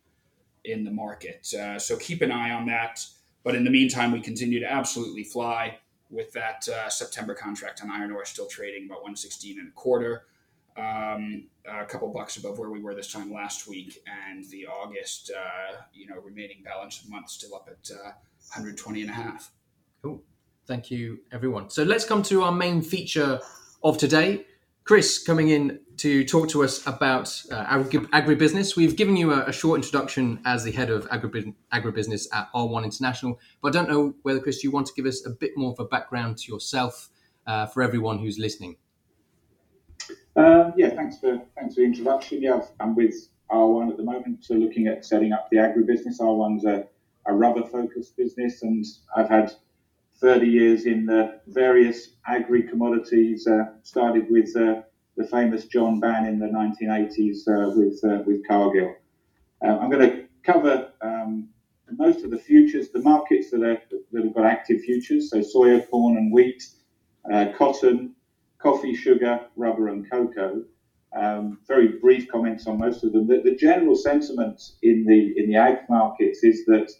in 0.69 0.85
the 0.85 0.91
market. 0.91 1.53
Uh, 1.55 1.79
so 1.79 1.97
keep 1.97 2.23
an 2.23 2.31
eye 2.31 2.51
on 2.51 2.67
that. 2.67 3.05
But 3.45 3.55
in 3.55 3.65
the 3.65 3.71
meantime, 3.71 4.13
we 4.13 4.21
continue 4.21 4.61
to 4.61 4.71
absolutely 4.71 5.25
fly 5.25 5.79
with 6.11 6.33
that 6.33 6.67
uh, 6.69 6.89
September 6.89 7.35
contract 7.35 7.83
on 7.83 7.91
iron 7.91 8.13
ore 8.13 8.25
still 8.25 8.47
trading 8.47 8.87
about 8.87 9.03
116 9.03 9.59
and 9.59 9.69
a 9.69 9.73
quarter, 9.73 10.25
um, 10.77 11.45
a 11.67 11.85
couple 11.85 12.09
bucks 12.09 12.37
above 12.37 12.59
where 12.59 12.71
we 12.71 12.81
were 12.81 12.95
this 12.95 13.13
time 13.13 13.33
last 13.33 13.69
week, 13.69 14.03
and 14.07 14.45
the 14.47 14.67
August, 14.67 15.31
uh, 15.37 15.77
you 15.93 16.07
know, 16.07 16.17
remaining 16.23 16.63
balance 16.65 17.03
of 17.03 17.11
month 17.11 17.29
still 17.29 17.55
up 17.55 17.69
at 17.71 17.91
uh, 17.95 18.13
120 18.55 19.03
and 19.03 19.11
a 19.11 19.13
half. 19.13 19.51
Cool. 20.03 20.23
Thank 20.67 20.91
you, 20.91 21.21
everyone. 21.33 21.71
So 21.71 21.83
let's 21.83 22.05
come 22.05 22.23
to 22.25 22.43
our 22.43 22.53
main 22.53 22.83
feature 22.83 23.41
of 23.83 23.99
today. 23.99 24.47
Chris 24.89 25.19
coming 25.19 25.51
in 25.51 25.79
to 25.99 26.25
talk 26.25 26.49
to 26.49 26.65
us 26.65 26.87
about 26.87 27.43
uh, 27.53 27.57
agri- 27.69 28.07
agribusiness. 28.07 28.75
We've 28.75 28.97
given 28.97 29.19
you 29.19 29.35
a, 29.35 29.45
a 29.45 29.53
short 29.53 29.77
introduction 29.77 30.41
as 30.47 30.65
the 30.65 30.73
head 30.73 30.89
of 30.89 31.07
agribu- 31.11 31.53
agribusiness 31.75 32.27
at 32.33 32.51
R1 32.55 32.85
International, 32.85 33.39
but 33.61 33.69
I 33.69 33.79
don't 33.79 33.91
know 33.91 34.15
whether, 34.23 34.41
Chris, 34.41 34.65
you 34.65 34.71
want 34.71 34.87
to 34.87 34.95
give 34.95 35.05
us 35.05 35.27
a 35.27 35.31
bit 35.31 35.51
more 35.59 35.73
of 35.73 35.79
a 35.79 35.85
background 35.85 36.39
to 36.39 36.51
yourself 36.51 37.11
uh, 37.47 37.67
for 37.67 37.83
everyone 37.83 38.19
who's 38.19 38.39
listening. 38.39 38.77
Um, 40.37 40.73
yeah, 40.79 40.89
thanks 40.95 41.19
for 41.19 41.39
thanks 41.55 41.75
for 41.75 41.83
the 41.83 41.87
introduction. 41.87 42.41
Yeah, 42.41 42.63
I'm 42.81 42.97
with 42.97 43.29
R1 43.51 43.91
at 43.91 43.99
the 43.99 44.05
moment, 44.05 44.43
so 44.43 44.55
looking 44.55 44.87
at 44.87 45.05
setting 45.05 45.35
up 45.35 45.51
the 45.51 45.59
agribusiness. 45.59 46.19
R1's 46.19 46.65
a, 46.65 46.87
a 47.27 47.35
rubber-focused 47.35 48.17
business, 48.17 48.63
and 48.63 48.87
I've 49.15 49.29
had 49.29 49.53
30 50.21 50.47
years 50.47 50.87
in 50.87 51.07
the 51.07 51.41
various 51.47 52.11
agri 52.27 52.63
commodities. 52.63 53.47
Uh, 53.47 53.67
started 53.83 54.27
with 54.31 54.55
uh, 54.57 54.83
the 55.17 55.25
famous 55.25 55.67
John 55.67 56.01
Bann 56.01 56.27
in 56.27 56.39
the 56.39 56.47
1980s 56.47 57.49
uh, 57.49 57.77
with 57.77 58.01
uh, 58.05 58.23
with 58.27 58.47
Cargill. 58.47 58.95
Uh, 59.65 59.79
I'm 59.79 59.91
going 59.91 60.09
to 60.11 60.25
cover 60.45 60.93
um, 61.03 61.49
most 61.97 62.25
of 62.25 62.31
the 62.31 62.39
futures, 62.39 62.91
the 62.91 63.03
markets 63.03 63.51
that 63.51 63.63
are 63.63 63.81
that 64.13 64.25
have 64.25 64.35
got 64.35 64.47
active 64.47 64.81
futures, 64.83 65.31
so 65.31 65.39
soya, 65.39 65.89
corn, 65.89 66.17
and 66.17 66.33
wheat, 66.33 66.63
uh, 67.33 67.47
cotton, 67.57 68.15
coffee, 68.59 68.95
sugar, 68.95 69.41
rubber, 69.57 69.89
and 69.89 70.09
cocoa. 70.11 70.63
Um, 71.17 71.59
very 71.67 71.89
brief 71.89 72.29
comments 72.29 72.67
on 72.67 72.79
most 72.79 73.03
of 73.03 73.13
them. 73.13 73.27
The, 73.27 73.41
the 73.41 73.57
general 73.57 73.97
sentiment 73.97 74.63
in 74.83 75.05
the 75.05 75.35
in 75.37 75.49
the 75.49 75.57
ag 75.57 75.79
markets 75.89 76.45
is 76.45 76.65
that 76.67 76.91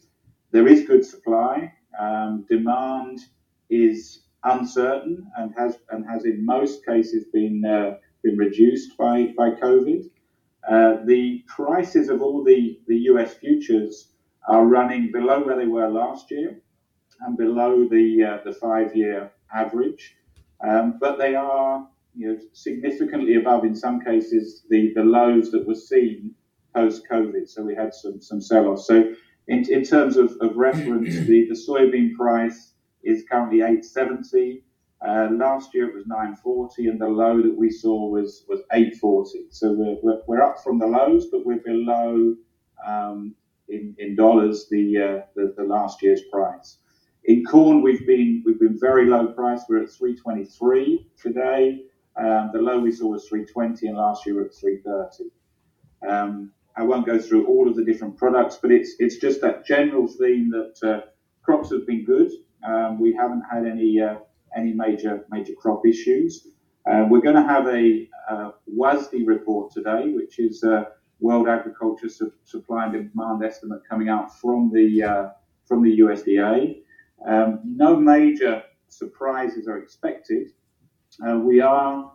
there 0.51 0.67
is 0.67 0.87
good 0.87 1.05
supply. 1.05 1.73
Um, 1.99 2.45
demand 2.49 3.21
is 3.71 4.23
uncertain 4.45 5.31
and 5.37 5.53
has 5.59 5.79
and 5.91 6.07
has 6.07 6.25
in 6.25 6.45
most 6.45 6.85
cases 6.87 7.25
been 7.33 7.65
uh, 7.65 7.97
been 8.23 8.37
reduced 8.37 8.97
by 8.97 9.33
by 9.37 9.51
COVID. 9.51 10.09
Uh, 10.69 10.99
the 11.07 11.43
prices 11.47 12.09
of 12.09 12.21
all 12.21 12.45
the, 12.45 12.79
the 12.89 12.97
US 13.13 13.35
futures 13.35 14.13
are 14.49 14.67
running 14.67 15.11
below 15.11 15.43
where 15.43 15.57
they 15.57 15.67
were 15.67 15.89
last 15.89 16.31
year 16.31 16.61
and 17.21 17.37
below 17.37 17.89
the 17.89 18.23
uh, 18.23 18.45
the 18.45 18.53
five 18.53 18.95
year 18.95 19.31
average, 19.55 20.17
um, 20.67 20.99
but 21.01 21.19
they 21.19 21.35
are 21.35 21.89
you 22.15 22.29
know 22.29 22.39
significantly 22.53 23.37
above 23.37 23.65
in 23.65 23.75
some 23.75 24.01
cases 24.01 24.65
the, 24.71 24.93
the 24.95 25.03
lows 25.03 25.51
that 25.51 25.67
were 25.67 25.75
seen 25.75 26.35
post 26.75 27.03
COVID. 27.11 27.49
So 27.49 27.63
we 27.65 27.75
had 27.75 27.95
some 27.95 28.21
some 28.21 28.41
sell 28.41 28.69
off. 28.69 28.81
So 28.81 29.15
in, 29.49 29.65
in 29.71 29.83
terms 29.83 30.17
of, 30.17 30.37
of 30.41 30.57
reference, 30.57 31.15
the, 31.27 31.49
the 31.49 31.55
soybean 31.55 32.15
price 32.15 32.73
is 33.03 33.25
currently 33.31 33.59
870. 33.59 34.63
Uh, 35.07 35.29
last 35.33 35.75
year 35.75 35.89
it 35.89 35.95
was 35.95 36.07
940, 36.07 36.89
and 36.89 37.01
the 37.01 37.07
low 37.07 37.41
that 37.41 37.57
we 37.57 37.71
saw 37.71 38.09
was 38.09 38.45
was 38.49 38.61
840. 38.73 39.47
So 39.51 39.73
we're, 39.73 39.97
we're, 40.03 40.23
we're 40.27 40.43
up 40.43 40.63
from 40.63 40.79
the 40.79 40.87
lows, 40.87 41.27
but 41.31 41.47
we're 41.47 41.61
below 41.65 42.35
um, 42.85 43.35
in, 43.69 43.95
in 43.99 44.17
dollars 44.17 44.67
the, 44.71 44.99
uh, 44.99 45.27
the 45.37 45.55
the 45.57 45.63
last 45.63 46.03
year's 46.03 46.23
price. 46.33 46.79
In 47.25 47.45
corn, 47.45 47.81
we've 47.83 48.07
been 48.07 48.43
we've 48.45 48.59
been 48.59 48.79
very 48.79 49.07
low 49.07 49.29
price. 49.29 49.63
We're 49.69 49.85
at 49.85 49.91
323 49.91 51.11
today. 51.21 51.83
Um, 52.17 52.51
the 52.53 52.61
low 52.61 52.81
we 52.81 52.91
saw 52.91 53.07
was 53.07 53.29
320, 53.29 53.87
and 53.87 53.97
last 53.97 54.27
year 54.27 54.35
we 54.35 54.41
were 54.41 54.49
at 54.49 54.55
330. 54.55 55.31
Um, 56.09 56.53
I 56.79 56.83
won't 56.83 57.07
go 57.07 57.19
through 57.19 57.47
all 57.47 57.69
of 57.69 57.77
the 57.77 57.85
different 57.85 58.17
products, 58.17 58.59
but 58.63 58.71
it's 58.71 58.95
it's 58.99 59.17
just 59.17 59.41
that 59.41 59.67
general 59.67 60.07
theme 60.07 60.51
that 60.51 60.89
uh, 60.89 61.01
crops 61.43 61.71
have 61.73 61.87
been 61.87 62.05
good. 62.05 62.31
Um, 62.67 63.01
we 63.01 63.13
haven't 63.15 63.43
had 63.51 63.67
any 63.67 64.01
uh, 64.01 64.17
any 64.57 64.73
major 64.73 65.27
major 65.31 65.55
crop 65.55 65.83
issues. 65.87 66.49
Uh, 66.91 67.05
we're 67.11 67.21
going 67.21 67.37
to 67.37 67.43
have 67.43 67.67
a 67.67 68.09
WASDE 68.75 69.27
report 69.27 69.73
today, 69.73 70.13
which 70.15 70.39
is 70.39 70.63
uh, 70.65 70.85
World 71.21 71.49
Agriculture 71.49 72.09
Su- 72.09 72.33
Supply 72.45 72.87
and 72.87 73.11
Demand 73.11 73.45
Estimate 73.45 73.81
coming 73.89 74.09
out 74.09 74.39
from 74.39 74.71
the 74.73 75.03
uh, 75.03 75.29
from 75.67 75.83
the 75.83 75.99
USDA. 75.99 76.81
Um, 77.27 77.61
no 77.65 77.97
major 77.97 78.63
surprises 78.89 79.67
are 79.69 79.79
expected. 79.79 80.53
Uh, 81.27 81.39
we 81.39 81.61
are 81.61 82.13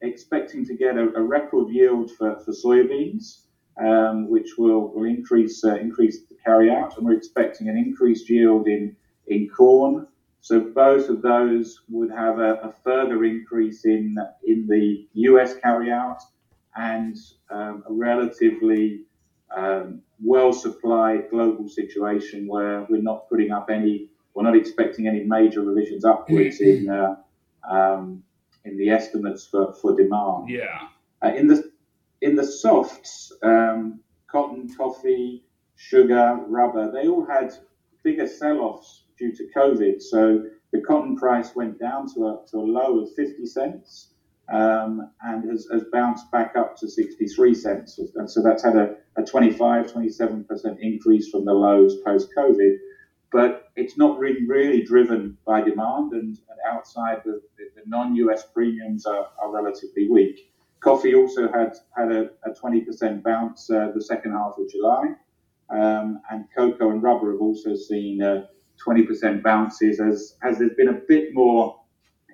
expecting 0.00 0.64
to 0.66 0.74
get 0.74 0.96
a, 0.96 1.12
a 1.14 1.22
record 1.22 1.68
yield 1.68 2.10
for, 2.12 2.40
for 2.40 2.52
soybeans, 2.52 3.45
um, 3.78 4.28
which 4.28 4.56
will, 4.58 4.92
will 4.94 5.04
increase 5.04 5.64
uh, 5.64 5.76
increase 5.76 6.20
the 6.26 6.36
carryout, 6.46 6.96
and 6.96 7.06
we're 7.06 7.16
expecting 7.16 7.68
an 7.68 7.76
increased 7.76 8.28
yield 8.28 8.66
in 8.66 8.96
in 9.26 9.48
corn. 9.48 10.06
So 10.40 10.60
both 10.60 11.08
of 11.08 11.22
those 11.22 11.82
would 11.88 12.10
have 12.10 12.38
a, 12.38 12.54
a 12.54 12.74
further 12.84 13.24
increase 13.24 13.84
in 13.84 14.16
in 14.44 14.66
the 14.66 15.06
U.S. 15.14 15.54
carryout 15.54 16.20
and 16.76 17.16
um, 17.50 17.82
a 17.88 17.92
relatively 17.92 19.00
um, 19.56 20.02
well 20.22 20.52
supplied 20.52 21.30
global 21.30 21.68
situation 21.68 22.46
where 22.46 22.86
we're 22.88 23.02
not 23.02 23.28
putting 23.28 23.50
up 23.50 23.70
any, 23.70 24.08
we're 24.34 24.42
not 24.42 24.56
expecting 24.56 25.06
any 25.06 25.24
major 25.24 25.62
revisions 25.62 26.04
upwards 26.04 26.60
in, 26.60 26.88
uh, 26.90 27.16
um, 27.68 28.22
in 28.64 28.76
the 28.76 28.90
estimates 28.90 29.46
for, 29.46 29.72
for 29.74 29.96
demand. 29.96 30.48
Yeah. 30.48 30.88
Uh, 31.22 31.34
in 31.34 31.46
the 31.46 31.70
in 32.26 32.34
the 32.34 32.44
softs, 32.44 33.32
um, 33.44 34.00
cotton, 34.26 34.68
coffee, 34.76 35.44
sugar, 35.76 36.40
rubber, 36.48 36.90
they 36.90 37.06
all 37.06 37.24
had 37.24 37.54
bigger 38.02 38.26
sell-offs 38.26 39.04
due 39.16 39.32
to 39.32 39.48
COVID. 39.56 40.02
So 40.02 40.44
the 40.72 40.80
cotton 40.80 41.16
price 41.16 41.54
went 41.54 41.78
down 41.78 42.12
to 42.14 42.26
a, 42.26 42.40
to 42.50 42.56
a 42.56 42.66
low 42.78 43.00
of 43.00 43.14
50 43.14 43.46
cents 43.46 44.08
um, 44.52 45.10
and 45.22 45.48
has, 45.48 45.68
has, 45.72 45.84
bounced 45.92 46.30
back 46.32 46.56
up 46.56 46.76
to 46.78 46.88
63 46.88 47.54
cents. 47.54 48.00
And 48.16 48.28
so 48.28 48.42
that's 48.42 48.64
had 48.64 48.76
a, 48.76 48.96
a 49.16 49.22
25, 49.22 49.86
27% 49.86 50.78
increase 50.80 51.30
from 51.30 51.44
the 51.44 51.52
lows 51.52 51.96
post 52.04 52.28
COVID. 52.36 52.76
But 53.30 53.70
it's 53.76 53.96
not 53.96 54.18
really, 54.18 54.46
really 54.46 54.82
driven 54.82 55.36
by 55.46 55.60
demand, 55.60 56.12
and, 56.12 56.38
and 56.48 56.58
outside 56.68 57.22
the, 57.24 57.42
the, 57.58 57.64
the 57.74 57.82
non 57.86 58.14
US 58.16 58.46
premiums 58.46 59.04
are, 59.04 59.28
are, 59.42 59.50
relatively 59.50 60.08
weak. 60.08 60.52
Coffee 60.86 61.16
also 61.16 61.50
had, 61.50 61.74
had 61.96 62.12
a, 62.12 62.30
a 62.44 62.52
20% 62.52 63.20
bounce 63.24 63.68
uh, 63.68 63.90
the 63.92 64.00
second 64.00 64.30
half 64.30 64.54
of 64.56 64.70
July, 64.70 65.14
um, 65.68 66.20
and 66.30 66.44
cocoa 66.56 66.90
and 66.90 67.02
rubber 67.02 67.32
have 67.32 67.40
also 67.40 67.74
seen 67.74 68.22
uh, 68.22 68.46
20% 68.86 69.42
bounces 69.42 69.98
as, 69.98 70.36
as 70.44 70.58
there's 70.58 70.76
been 70.76 70.90
a 70.90 71.00
bit 71.08 71.34
more 71.34 71.80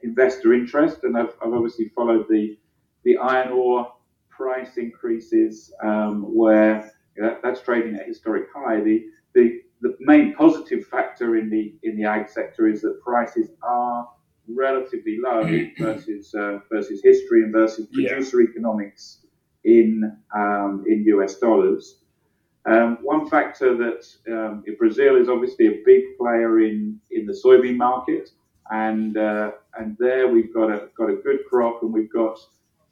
investor 0.03 0.53
interest, 0.53 0.99
and 1.05 1.17
I've, 1.17 1.35
I've 1.43 1.55
obviously 1.55 1.91
followed 1.97 2.27
the 2.29 2.59
the 3.05 3.17
iron 3.17 3.53
ore 3.53 3.91
price 4.29 4.77
increases 4.77 5.73
um, 5.83 6.23
where 6.23 6.93
you 7.17 7.23
know, 7.23 7.39
that's 7.43 7.63
trading 7.63 7.95
at 7.97 8.07
historic 8.07 8.49
high. 8.55 8.83
The, 8.83 9.07
the 9.35 9.63
the 9.81 9.97
main 9.99 10.35
positive 10.35 10.87
factor 10.89 11.37
in 11.37 11.49
the 11.49 11.75
in 11.85 11.97
the 11.97 12.05
ag 12.05 12.29
sector 12.29 12.69
is 12.69 12.83
that 12.83 13.01
prices 13.03 13.49
are 13.63 14.07
relatively 14.49 15.19
low 15.23 15.43
versus 15.79 16.35
uh, 16.35 16.59
versus 16.71 17.01
history 17.03 17.43
and 17.45 17.53
versus 17.53 17.87
producer 17.87 18.43
yeah. 18.43 18.49
economics 18.49 19.19
in 19.65 20.17
um, 20.35 20.85
in 20.87 21.05
US 21.07 21.39
dollars. 21.39 21.99
Um, 22.65 22.99
one 23.03 23.29
factor 23.29 23.77
that 23.77 24.07
um, 24.33 24.65
Brazil 24.79 25.17
is 25.17 25.29
obviously 25.29 25.67
a 25.67 25.83
big 25.85 26.17
player 26.19 26.61
in 26.61 27.01
in 27.11 27.27
the 27.27 27.33
soybean 27.33 27.77
market 27.77 28.31
and 28.71 29.17
uh, 29.17 29.53
and 29.79 29.97
there 29.99 30.29
we've 30.29 30.53
got 30.53 30.71
a 30.71 30.89
got 30.97 31.11
a 31.11 31.17
good 31.17 31.41
crop, 31.49 31.83
and 31.83 31.93
we've 31.93 32.13
got 32.13 32.39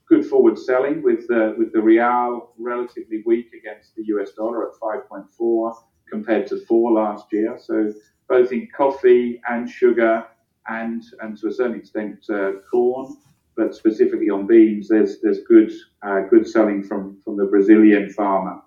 good 0.08 0.26
forward 0.26 0.58
selling 0.58 1.02
with 1.02 1.26
the 1.28 1.54
with 1.58 1.72
the 1.72 1.80
real 1.80 2.50
relatively 2.58 3.22
weak 3.24 3.52
against 3.54 3.94
the 3.96 4.04
US 4.06 4.32
dollar 4.32 4.68
at 4.68 4.74
5.4 4.80 5.74
compared 6.08 6.46
to 6.48 6.64
four 6.66 6.92
last 6.92 7.26
year. 7.32 7.58
So 7.58 7.92
both 8.28 8.52
in 8.52 8.68
coffee 8.76 9.40
and 9.48 9.68
sugar, 9.68 10.26
and 10.70 11.02
and 11.20 11.36
to 11.38 11.48
a 11.48 11.52
certain 11.52 11.76
extent 11.76 12.24
uh, 12.30 12.52
corn, 12.70 13.16
but 13.56 13.74
specifically 13.74 14.30
on 14.30 14.46
beans, 14.46 14.88
there's 14.88 15.20
there's 15.20 15.40
good 15.46 15.72
uh, 16.02 16.20
good 16.30 16.46
selling 16.46 16.82
from 16.82 17.20
from 17.22 17.36
the 17.36 17.46
Brazilian 17.46 18.10
farmer. 18.10 18.60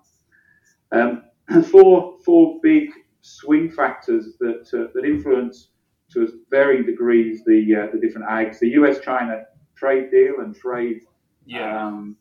Um, 0.92 1.24
four 1.64 2.18
four 2.24 2.60
big 2.62 2.90
swing 3.22 3.70
factors 3.70 4.36
that 4.40 4.68
uh, 4.72 4.92
that 4.94 5.04
influence 5.04 5.70
to 6.12 6.40
varying 6.50 6.84
degrees 6.84 7.42
the 7.44 7.60
uh, 7.74 7.92
the 7.92 7.98
different 7.98 8.28
ags. 8.28 8.58
The 8.58 8.68
U.S.-China 8.80 9.44
trade 9.74 10.10
deal 10.10 10.34
and 10.40 10.54
trade 10.54 11.00
yeah. 11.46 11.86
um, 11.86 12.16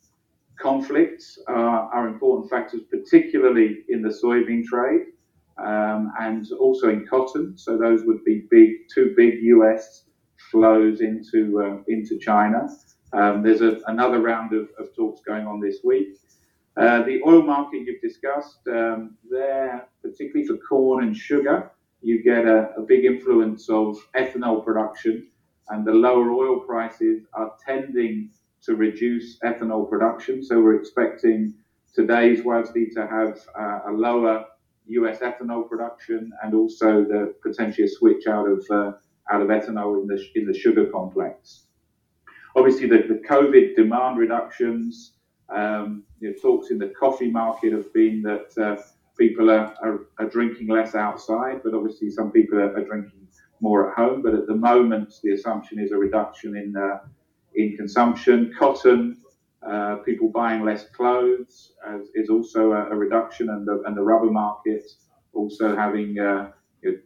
conflicts 0.59 1.37
are, 1.47 1.93
are, 1.93 2.07
important 2.07 2.49
factors, 2.49 2.81
particularly 2.89 3.83
in 3.89 4.01
the 4.01 4.09
soybean 4.09 4.65
trade 4.65 5.12
um, 5.57 6.11
and 6.19 6.51
also 6.59 6.89
in 6.89 7.05
cotton. 7.07 7.57
So 7.57 7.77
those 7.77 8.03
would 8.05 8.23
be 8.23 8.47
big 8.49 8.89
two 8.93 9.13
big 9.15 9.41
U.S. 9.43 10.05
flows 10.51 11.01
into 11.01 11.61
uh, 11.61 11.83
into 11.87 12.17
China. 12.17 12.69
Um, 13.13 13.43
there's 13.43 13.61
a, 13.61 13.79
another 13.87 14.19
round 14.19 14.53
of, 14.53 14.69
of, 14.79 14.95
talks 14.95 15.21
going 15.21 15.45
on 15.45 15.59
this 15.59 15.77
week. 15.83 16.17
Uh, 16.75 17.03
the 17.03 17.21
oil 17.27 17.43
market 17.43 17.83
you've 17.85 18.01
discussed 18.01 18.57
um, 18.67 19.15
there, 19.29 19.87
particularly 20.01 20.47
for 20.47 20.57
corn 20.57 21.03
and 21.03 21.15
sugar, 21.15 21.69
you 22.01 22.23
get 22.23 22.47
a, 22.47 22.71
a 22.75 22.81
big 22.81 23.05
influence 23.05 23.69
of 23.69 23.97
ethanol 24.15 24.65
production, 24.65 25.27
and 25.69 25.85
the 25.85 25.91
lower 25.91 26.31
oil 26.31 26.59
prices 26.59 27.23
are 27.33 27.51
tending 27.63 28.31
to 28.63 28.75
reduce 28.75 29.37
ethanol 29.39 29.87
production. 29.87 30.43
So 30.43 30.59
we're 30.59 30.79
expecting 30.79 31.53
today's 31.93 32.41
WASDE 32.41 32.93
to 32.95 33.07
have 33.07 33.39
uh, 33.59 33.91
a 33.91 33.91
lower 33.91 34.45
US 34.87 35.19
ethanol 35.19 35.67
production 35.67 36.31
and 36.43 36.53
also 36.53 37.03
the 37.03 37.33
potentially 37.41 37.85
a 37.85 37.89
switch 37.89 38.27
out 38.27 38.47
of 38.47 38.65
uh, 38.69 38.91
out 39.31 39.41
of 39.41 39.47
ethanol 39.47 40.01
in 40.01 40.07
the 40.07 40.23
in 40.35 40.45
the 40.45 40.57
sugar 40.57 40.85
complex. 40.87 41.65
Obviously, 42.55 42.87
the, 42.87 42.97
the 43.07 43.21
COVID 43.27 43.75
demand 43.75 44.17
reductions. 44.17 45.13
Um, 45.49 46.03
you 46.19 46.29
know, 46.29 46.35
talks 46.41 46.71
in 46.71 46.79
the 46.79 46.87
coffee 46.99 47.29
market 47.29 47.73
have 47.73 47.93
been 47.93 48.21
that 48.23 48.57
uh, 48.57 48.81
people 49.17 49.51
are, 49.51 49.75
are, 49.83 50.07
are, 50.17 50.27
drinking 50.27 50.67
less 50.67 50.95
outside, 50.95 51.61
but 51.63 51.73
obviously 51.73 52.09
some 52.09 52.31
people 52.31 52.57
are, 52.57 52.75
are, 52.75 52.83
drinking 52.83 53.27
more 53.59 53.89
at 53.89 53.95
home. 53.95 54.21
But 54.21 54.33
at 54.33 54.47
the 54.47 54.55
moment, 54.55 55.13
the 55.21 55.33
assumption 55.33 55.79
is 55.79 55.91
a 55.91 55.97
reduction 55.97 56.55
in 56.55 56.75
uh, 56.75 56.99
in 57.55 57.75
consumption. 57.75 58.53
Cotton, 58.57 59.17
uh, 59.67 59.97
people 59.97 60.29
buying 60.29 60.63
less 60.63 60.89
clothes 60.89 61.73
as, 61.87 62.09
is 62.15 62.29
also 62.29 62.73
a, 62.73 62.89
a, 62.89 62.95
reduction, 62.95 63.49
and 63.49 63.67
the, 63.67 63.81
and 63.85 63.95
the 63.95 64.01
rubber 64.01 64.31
market 64.31 64.83
also 65.33 65.75
having 65.75 66.19
uh, 66.19 66.51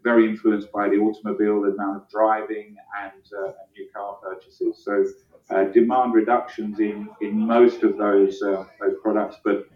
very 0.04 0.28
influenced 0.28 0.72
by 0.72 0.89
the 0.89 0.98
automobile, 0.98 1.62
the 1.62 1.70
amount 1.70 1.98
of 1.98 2.10
driving 2.10 2.76
and, 3.04 3.24
uh, 3.39 3.48
and 3.48 3.72
new 3.78 3.88
car 3.96 4.15
purchases. 4.24 4.84
So 4.84 5.06
uh, 5.50 5.65
demand 5.65 6.13
reductions 6.13 6.80
in, 6.80 7.10
in 7.22 7.38
most 7.38 7.84
of 7.84 7.98
those 7.98 8.41
uh, 8.41 8.65
those 8.82 8.96
products, 9.02 9.38
but 9.43 9.67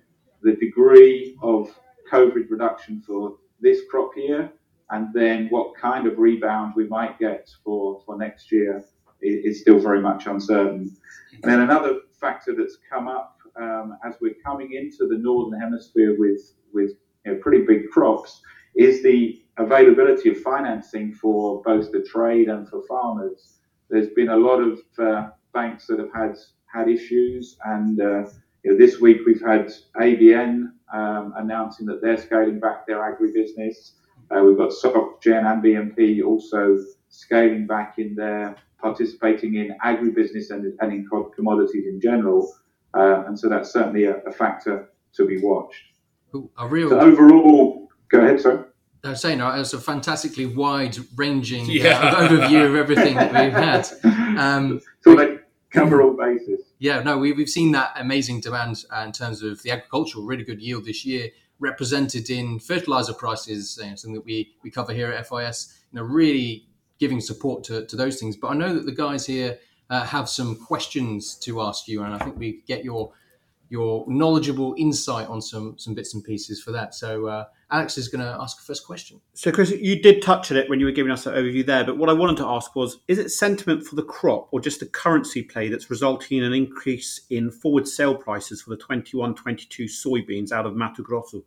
the 0.41 0.55
degree 0.55 1.37
of 1.41 1.73
COVID 2.11 2.49
reduction 2.49 3.01
for 3.05 3.37
this 3.61 3.81
crop 3.89 4.11
year, 4.17 4.51
and 4.89 5.13
then 5.13 5.47
what 5.49 5.75
kind 5.75 6.07
of 6.07 6.17
rebound 6.17 6.73
we 6.75 6.87
might 6.87 7.17
get 7.19 7.49
for, 7.63 8.01
for 8.05 8.17
next 8.17 8.51
year 8.51 8.83
is, 9.21 9.45
is 9.45 9.61
still 9.61 9.79
very 9.79 10.01
much 10.01 10.25
uncertain. 10.25 10.97
And 11.43 11.51
then 11.51 11.61
another 11.61 11.99
factor 12.21 12.55
that's 12.55 12.77
come 12.89 13.07
up 13.07 13.37
um, 13.59 13.97
as 14.05 14.15
we're 14.21 14.35
coming 14.45 14.73
into 14.73 15.07
the 15.07 15.17
northern 15.17 15.59
hemisphere 15.59 16.15
with 16.17 16.53
with 16.73 16.91
you 17.25 17.33
know, 17.33 17.39
pretty 17.39 17.65
big 17.65 17.89
crops 17.89 18.41
is 18.75 19.03
the 19.03 19.43
availability 19.57 20.29
of 20.29 20.37
financing 20.37 21.13
for 21.13 21.61
both 21.63 21.91
the 21.91 22.01
trade 22.03 22.47
and 22.47 22.69
for 22.69 22.81
farmers. 22.87 23.57
There's 23.89 24.09
been 24.09 24.29
a 24.29 24.37
lot 24.37 24.61
of 24.61 24.79
uh, 24.97 25.29
banks 25.53 25.87
that 25.87 25.99
have 25.99 26.13
had 26.13 26.37
had 26.73 26.87
issues, 26.87 27.57
and 27.65 27.99
uh, 27.99 28.23
you 28.63 28.71
know, 28.71 28.77
this 28.77 29.01
week 29.01 29.21
we've 29.25 29.41
had 29.41 29.73
ABN 29.99 30.71
um, 30.93 31.33
announcing 31.35 31.85
that 31.87 32.01
they're 32.01 32.17
scaling 32.17 32.59
back 32.59 32.87
their 32.87 32.99
agribusiness. 32.99 33.93
Uh, 34.29 34.41
we've 34.43 34.57
got 34.57 34.71
SocGen 34.71 35.45
and 35.45 35.61
BNP 35.61 36.23
also 36.23 36.77
scaling 37.09 37.67
back 37.67 37.95
in 37.97 38.15
their 38.15 38.55
participating 38.81 39.55
in 39.55 39.75
agribusiness 39.83 40.51
and, 40.51 40.73
and 40.79 40.91
in 40.91 41.07
commodities 41.35 41.85
in 41.85 41.99
general. 42.01 42.53
Uh, 42.93 43.23
and 43.27 43.39
so 43.39 43.47
that's 43.47 43.71
certainly 43.71 44.05
a, 44.05 44.17
a 44.23 44.31
factor 44.31 44.89
to 45.13 45.25
be 45.25 45.39
watched. 45.41 45.83
Ooh, 46.35 46.49
a 46.57 46.67
real 46.67 46.89
so 46.89 46.99
overall, 46.99 47.89
go 48.09 48.21
ahead, 48.21 48.39
sir. 48.39 48.67
I 49.03 49.09
was 49.09 49.21
saying 49.21 49.41
uh, 49.41 49.51
it's 49.53 49.73
a 49.73 49.79
fantastically 49.79 50.45
wide-ranging 50.45 51.65
uh, 51.65 51.73
yeah. 51.73 51.99
uh, 51.99 52.15
overview 52.27 52.65
of 52.67 52.75
everything 52.75 53.15
that 53.15 53.33
we've 53.33 53.51
had. 53.51 53.87
Um, 54.37 54.79
so 55.01 55.15
they 55.15 55.39
cover 55.71 56.01
all 56.01 56.13
bases. 56.13 56.61
Yeah, 56.79 57.01
no, 57.01 57.17
we, 57.17 57.31
we've 57.31 57.49
seen 57.49 57.71
that 57.71 57.93
amazing 57.95 58.41
demand 58.41 58.85
uh, 58.95 59.01
in 59.01 59.11
terms 59.11 59.41
of 59.41 59.61
the 59.63 59.71
agricultural, 59.71 60.25
really 60.25 60.43
good 60.43 60.61
yield 60.61 60.85
this 60.85 61.05
year, 61.05 61.29
represented 61.59 62.29
in 62.29 62.59
fertilizer 62.59 63.13
prices, 63.13 63.79
you 63.81 63.89
know, 63.89 63.95
something 63.95 64.15
that 64.15 64.25
we, 64.25 64.55
we 64.63 64.69
cover 64.69 64.93
here 64.93 65.11
at 65.11 65.27
FIS, 65.27 65.79
you 65.91 65.99
know, 65.99 66.05
really 66.05 66.67
giving 67.01 67.19
support 67.19 67.63
to, 67.65 67.85
to 67.87 67.95
those 67.97 68.19
things. 68.19 68.37
But 68.37 68.49
I 68.49 68.53
know 68.53 68.73
that 68.75 68.85
the 68.85 68.93
guys 68.93 69.25
here 69.25 69.57
uh, 69.89 70.05
have 70.05 70.29
some 70.29 70.55
questions 70.55 71.35
to 71.39 71.61
ask 71.61 71.87
you, 71.87 72.03
and 72.03 72.13
I 72.13 72.19
think 72.19 72.37
we 72.37 72.63
get 72.67 72.85
your 72.85 73.11
your 73.69 74.03
knowledgeable 74.07 74.75
insight 74.77 75.27
on 75.27 75.41
some 75.41 75.77
some 75.77 75.93
bits 75.95 76.13
and 76.13 76.23
pieces 76.23 76.61
for 76.61 76.71
that. 76.71 76.93
So 76.93 77.25
uh, 77.27 77.45
Alex 77.71 77.97
is 77.97 78.07
going 78.07 78.23
to 78.23 78.37
ask 78.39 78.57
the 78.57 78.63
first 78.63 78.85
question. 78.85 79.19
So 79.33 79.51
Chris, 79.51 79.71
you 79.71 80.01
did 80.01 80.21
touch 80.21 80.51
on 80.51 80.57
it 80.57 80.69
when 80.69 80.79
you 80.79 80.85
were 80.85 80.91
giving 80.91 81.11
us 81.11 81.23
that 81.23 81.33
overview 81.33 81.65
there, 81.65 81.83
but 81.83 81.97
what 81.97 82.09
I 82.09 82.13
wanted 82.13 82.37
to 82.37 82.45
ask 82.45 82.75
was: 82.75 82.99
Is 83.07 83.17
it 83.17 83.31
sentiment 83.31 83.83
for 83.85 83.95
the 83.95 84.03
crop, 84.03 84.49
or 84.51 84.61
just 84.61 84.81
a 84.81 84.85
currency 84.85 85.41
play 85.41 85.69
that's 85.69 85.89
resulting 85.89 86.37
in 86.37 86.43
an 86.43 86.53
increase 86.53 87.21
in 87.29 87.49
forward 87.49 87.87
sale 87.87 88.15
prices 88.15 88.61
for 88.61 88.69
the 88.69 88.77
21-22 88.77 89.89
soybeans 89.89 90.51
out 90.51 90.65
of 90.65 90.75
Mato 90.75 91.01
Grosso? 91.01 91.43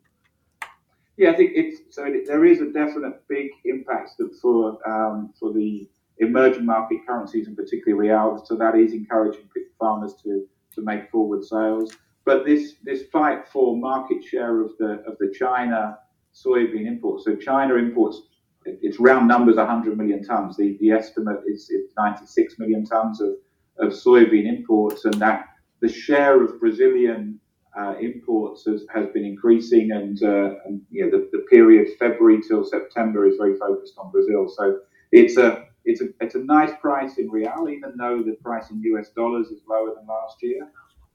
Yeah, 1.16 1.30
I 1.30 1.36
think 1.36 1.52
it's 1.54 1.94
so. 1.94 2.12
There 2.26 2.44
is 2.44 2.60
a 2.60 2.72
definite 2.72 3.26
big 3.28 3.50
impact 3.64 4.10
for 4.42 4.78
um, 4.88 5.32
for 5.38 5.52
the 5.52 5.88
emerging 6.18 6.66
market 6.66 6.98
currencies, 7.06 7.46
and 7.46 7.56
particularly 7.56 8.08
real. 8.08 8.42
So 8.44 8.56
that 8.56 8.74
is 8.74 8.92
encouraging 8.92 9.48
farmers 9.78 10.14
to 10.24 10.46
to 10.74 10.82
make 10.82 11.10
forward 11.10 11.44
sales. 11.44 11.96
but 12.24 12.44
this 12.44 12.74
this 12.82 13.04
fight 13.12 13.46
for 13.48 13.76
market 13.76 14.24
share 14.24 14.60
of 14.60 14.72
the 14.78 15.02
of 15.06 15.16
the 15.18 15.32
China 15.36 15.98
soybean 16.34 16.86
imports. 16.86 17.24
So 17.24 17.36
China 17.36 17.76
imports 17.76 18.22
it's 18.66 18.98
round 18.98 19.28
numbers 19.28 19.56
100 19.56 19.96
million 19.96 20.24
tons. 20.24 20.56
The 20.56 20.76
the 20.80 20.90
estimate 20.90 21.40
is, 21.46 21.70
is 21.70 21.92
96 21.96 22.58
million 22.58 22.84
tons 22.84 23.20
of, 23.20 23.34
of 23.78 23.92
soybean 23.92 24.46
imports, 24.46 25.04
and 25.04 25.14
that 25.14 25.46
the 25.80 25.88
share 25.88 26.42
of 26.42 26.58
Brazilian 26.60 27.40
uh, 27.78 27.94
imports 28.00 28.64
has, 28.66 28.84
has 28.94 29.06
been 29.08 29.24
increasing, 29.24 29.90
and, 29.92 30.22
uh, 30.22 30.54
and 30.64 30.80
you 30.90 31.04
know, 31.04 31.10
the, 31.10 31.28
the 31.32 31.44
period 31.50 31.88
February 31.98 32.40
till 32.46 32.64
September 32.64 33.26
is 33.26 33.36
very 33.36 33.56
focused 33.58 33.94
on 33.98 34.10
Brazil. 34.10 34.48
So 34.48 34.80
it's 35.12 35.36
a 35.36 35.66
it's 35.84 36.00
a 36.00 36.08
it's 36.20 36.34
a 36.34 36.38
nice 36.38 36.70
price 36.80 37.18
in 37.18 37.28
real, 37.30 37.68
even 37.68 37.96
though 37.96 38.22
the 38.22 38.36
price 38.42 38.70
in 38.70 38.80
US 38.82 39.10
dollars 39.10 39.48
is 39.48 39.60
lower 39.68 39.94
than 39.94 40.06
last 40.06 40.36
year, 40.42 40.68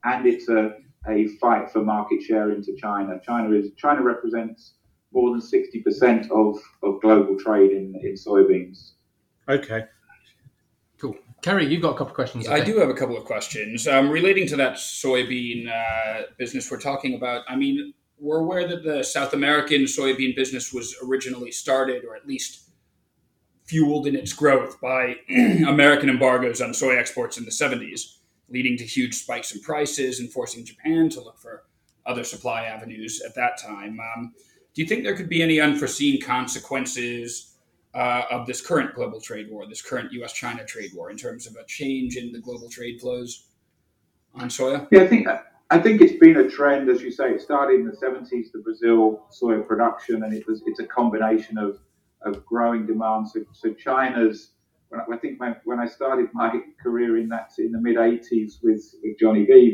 and 0.04 0.26
it's 0.26 0.50
a 0.50 0.78
a 1.08 1.28
fight 1.40 1.72
for 1.72 1.82
market 1.82 2.22
share 2.22 2.52
into 2.52 2.76
China. 2.76 3.20
China 3.26 3.56
is 3.56 3.72
China 3.78 4.02
represents 4.02 4.74
more 5.14 5.32
than 5.32 5.42
sixty 5.42 5.82
percent 5.82 6.30
of, 6.32 6.60
of 6.84 7.02
global 7.02 7.38
trade 7.38 7.72
in, 7.72 7.96
in 8.04 8.14
soybeans. 8.14 8.92
Okay. 9.48 9.86
Kerry, 11.42 11.66
you've 11.68 11.82
got 11.82 11.92
a 11.92 11.98
couple 11.98 12.08
of 12.08 12.14
questions. 12.14 12.48
I 12.48 12.60
do 12.60 12.78
have 12.80 12.90
a 12.90 12.94
couple 12.94 13.18
of 13.18 13.24
questions 13.24 13.88
um, 13.88 14.10
relating 14.10 14.46
to 14.48 14.56
that 14.58 14.74
soybean 14.74 15.70
uh, 15.70 16.24
business 16.38 16.70
we're 16.70 16.80
talking 16.80 17.16
about. 17.16 17.44
I 17.48 17.56
mean, 17.56 17.94
we're 18.18 18.40
aware 18.40 18.68
that 18.68 18.84
the 18.84 19.04
South 19.04 19.34
American 19.34 19.84
soybean 19.84 20.36
business 20.36 20.74
was 20.74 20.96
originally 21.04 21.52
started, 21.52 22.04
or 22.04 22.16
at 22.16 22.28
least 22.28 22.70
fueled 23.64 24.08
in 24.08 24.16
its 24.16 24.34
growth, 24.34 24.82
by 24.82 25.16
American 25.30 26.10
embargoes 26.10 26.62
on 26.62 26.74
soy 26.74 26.98
exports 26.98 27.38
in 27.38 27.46
the 27.46 27.52
70s, 27.52 28.18
leading 28.50 28.78
to 28.78 28.84
huge 28.84 29.16
spikes 29.16 29.54
in 29.54 29.62
prices 29.62 30.20
and 30.20 30.32
forcing 30.34 30.66
Japan 30.66 31.08
to 31.10 31.22
look 31.22 31.40
for 31.40 31.64
other 32.06 32.24
supply 32.24 32.64
avenues 32.64 33.22
at 33.26 33.36
that 33.36 33.58
time. 33.58 34.00
Um, 34.00 34.34
do 34.74 34.82
you 34.82 34.88
think 34.88 35.04
there 35.04 35.16
could 35.16 35.30
be 35.30 35.42
any 35.42 35.60
unforeseen 35.60 36.22
consequences? 36.22 37.49
Uh, 37.94 38.24
of 38.32 38.46
this 38.46 38.62
current 38.62 38.94
global 38.96 39.20
trade 39.20 39.50
war, 39.50 39.66
this 39.68 39.82
current 39.82 40.12
U.S. 40.14 40.34
China 40.34 40.66
trade 40.66 40.92
war, 40.94 41.10
in 41.12 41.18
terms 41.18 41.48
of 41.48 41.56
a 41.56 41.66
change 41.66 42.18
in 42.18 42.32
the 42.32 42.40
global 42.40 42.70
trade 42.70 43.00
flows 43.00 43.46
on 44.36 44.50
soya? 44.50 44.88
Yeah, 44.92 45.04
I 45.04 45.08
think 45.08 45.28
I 45.72 45.80
think 45.80 46.02
it's 46.02 46.20
been 46.20 46.38
a 46.38 46.50
trend, 46.50 46.90
as 46.90 47.02
you 47.02 47.12
say. 47.12 47.32
It 47.32 47.42
started 47.42 47.80
in 47.80 47.86
the 47.86 47.96
70s, 47.96 48.52
the 48.52 48.60
Brazil 48.64 49.26
soya 49.32 49.68
production, 49.68 50.24
and 50.24 50.34
it 50.34 50.48
was 50.48 50.62
it's 50.66 50.80
a 50.80 50.86
combination 50.86 51.58
of 51.58 51.80
of 52.22 52.46
growing 52.46 52.86
demand. 52.86 53.30
So, 53.30 53.42
so 53.54 53.74
China's 53.74 54.52
when 54.90 55.02
I, 55.02 55.16
I 55.16 55.18
think 55.18 55.40
when, 55.40 55.56
when 55.64 55.80
I 55.80 55.88
started 55.88 56.30
my 56.34 56.62
career 56.82 57.18
in 57.18 57.30
that 57.30 57.52
in 57.58 57.72
the 57.72 57.80
mid 57.80 57.96
80s 57.96 58.62
with, 58.62 58.84
with 59.04 59.18
Johnny 59.20 59.46
B, 59.46 59.72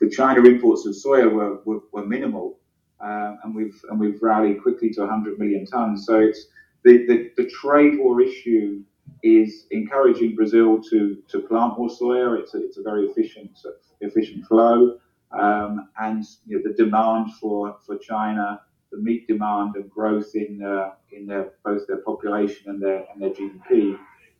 the, 0.00 0.06
the 0.06 0.10
China 0.10 0.44
imports 0.44 0.86
of 0.86 0.94
soya 0.94 1.30
were, 1.30 1.60
were, 1.64 1.80
were 1.92 2.06
minimal, 2.06 2.58
um, 3.00 3.38
and 3.44 3.54
we've 3.54 3.80
and 3.90 3.98
we've 3.98 4.22
rallied 4.22 4.62
quickly 4.62 4.90
to 4.90 5.00
100 5.00 5.38
million 5.38 5.66
tons. 5.66 6.06
So 6.06 6.20
it's 6.20 6.46
the, 6.84 7.06
the, 7.06 7.30
the 7.36 7.48
trade 7.50 7.98
war 7.98 8.20
issue 8.20 8.82
is 9.22 9.66
encouraging 9.70 10.34
Brazil 10.34 10.80
to, 10.90 11.22
to 11.28 11.40
plant 11.40 11.78
more 11.78 11.88
soya. 11.88 12.38
It's 12.40 12.54
a, 12.54 12.64
it's 12.64 12.78
a 12.78 12.82
very 12.82 13.06
efficient 13.06 13.58
efficient 14.00 14.44
flow, 14.46 14.98
um, 15.30 15.88
and 15.98 16.24
you 16.46 16.56
know, 16.56 16.62
the 16.64 16.74
demand 16.74 17.32
for, 17.34 17.76
for 17.86 17.96
China, 17.98 18.60
the 18.90 18.98
meat 18.98 19.26
demand 19.28 19.76
and 19.76 19.88
growth 19.90 20.34
in 20.34 20.62
uh, 20.62 20.90
in 21.12 21.26
their 21.26 21.52
both 21.64 21.86
their 21.86 21.98
population 21.98 22.70
and 22.70 22.82
their 22.82 23.04
and 23.12 23.22
their 23.22 23.30
GDP 23.30 23.96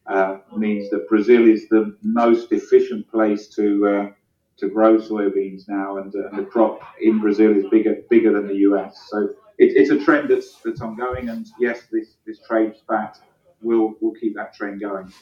uh, 0.06 0.38
means 0.56 0.90
that 0.90 1.08
Brazil 1.08 1.48
is 1.48 1.68
the 1.68 1.96
most 2.02 2.52
efficient 2.52 3.08
place 3.10 3.48
to 3.54 3.86
uh, 3.88 4.10
to 4.58 4.68
grow 4.68 4.98
soybeans 4.98 5.68
now, 5.68 5.96
and, 5.96 6.14
uh, 6.14 6.36
the 6.36 6.44
crop 6.44 6.80
in 7.00 7.20
Brazil 7.20 7.56
is 7.56 7.64
bigger 7.70 7.96
bigger 8.10 8.32
than 8.32 8.46
the 8.48 8.56
US. 8.68 9.08
So 9.08 9.30
it, 9.58 9.76
it's 9.76 9.90
a 9.90 10.04
trend 10.04 10.30
that's 10.30 10.58
that's 10.64 10.80
ongoing, 10.80 11.28
and 11.28 11.46
yes, 11.58 11.82
this 11.90 12.16
this 12.26 12.40
trade 12.40 12.74
spat 12.76 13.18
will 13.62 13.94
will 14.00 14.12
keep 14.12 14.34
that 14.36 14.54
trend 14.54 14.80
going. 14.80 15.12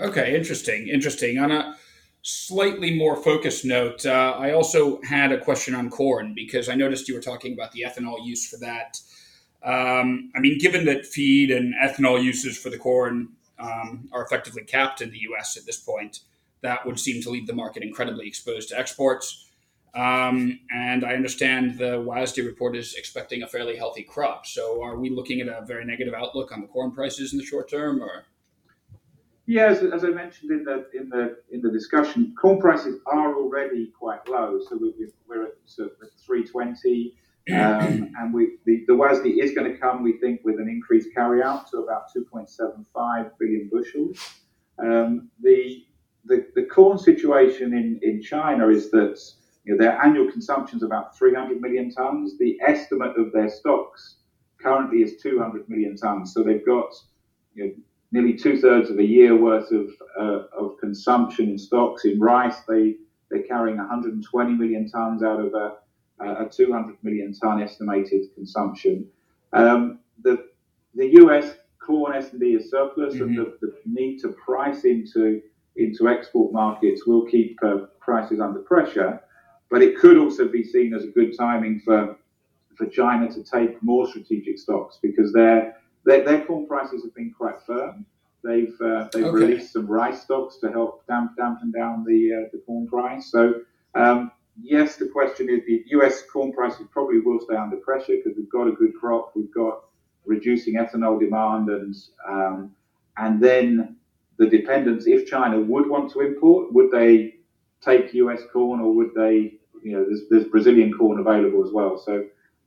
Okay, 0.00 0.36
interesting, 0.36 0.88
interesting. 0.88 1.38
On 1.38 1.50
a 1.50 1.76
slightly 2.22 2.96
more 2.96 3.16
focused 3.16 3.64
note, 3.64 4.04
uh, 4.04 4.34
I 4.36 4.52
also 4.52 5.00
had 5.02 5.30
a 5.30 5.38
question 5.38 5.74
on 5.74 5.90
corn 5.90 6.34
because 6.34 6.68
I 6.68 6.74
noticed 6.74 7.08
you 7.08 7.14
were 7.14 7.20
talking 7.20 7.52
about 7.52 7.72
the 7.72 7.84
ethanol 7.86 8.24
use 8.24 8.48
for 8.48 8.56
that. 8.58 8.98
Um, 9.62 10.30
I 10.34 10.40
mean, 10.40 10.58
given 10.58 10.84
that 10.86 11.06
feed 11.06 11.50
and 11.50 11.74
ethanol 11.82 12.22
uses 12.22 12.58
for 12.58 12.70
the 12.70 12.78
corn 12.78 13.28
um, 13.58 14.08
are 14.12 14.24
effectively 14.24 14.64
capped 14.64 15.00
in 15.00 15.10
the 15.10 15.18
U.S. 15.20 15.56
at 15.56 15.64
this 15.64 15.78
point, 15.78 16.20
that 16.62 16.84
would 16.84 16.98
seem 16.98 17.22
to 17.22 17.30
leave 17.30 17.46
the 17.46 17.54
market 17.54 17.82
incredibly 17.82 18.26
exposed 18.26 18.70
to 18.70 18.78
exports. 18.78 19.43
Um, 19.94 20.58
and 20.74 21.04
I 21.04 21.14
understand 21.14 21.78
the 21.78 22.02
WASDE 22.02 22.44
report 22.44 22.76
is 22.76 22.94
expecting 22.94 23.42
a 23.42 23.46
fairly 23.46 23.76
healthy 23.76 24.02
crop. 24.02 24.44
So, 24.44 24.82
are 24.82 24.96
we 24.96 25.08
looking 25.08 25.40
at 25.40 25.48
a 25.48 25.64
very 25.64 25.84
negative 25.84 26.14
outlook 26.14 26.50
on 26.50 26.60
the 26.60 26.66
corn 26.66 26.90
prices 26.90 27.32
in 27.32 27.38
the 27.38 27.44
short 27.44 27.70
term, 27.70 28.02
or? 28.02 28.24
Yeah, 29.46 29.66
as, 29.66 29.82
as 29.82 30.04
I 30.04 30.08
mentioned 30.08 30.50
in 30.50 30.64
the 30.64 30.86
in 30.94 31.08
the 31.10 31.36
in 31.52 31.60
the 31.60 31.70
discussion, 31.70 32.34
corn 32.40 32.58
prices 32.60 33.00
are 33.06 33.36
already 33.36 33.92
quite 33.96 34.26
low. 34.28 34.58
So 34.68 34.76
we, 34.76 34.94
are 35.30 35.44
at, 35.44 35.52
so 35.64 35.84
at 35.84 36.10
320, 36.26 37.14
um, 37.52 38.10
and 38.18 38.34
we 38.34 38.56
the, 38.64 38.84
the 38.88 38.94
WASDE 38.94 39.40
is 39.40 39.52
going 39.54 39.70
to 39.70 39.78
come, 39.78 40.02
we 40.02 40.18
think, 40.18 40.40
with 40.44 40.58
an 40.58 40.68
increased 40.68 41.10
carryout 41.16 41.70
to 41.70 41.78
about 41.78 42.12
2.75 42.12 43.30
billion 43.38 43.70
bushels. 43.70 44.18
Um, 44.82 45.30
the, 45.40 45.84
the 46.24 46.46
the 46.56 46.64
corn 46.64 46.98
situation 46.98 47.74
in 47.74 48.00
in 48.02 48.22
China 48.22 48.68
is 48.70 48.90
that 48.90 49.20
you 49.64 49.74
know, 49.74 49.82
their 49.82 50.00
annual 50.02 50.30
consumption 50.30 50.76
is 50.76 50.82
about 50.82 51.16
300 51.16 51.60
million 51.60 51.90
tons. 51.90 52.36
The 52.38 52.58
estimate 52.66 53.16
of 53.16 53.32
their 53.32 53.48
stocks 53.48 54.16
currently 54.60 55.02
is 55.02 55.20
200 55.22 55.68
million 55.68 55.96
tons. 55.96 56.32
So 56.34 56.42
they've 56.42 56.64
got 56.64 56.94
you 57.54 57.64
know, 57.64 57.72
nearly 58.12 58.34
two 58.34 58.60
thirds 58.60 58.90
of 58.90 58.98
a 58.98 59.04
year 59.04 59.36
worth 59.36 59.70
of, 59.72 59.90
uh, 60.18 60.42
of 60.56 60.78
consumption 60.78 61.48
in 61.50 61.58
stocks. 61.58 62.04
In 62.04 62.20
rice, 62.20 62.60
they, 62.68 62.96
they're 63.30 63.42
carrying 63.42 63.78
120 63.78 64.52
million 64.52 64.88
tons 64.88 65.22
out 65.22 65.40
of 65.40 65.54
a, 65.54 65.72
a 66.20 66.48
200 66.48 66.96
million 67.02 67.34
ton 67.34 67.62
estimated 67.62 68.34
consumption. 68.34 69.06
Um, 69.52 70.00
the, 70.22 70.46
the 70.94 71.08
US 71.22 71.54
corn 71.84 72.14
S&D 72.14 72.54
is 72.54 72.70
surplus, 72.70 73.14
mm-hmm. 73.14 73.22
and 73.22 73.38
the, 73.38 73.56
the, 73.60 73.74
need 73.84 74.18
to 74.20 74.28
price 74.28 74.84
into 74.84 75.42
into 75.76 76.08
export 76.08 76.52
markets 76.52 77.04
will 77.04 77.26
keep 77.26 77.58
uh, 77.64 77.78
prices 78.00 78.38
under 78.38 78.60
pressure. 78.60 79.20
But 79.70 79.82
it 79.82 79.98
could 79.98 80.18
also 80.18 80.46
be 80.46 80.62
seen 80.62 80.94
as 80.94 81.04
a 81.04 81.08
good 81.08 81.36
timing 81.36 81.80
for 81.80 82.16
for 82.76 82.86
China 82.86 83.32
to 83.32 83.42
take 83.42 83.80
more 83.82 84.08
strategic 84.08 84.58
stocks 84.58 84.98
because 85.00 85.32
their 85.32 85.76
their, 86.04 86.24
their 86.24 86.44
corn 86.44 86.66
prices 86.66 87.02
have 87.04 87.14
been 87.14 87.32
quite 87.36 87.62
firm. 87.66 88.04
They've 88.42 88.74
uh, 88.80 89.08
they've 89.12 89.24
okay. 89.24 89.44
released 89.44 89.72
some 89.72 89.86
rice 89.86 90.22
stocks 90.22 90.56
to 90.58 90.70
help 90.70 91.06
damp, 91.06 91.36
dampen 91.36 91.70
down 91.70 92.04
the 92.04 92.44
uh, 92.46 92.48
the 92.52 92.58
corn 92.66 92.86
price. 92.86 93.30
So 93.30 93.54
um, 93.94 94.32
yes, 94.62 94.96
the 94.96 95.08
question 95.08 95.48
is 95.48 95.64
the 95.66 95.82
U.S. 95.88 96.22
corn 96.30 96.52
prices 96.52 96.86
probably 96.90 97.20
will 97.20 97.40
stay 97.40 97.56
under 97.56 97.76
pressure 97.76 98.16
because 98.22 98.36
we've 98.36 98.50
got 98.50 98.68
a 98.68 98.72
good 98.72 98.94
crop, 99.00 99.32
we've 99.34 99.52
got 99.54 99.84
reducing 100.26 100.74
ethanol 100.74 101.18
demand, 101.18 101.70
and 101.70 101.94
um, 102.28 102.74
and 103.16 103.42
then 103.42 103.96
the 104.36 104.46
dependence. 104.46 105.06
If 105.06 105.26
China 105.26 105.60
would 105.60 105.88
want 105.88 106.12
to 106.12 106.20
import, 106.20 106.72
would 106.72 106.90
they 106.90 107.36
take 107.84 108.14
US 108.14 108.40
corn 108.52 108.80
or 108.80 108.94
would 108.94 109.10
they 109.14 109.58
you 109.84 109.92
know, 109.92 110.04
there's, 110.04 110.22
there's 110.30 110.44
Brazilian 110.44 110.92
corn 110.92 111.20
available 111.20 111.64
as 111.64 111.72
well. 111.72 111.98
So 111.98 112.24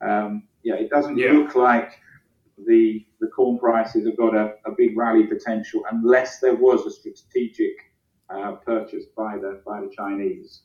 um, 0.08 0.44
yeah, 0.64 0.76
it 0.76 0.90
doesn't 0.90 1.18
yeah. 1.18 1.32
look 1.32 1.56
like 1.56 1.92
the 2.66 3.06
the 3.20 3.28
corn 3.28 3.58
prices 3.60 4.06
have 4.06 4.18
got 4.18 4.36
a, 4.36 4.54
a 4.66 4.72
big 4.78 4.98
rally 4.98 5.26
potential 5.26 5.82
unless 5.92 6.40
there 6.40 6.56
was 6.56 6.86
a 6.86 6.92
strategic 6.92 7.76
uh, 8.30 8.54
purchase 8.66 9.06
by 9.16 9.38
the 9.38 9.62
by 9.66 9.82
the 9.82 9.92
Chinese, 9.96 10.62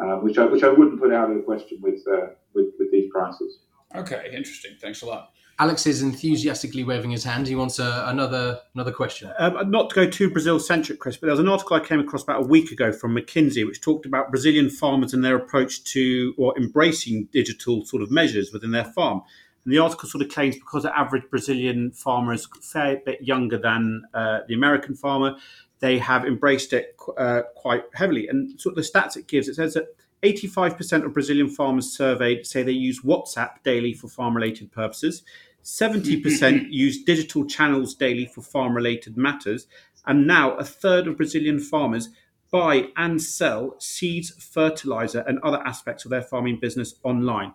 uh, 0.00 0.16
which 0.16 0.38
I 0.38 0.44
which 0.46 0.62
I 0.62 0.68
wouldn't 0.68 1.00
put 1.00 1.12
out 1.12 1.30
of 1.30 1.36
the 1.36 1.42
question 1.42 1.78
with 1.80 2.00
uh, 2.10 2.28
with 2.54 2.66
with 2.78 2.90
these 2.92 3.10
prices. 3.12 3.60
Okay, 3.94 4.30
interesting. 4.32 4.76
Thanks 4.80 5.02
a 5.02 5.06
lot. 5.06 5.30
Alex 5.58 5.86
is 5.86 6.02
enthusiastically 6.02 6.84
waving 6.84 7.10
his 7.10 7.24
hand. 7.24 7.46
He 7.46 7.54
wants 7.54 7.78
a, 7.78 8.04
another 8.08 8.60
another 8.74 8.92
question. 8.92 9.32
Um, 9.38 9.70
not 9.70 9.88
to 9.90 9.94
go 9.94 10.08
too 10.08 10.30
Brazil 10.30 10.60
centric, 10.60 10.98
Chris, 10.98 11.16
but 11.16 11.26
there 11.26 11.32
was 11.32 11.40
an 11.40 11.48
article 11.48 11.76
I 11.76 11.80
came 11.80 11.98
across 11.98 12.22
about 12.22 12.44
a 12.44 12.46
week 12.46 12.72
ago 12.72 12.92
from 12.92 13.16
McKinsey, 13.16 13.66
which 13.66 13.80
talked 13.80 14.04
about 14.04 14.30
Brazilian 14.30 14.68
farmers 14.68 15.14
and 15.14 15.24
their 15.24 15.36
approach 15.36 15.82
to 15.84 16.34
or 16.36 16.56
embracing 16.58 17.28
digital 17.32 17.86
sort 17.86 18.02
of 18.02 18.10
measures 18.10 18.52
within 18.52 18.72
their 18.72 18.84
farm. 18.84 19.22
And 19.64 19.72
the 19.72 19.78
article 19.78 20.08
sort 20.08 20.22
of 20.22 20.30
claims 20.30 20.56
because 20.56 20.82
the 20.82 20.96
average 20.96 21.24
Brazilian 21.30 21.90
farmer 21.90 22.34
is 22.34 22.46
a 22.54 22.60
fair 22.60 23.00
bit 23.04 23.22
younger 23.22 23.56
than 23.56 24.02
uh, 24.12 24.40
the 24.46 24.54
American 24.54 24.94
farmer, 24.94 25.36
they 25.80 25.98
have 25.98 26.26
embraced 26.26 26.74
it 26.74 26.96
uh, 27.16 27.42
quite 27.54 27.84
heavily. 27.94 28.28
And 28.28 28.60
sort 28.60 28.76
of 28.76 28.84
the 28.84 28.88
stats 28.88 29.16
it 29.16 29.26
gives, 29.26 29.48
it 29.48 29.54
says 29.54 29.74
that 29.74 29.86
85% 30.22 31.04
of 31.04 31.12
Brazilian 31.12 31.48
farmers 31.48 31.96
surveyed 31.96 32.46
say 32.46 32.62
they 32.62 32.72
use 32.72 33.02
WhatsApp 33.02 33.62
daily 33.62 33.92
for 33.92 34.08
farm 34.08 34.34
related 34.34 34.72
purposes. 34.72 35.22
70% 35.62 36.66
use 36.70 37.02
digital 37.02 37.44
channels 37.44 37.94
daily 37.94 38.26
for 38.26 38.40
farm 38.40 38.74
related 38.74 39.16
matters. 39.16 39.66
And 40.06 40.26
now 40.26 40.54
a 40.56 40.64
third 40.64 41.06
of 41.06 41.16
Brazilian 41.16 41.58
farmers 41.58 42.08
buy 42.50 42.88
and 42.96 43.20
sell 43.20 43.74
seeds, 43.78 44.30
fertilizer, 44.30 45.24
and 45.26 45.38
other 45.40 45.60
aspects 45.66 46.04
of 46.04 46.10
their 46.10 46.22
farming 46.22 46.58
business 46.60 46.94
online. 47.02 47.52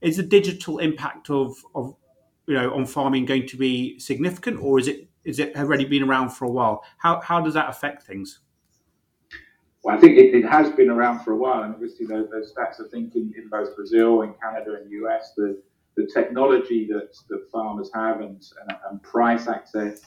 Is 0.00 0.16
the 0.16 0.22
digital 0.22 0.78
impact 0.78 1.30
of, 1.30 1.54
of 1.74 1.94
you 2.46 2.54
know 2.54 2.74
on 2.74 2.86
farming 2.86 3.24
going 3.24 3.46
to 3.46 3.56
be 3.56 3.98
significant, 4.00 4.60
or 4.60 4.80
is 4.80 4.88
it 4.88 5.08
is 5.24 5.38
it 5.38 5.56
already 5.56 5.84
been 5.84 6.02
around 6.02 6.30
for 6.30 6.44
a 6.44 6.50
while? 6.50 6.84
How 6.98 7.20
how 7.20 7.40
does 7.40 7.54
that 7.54 7.70
affect 7.70 8.02
things? 8.02 8.40
Well, 9.82 9.96
I 9.96 10.00
think 10.00 10.16
it, 10.16 10.34
it 10.34 10.44
has 10.44 10.70
been 10.70 10.90
around 10.90 11.20
for 11.24 11.32
a 11.32 11.36
while, 11.36 11.62
and 11.64 11.74
obviously 11.74 12.06
those, 12.06 12.30
those 12.30 12.52
stats 12.54 12.78
are 12.78 12.88
thinking 12.88 13.32
in 13.36 13.48
both 13.48 13.74
Brazil 13.74 14.22
and 14.22 14.34
Canada 14.40 14.78
and 14.80 14.90
US, 14.92 15.32
the 15.36 15.60
the 15.96 16.06
technology 16.06 16.86
that, 16.90 17.14
that 17.28 17.46
farmers 17.52 17.90
have 17.94 18.20
and, 18.20 18.42
and, 18.62 18.78
and 18.90 19.02
price 19.02 19.46
access 19.46 20.00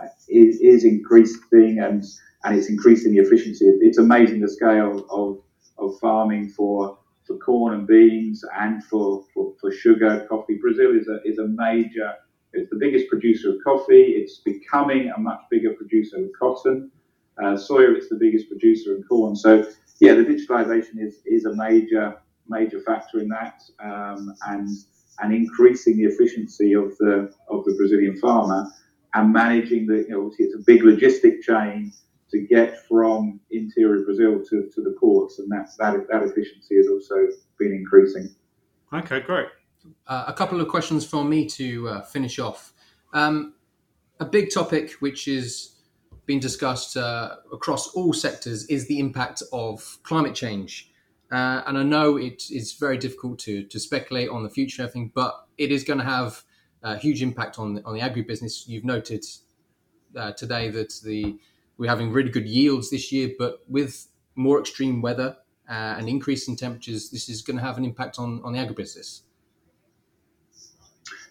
uh, 0.00 0.06
is, 0.28 0.60
is 0.60 0.84
increasing 0.84 1.78
and 1.80 2.04
and 2.44 2.58
it's 2.58 2.68
increasing 2.68 3.12
the 3.12 3.20
efficiency. 3.20 3.64
It's 3.80 3.98
amazing 3.98 4.40
the 4.40 4.48
scale 4.48 5.06
of, 5.10 5.38
of 5.78 5.98
farming 6.00 6.50
for 6.50 6.98
for 7.26 7.38
corn 7.38 7.74
and 7.74 7.86
beans 7.86 8.44
and 8.58 8.82
for, 8.84 9.24
for, 9.32 9.54
for 9.60 9.70
sugar, 9.70 10.26
coffee. 10.28 10.58
Brazil 10.60 10.96
is 10.98 11.08
a 11.08 11.20
is 11.24 11.38
a 11.38 11.46
major 11.46 12.12
it's 12.52 12.68
the 12.68 12.76
biggest 12.76 13.08
producer 13.08 13.50
of 13.50 13.56
coffee. 13.64 14.14
It's 14.16 14.40
becoming 14.40 15.10
a 15.16 15.18
much 15.18 15.40
bigger 15.50 15.72
producer 15.72 16.16
of 16.18 16.30
cotton. 16.38 16.90
Uh, 17.38 17.56
soya, 17.56 17.96
it's 17.96 18.08
the 18.08 18.16
biggest 18.16 18.48
producer 18.48 18.96
of 18.96 19.08
corn. 19.08 19.34
So 19.34 19.66
yeah, 20.00 20.14
the 20.14 20.24
digitalization 20.24 21.00
is 21.00 21.20
is 21.24 21.44
a 21.44 21.54
major 21.54 22.20
major 22.48 22.80
factor 22.80 23.20
in 23.20 23.28
that, 23.28 23.62
um, 23.82 24.34
and 24.48 24.68
and 25.20 25.34
increasing 25.34 25.96
the 25.96 26.04
efficiency 26.04 26.74
of 26.74 26.96
the 26.98 27.32
of 27.48 27.64
the 27.64 27.74
Brazilian 27.74 28.16
farmer 28.18 28.70
and 29.14 29.32
managing 29.32 29.86
the 29.86 29.98
you 29.98 30.08
know 30.10 30.22
obviously 30.22 30.46
it's 30.46 30.54
a 30.54 30.64
big 30.66 30.82
logistic 30.82 31.42
chain 31.42 31.92
to 32.30 32.40
get 32.40 32.86
from 32.86 33.38
interior 33.50 34.04
Brazil 34.04 34.42
to, 34.42 34.70
to 34.74 34.82
the 34.82 34.96
ports, 34.98 35.38
and 35.38 35.50
that's 35.50 35.76
that 35.76 35.94
that 36.10 36.22
efficiency 36.22 36.76
has 36.76 36.88
also 36.88 37.28
been 37.58 37.72
increasing. 37.72 38.34
Okay, 38.92 39.20
great. 39.20 39.48
Uh, 40.06 40.24
a 40.26 40.32
couple 40.32 40.60
of 40.60 40.68
questions 40.68 41.04
from 41.04 41.28
me 41.28 41.46
to 41.46 41.88
uh, 41.88 42.00
finish 42.02 42.38
off. 42.38 42.72
Um, 43.12 43.54
a 44.20 44.24
big 44.24 44.50
topic 44.52 44.92
which 45.00 45.28
is 45.28 45.71
being 46.32 46.40
discussed 46.40 46.96
uh, 46.96 47.36
across 47.52 47.88
all 47.88 48.14
sectors 48.14 48.64
is 48.68 48.88
the 48.88 48.98
impact 48.98 49.42
of 49.52 49.98
climate 50.02 50.34
change. 50.34 50.90
Uh, 51.30 51.60
and 51.66 51.76
I 51.76 51.82
know 51.82 52.16
it 52.16 52.44
is 52.50 52.72
very 52.72 52.96
difficult 52.96 53.38
to, 53.40 53.64
to 53.64 53.78
speculate 53.78 54.30
on 54.30 54.42
the 54.42 54.48
future, 54.48 54.82
I 54.82 54.86
think, 54.86 55.12
but 55.12 55.46
it 55.58 55.70
is 55.70 55.84
going 55.84 55.98
to 55.98 56.06
have 56.06 56.42
a 56.82 56.96
huge 56.96 57.20
impact 57.22 57.58
on 57.58 57.74
the, 57.74 57.84
on 57.84 57.92
the 57.92 58.00
agribusiness. 58.00 58.66
You've 58.66 58.86
noted 58.86 59.26
uh, 60.16 60.32
today 60.32 60.70
that 60.70 60.94
the 61.04 61.36
we're 61.76 61.90
having 61.90 62.10
really 62.10 62.30
good 62.30 62.48
yields 62.48 62.88
this 62.88 63.12
year, 63.12 63.32
but 63.38 63.58
with 63.68 64.06
more 64.34 64.58
extreme 64.58 65.02
weather 65.02 65.36
uh, 65.68 65.96
and 65.98 66.08
increase 66.08 66.48
in 66.48 66.56
temperatures, 66.56 67.10
this 67.10 67.28
is 67.28 67.42
going 67.42 67.58
to 67.58 67.62
have 67.62 67.76
an 67.76 67.84
impact 67.84 68.18
on, 68.18 68.40
on 68.42 68.54
the 68.54 68.58
agribusiness. 68.58 69.20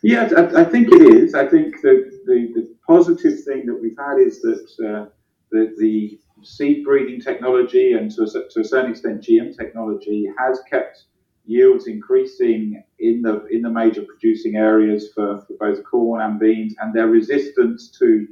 Yeah, 0.04 0.30
I, 0.38 0.62
I 0.62 0.66
think 0.66 0.90
it 0.94 1.04
is. 1.04 1.36
I 1.36 1.48
think 1.48 1.82
that 1.82 2.22
the, 2.26 2.52
the 2.56 2.76
positive 2.88 3.44
thing 3.44 3.68
that 3.68 3.80
we've 3.82 3.98
had 4.00 4.20
is 4.20 4.42
that 4.44 4.68
uh, 4.88 5.10
the, 5.52 5.76
the 5.80 6.22
seed 6.44 6.86
breeding 6.86 7.22
technology 7.22 7.94
and 7.94 8.12
to 8.14 8.24
a, 8.24 8.28
to 8.28 8.62
a 8.62 8.66
certain 8.66 8.92
extent 8.92 9.24
GM 9.24 9.58
technology 9.58 10.28
has 10.40 10.62
kept 10.72 11.06
yields 11.46 11.88
increasing 11.88 12.82
in 13.00 13.24
the 13.24 13.46
in 13.52 13.64
the 13.64 13.70
major 13.72 14.04
producing 14.04 14.56
areas 14.58 15.12
for, 15.16 15.42
for 15.48 15.56
both 15.60 15.84
corn 15.86 16.22
and 16.22 16.40
beans, 16.40 16.76
and 16.80 16.96
their 16.96 17.10
resistance 17.10 17.92
to 18.00 18.28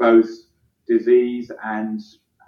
both 0.00 0.28
disease 0.88 1.52
and 1.64 2.00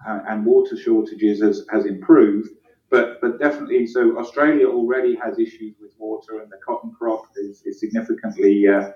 uh, 0.08 0.20
and 0.28 0.44
water 0.44 0.76
shortages 0.76 1.42
has, 1.42 1.64
has 1.72 1.86
improved. 1.86 2.50
But 2.90 3.20
but 3.20 3.38
definitely, 3.38 3.86
so 3.86 4.18
Australia 4.18 4.68
already 4.68 5.16
has 5.16 5.38
issues 5.38 5.74
with 5.80 5.92
water, 5.98 6.40
and 6.40 6.50
the 6.50 6.58
cotton 6.64 6.92
crop 6.96 7.24
is, 7.36 7.62
is 7.62 7.80
significantly 7.80 8.68
uh, 8.68 8.90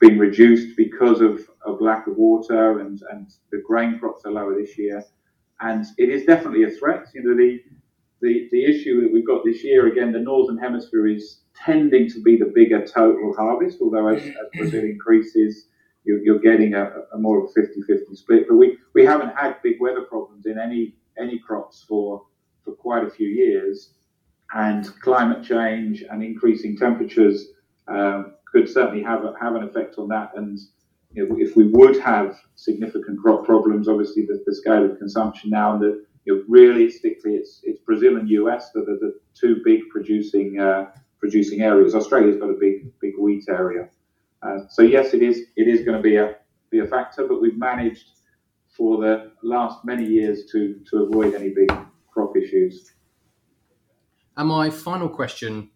being 0.00 0.18
reduced 0.18 0.76
because 0.76 1.20
of, 1.20 1.48
of 1.64 1.80
lack 1.80 2.06
of 2.06 2.16
water, 2.16 2.80
and, 2.80 3.02
and 3.10 3.32
the 3.50 3.62
grain 3.64 3.98
crops 3.98 4.24
are 4.24 4.32
lower 4.32 4.54
this 4.60 4.76
year. 4.76 5.02
And 5.60 5.86
it 5.96 6.08
is 6.08 6.24
definitely 6.24 6.64
a 6.64 6.70
threat. 6.70 7.06
You 7.14 7.22
know, 7.22 7.36
the, 7.36 7.60
the, 8.20 8.48
the 8.50 8.64
issue 8.64 9.00
that 9.02 9.12
we've 9.12 9.26
got 9.26 9.44
this 9.44 9.62
year, 9.62 9.86
again, 9.86 10.12
the 10.12 10.18
Northern 10.18 10.58
Hemisphere 10.58 11.06
is 11.06 11.42
tending 11.54 12.08
to 12.10 12.20
be 12.20 12.36
the 12.36 12.50
bigger 12.54 12.84
total 12.84 13.32
harvest, 13.36 13.78
although 13.80 14.08
as, 14.08 14.22
as 14.22 14.34
Brazil 14.54 14.84
increases, 14.84 15.68
you're, 16.04 16.18
you're 16.18 16.40
getting 16.40 16.74
a, 16.74 16.90
a, 17.14 17.18
more 17.18 17.44
of 17.44 17.50
a 17.56 17.60
50-50 17.60 18.16
split. 18.16 18.48
But 18.48 18.56
we, 18.56 18.78
we 18.94 19.04
haven't 19.04 19.36
had 19.36 19.62
big 19.62 19.80
weather 19.80 20.02
problems 20.02 20.46
in 20.46 20.58
any 20.58 20.94
any 21.18 21.38
crops 21.38 21.84
for 21.86 22.22
for 22.64 22.72
quite 22.72 23.04
a 23.04 23.10
few 23.10 23.28
years, 23.28 23.94
and 24.54 24.88
climate 25.00 25.44
change 25.44 26.02
and 26.10 26.22
increasing 26.22 26.76
temperatures 26.76 27.48
um, 27.88 28.34
could 28.50 28.68
certainly 28.68 29.02
have 29.02 29.24
a, 29.24 29.34
have 29.40 29.54
an 29.54 29.64
effect 29.64 29.96
on 29.98 30.08
that. 30.08 30.30
And 30.36 30.58
you 31.12 31.26
know, 31.26 31.36
if 31.38 31.56
we 31.56 31.68
would 31.68 31.98
have 32.00 32.38
significant 32.54 33.20
crop 33.20 33.44
problems, 33.44 33.88
obviously 33.88 34.26
the, 34.26 34.42
the 34.46 34.54
scale 34.54 34.84
of 34.84 34.98
consumption 34.98 35.50
now, 35.50 35.74
and 35.74 35.82
the 35.82 36.04
you 36.24 36.36
know, 36.36 36.44
realistically, 36.48 37.34
it's 37.34 37.60
it's 37.64 37.80
Brazil 37.80 38.16
and 38.16 38.28
US 38.30 38.70
that 38.72 38.88
are 38.88 38.98
the 38.98 39.18
two 39.34 39.60
big 39.64 39.80
producing 39.90 40.60
uh, 40.60 40.86
producing 41.18 41.62
areas. 41.62 41.94
Australia's 41.94 42.38
got 42.38 42.50
a 42.50 42.58
big 42.58 42.98
big 43.00 43.14
wheat 43.18 43.44
area. 43.48 43.88
Uh, 44.42 44.58
so 44.68 44.82
yes, 44.82 45.14
it 45.14 45.22
is 45.22 45.46
it 45.56 45.68
is 45.68 45.84
going 45.84 45.96
to 45.96 46.02
be 46.02 46.16
a 46.16 46.36
be 46.70 46.80
a 46.80 46.86
factor, 46.86 47.26
but 47.26 47.40
we've 47.40 47.58
managed 47.58 48.10
for 48.76 48.98
the 48.98 49.32
last 49.42 49.84
many 49.84 50.06
years 50.06 50.46
to 50.52 50.80
to 50.90 51.04
avoid 51.04 51.34
any 51.34 51.50
big 51.50 51.72
crop 52.12 52.36
issues. 52.36 52.92
And 54.36 54.48
my 54.48 54.70
final 54.70 55.08
question 55.08 55.70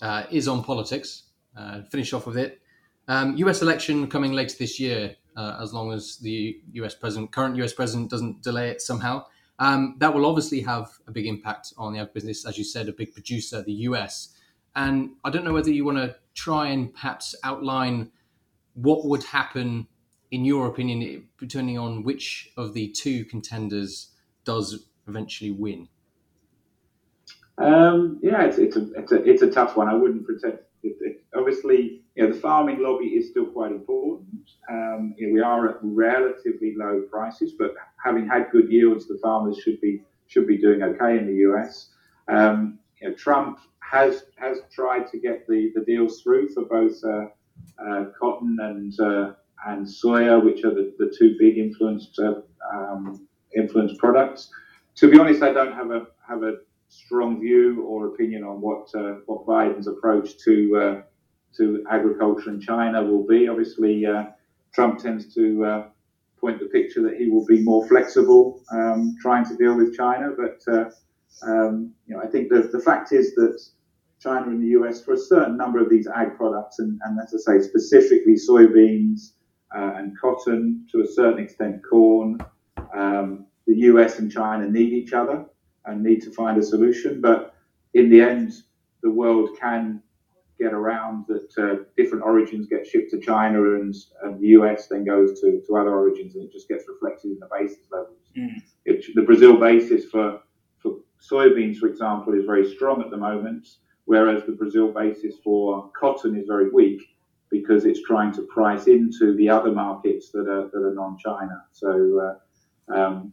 uh, 0.00 0.24
is 0.30 0.48
on 0.48 0.62
politics. 0.62 1.24
Uh, 1.56 1.82
finish 1.82 2.12
off 2.12 2.26
with 2.26 2.36
it. 2.36 2.60
Um, 3.08 3.36
U.S. 3.38 3.60
election 3.60 4.08
coming 4.08 4.32
later 4.32 4.54
this 4.58 4.78
year, 4.78 5.16
uh, 5.36 5.58
as 5.60 5.72
long 5.72 5.92
as 5.92 6.18
the 6.18 6.60
U.S. 6.72 6.94
president, 6.94 7.32
current 7.32 7.56
U.S. 7.56 7.72
president, 7.72 8.10
doesn't 8.10 8.42
delay 8.42 8.70
it 8.70 8.80
somehow. 8.80 9.24
Um, 9.58 9.96
that 9.98 10.14
will 10.14 10.24
obviously 10.24 10.60
have 10.62 10.88
a 11.06 11.10
big 11.10 11.26
impact 11.26 11.74
on 11.76 11.92
the 11.92 11.98
ag 11.98 12.14
business, 12.14 12.46
as 12.46 12.56
you 12.56 12.64
said, 12.64 12.88
a 12.88 12.92
big 12.92 13.12
producer, 13.12 13.62
the 13.62 13.72
U.S. 13.72 14.34
And 14.74 15.10
I 15.24 15.30
don't 15.30 15.44
know 15.44 15.52
whether 15.52 15.70
you 15.70 15.84
want 15.84 15.98
to 15.98 16.16
try 16.34 16.68
and 16.68 16.94
perhaps 16.94 17.34
outline 17.44 18.12
what 18.74 19.04
would 19.04 19.24
happen, 19.24 19.88
in 20.30 20.44
your 20.44 20.68
opinion, 20.68 21.28
depending 21.38 21.78
on 21.78 22.04
which 22.04 22.50
of 22.56 22.72
the 22.72 22.88
two 22.88 23.24
contenders 23.24 24.12
does 24.44 24.86
eventually 25.10 25.50
win. 25.50 25.88
Um, 27.58 28.18
yeah, 28.22 28.44
it's, 28.44 28.58
it's, 28.58 28.76
a, 28.76 28.90
it's, 28.94 29.12
a, 29.12 29.22
it's 29.24 29.42
a 29.42 29.50
tough 29.50 29.76
one. 29.76 29.88
I 29.88 29.94
wouldn't 29.94 30.24
pretend. 30.24 30.58
It, 30.82 30.96
it, 31.00 31.24
obviously, 31.36 32.02
you 32.14 32.26
know, 32.26 32.32
the 32.32 32.40
farming 32.40 32.82
lobby 32.82 33.06
is 33.06 33.28
still 33.30 33.46
quite 33.46 33.72
important. 33.72 34.48
Um, 34.70 35.14
you 35.18 35.26
know, 35.26 35.34
we 35.34 35.40
are 35.40 35.68
at 35.68 35.76
relatively 35.82 36.74
low 36.76 37.02
prices, 37.10 37.52
but 37.58 37.74
having 38.02 38.26
had 38.26 38.50
good 38.50 38.70
yields, 38.70 39.06
the 39.06 39.18
farmers 39.22 39.58
should 39.58 39.80
be 39.80 40.02
should 40.28 40.46
be 40.46 40.56
doing 40.56 40.82
okay 40.82 41.18
in 41.18 41.26
the 41.26 41.50
US. 41.50 41.90
Um, 42.28 42.78
you 43.02 43.08
know, 43.08 43.14
Trump 43.14 43.58
has 43.80 44.24
has 44.36 44.60
tried 44.72 45.10
to 45.10 45.18
get 45.18 45.46
the, 45.46 45.70
the 45.74 45.84
deals 45.84 46.22
through 46.22 46.48
for 46.54 46.64
both 46.64 46.96
uh, 47.04 47.26
uh, 47.84 48.04
cotton 48.18 48.56
and 48.60 48.98
uh, 49.00 49.32
and 49.66 49.86
soya, 49.86 50.42
which 50.42 50.64
are 50.64 50.74
the, 50.74 50.94
the 50.98 51.14
two 51.18 51.36
big 51.38 51.58
influenced 51.58 52.18
uh, 52.18 52.40
um, 52.72 53.26
influenced 53.54 53.98
products. 53.98 54.50
To 55.00 55.10
be 55.10 55.18
honest, 55.18 55.42
I 55.42 55.52
don't 55.52 55.72
have 55.72 55.90
a 55.90 56.06
have 56.28 56.42
a 56.42 56.58
strong 56.88 57.40
view 57.40 57.82
or 57.84 58.08
opinion 58.08 58.44
on 58.44 58.60
what 58.60 58.88
uh, 58.94 59.16
what 59.26 59.46
Biden's 59.46 59.86
approach 59.86 60.38
to 60.44 60.76
uh, 60.76 61.02
to 61.56 61.84
agriculture 61.90 62.50
in 62.50 62.60
China 62.60 63.02
will 63.02 63.26
be. 63.26 63.48
Obviously, 63.48 64.04
Trump 64.74 64.98
tends 64.98 65.34
to 65.34 65.90
point 66.40 66.58
the 66.58 66.66
picture 66.66 67.02
that 67.02 67.16
he 67.16 67.28
will 67.28 67.44
be 67.46 67.62
more 67.62 67.86
flexible, 67.88 68.62
um, 68.72 69.16
trying 69.20 69.44
to 69.44 69.56
deal 69.56 69.76
with 69.76 69.96
China, 69.96 70.30
but 70.36 70.92
um, 71.42 71.92
you 72.06 72.16
know, 72.16 72.22
I 72.22 72.26
think 72.26 72.50
the, 72.50 72.68
the 72.72 72.80
fact 72.80 73.12
is 73.12 73.34
that 73.34 73.60
China 74.20 74.48
and 74.48 74.62
the 74.62 74.68
US 74.80 75.02
for 75.02 75.14
a 75.14 75.18
certain 75.18 75.56
number 75.56 75.80
of 75.80 75.88
these 75.88 76.06
ag 76.06 76.36
products, 76.36 76.78
and, 76.78 77.00
and 77.04 77.18
as 77.20 77.34
I 77.34 77.58
say, 77.58 77.66
specifically 77.66 78.34
soybeans 78.34 79.32
uh, 79.74 79.94
and 79.96 80.18
cotton, 80.20 80.86
to 80.92 81.02
a 81.02 81.06
certain 81.06 81.42
extent 81.42 81.80
corn. 81.88 82.38
US 83.82 84.18
and 84.18 84.30
China 84.30 84.68
need 84.68 84.92
each 84.92 85.12
other 85.12 85.46
and 85.86 86.02
need 86.02 86.22
to 86.22 86.30
find 86.30 86.58
a 86.58 86.62
solution. 86.62 87.20
But 87.20 87.54
in 87.94 88.10
the 88.10 88.20
end, 88.20 88.52
the 89.02 89.10
world 89.10 89.50
can 89.58 90.02
get 90.58 90.72
around 90.74 91.24
that 91.26 91.58
uh, 91.58 91.84
different 91.96 92.22
origins 92.22 92.66
get 92.66 92.86
shipped 92.86 93.10
to 93.12 93.20
China 93.20 93.76
and, 93.76 93.94
and, 94.22 94.38
the 94.38 94.48
US 94.48 94.88
then 94.88 95.04
goes 95.04 95.40
to, 95.40 95.62
to 95.66 95.76
other 95.76 95.94
origins 95.94 96.34
and 96.34 96.44
it 96.44 96.52
just 96.52 96.68
gets 96.68 96.84
reflected 96.86 97.30
in 97.30 97.38
the 97.38 97.48
basis 97.50 97.86
levels. 97.90 98.18
Mm. 98.36 98.62
It, 98.84 99.06
the 99.14 99.22
Brazil 99.22 99.56
basis 99.56 100.04
for, 100.04 100.40
for 100.82 100.96
soybeans, 101.18 101.78
for 101.78 101.86
example, 101.86 102.34
is 102.34 102.44
very 102.44 102.70
strong 102.74 103.00
at 103.00 103.10
the 103.10 103.16
moment 103.16 103.66
whereas 104.10 104.42
the 104.44 104.50
Brazil 104.50 104.88
basis 104.88 105.36
for 105.44 105.88
cotton 105.92 106.36
is 106.36 106.44
very 106.48 106.68
weak 106.70 107.00
because 107.48 107.84
it's 107.84 108.02
trying 108.02 108.32
to 108.32 108.42
price 108.42 108.88
into 108.88 109.36
the 109.36 109.48
other 109.48 109.70
markets 109.70 110.32
that 110.32 110.48
are 110.48 110.68
that 110.72 110.82
are 110.84 110.94
non-China. 110.94 111.62
So 111.70 112.36
uh, 112.90 112.92
um, 112.92 113.32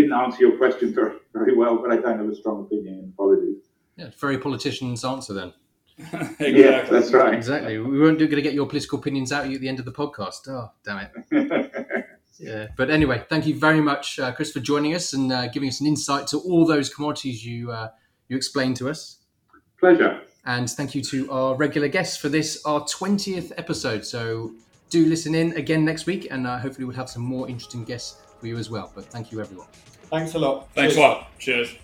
didn't 0.00 0.12
answer 0.12 0.40
your 0.40 0.56
question 0.56 0.94
very, 0.94 1.16
very 1.32 1.56
well, 1.56 1.76
but 1.76 1.90
I 1.90 1.96
don't 1.96 2.18
have 2.18 2.28
a 2.28 2.34
strong 2.34 2.62
opinion. 2.62 3.12
Apologies. 3.14 3.62
Yeah, 3.96 4.10
very 4.18 4.38
politician's 4.38 5.04
answer 5.04 5.34
then. 5.34 5.52
exactly. 5.98 6.62
Yeah, 6.62 6.82
that's 6.82 7.12
right. 7.12 7.34
Exactly. 7.34 7.78
We 7.78 7.98
weren't 7.98 8.18
going 8.18 8.30
to 8.30 8.42
get 8.42 8.54
your 8.54 8.66
political 8.66 8.98
opinions 8.98 9.32
out 9.32 9.50
at 9.50 9.60
the 9.60 9.68
end 9.68 9.80
of 9.80 9.84
the 9.84 9.92
podcast. 9.92 10.48
Oh, 10.48 10.70
damn 10.84 11.08
it. 11.32 12.04
Yeah. 12.40 12.68
But 12.76 12.88
anyway, 12.88 13.24
thank 13.28 13.48
you 13.48 13.58
very 13.58 13.80
much, 13.80 14.20
uh, 14.20 14.30
Chris, 14.30 14.52
for 14.52 14.60
joining 14.60 14.94
us 14.94 15.12
and 15.12 15.32
uh, 15.32 15.48
giving 15.48 15.68
us 15.68 15.80
an 15.80 15.88
insight 15.88 16.28
to 16.28 16.38
all 16.38 16.64
those 16.64 16.88
commodities 16.88 17.44
you 17.44 17.72
uh, 17.72 17.88
you 18.28 18.36
explained 18.36 18.76
to 18.76 18.88
us. 18.88 19.18
Pleasure. 19.80 20.20
And 20.44 20.70
thank 20.70 20.94
you 20.94 21.02
to 21.02 21.30
our 21.32 21.56
regular 21.56 21.88
guests 21.88 22.16
for 22.16 22.28
this, 22.28 22.62
our 22.64 22.82
20th 22.82 23.50
episode. 23.56 24.04
So 24.04 24.52
do 24.88 25.04
listen 25.06 25.34
in 25.34 25.52
again 25.56 25.84
next 25.84 26.06
week, 26.06 26.28
and 26.30 26.46
uh, 26.46 26.58
hopefully 26.58 26.84
we'll 26.84 26.94
have 26.94 27.10
some 27.10 27.22
more 27.22 27.48
interesting 27.48 27.82
guests 27.82 28.27
for 28.40 28.46
you 28.46 28.56
as 28.56 28.70
well. 28.70 28.90
But 28.94 29.04
thank 29.06 29.32
you, 29.32 29.40
everyone. 29.40 29.68
Thanks 30.10 30.34
a 30.34 30.38
lot. 30.38 30.68
Thanks 30.74 30.94
Cheers. 30.94 31.04
a 31.04 31.08
lot. 31.08 31.38
Cheers. 31.38 31.74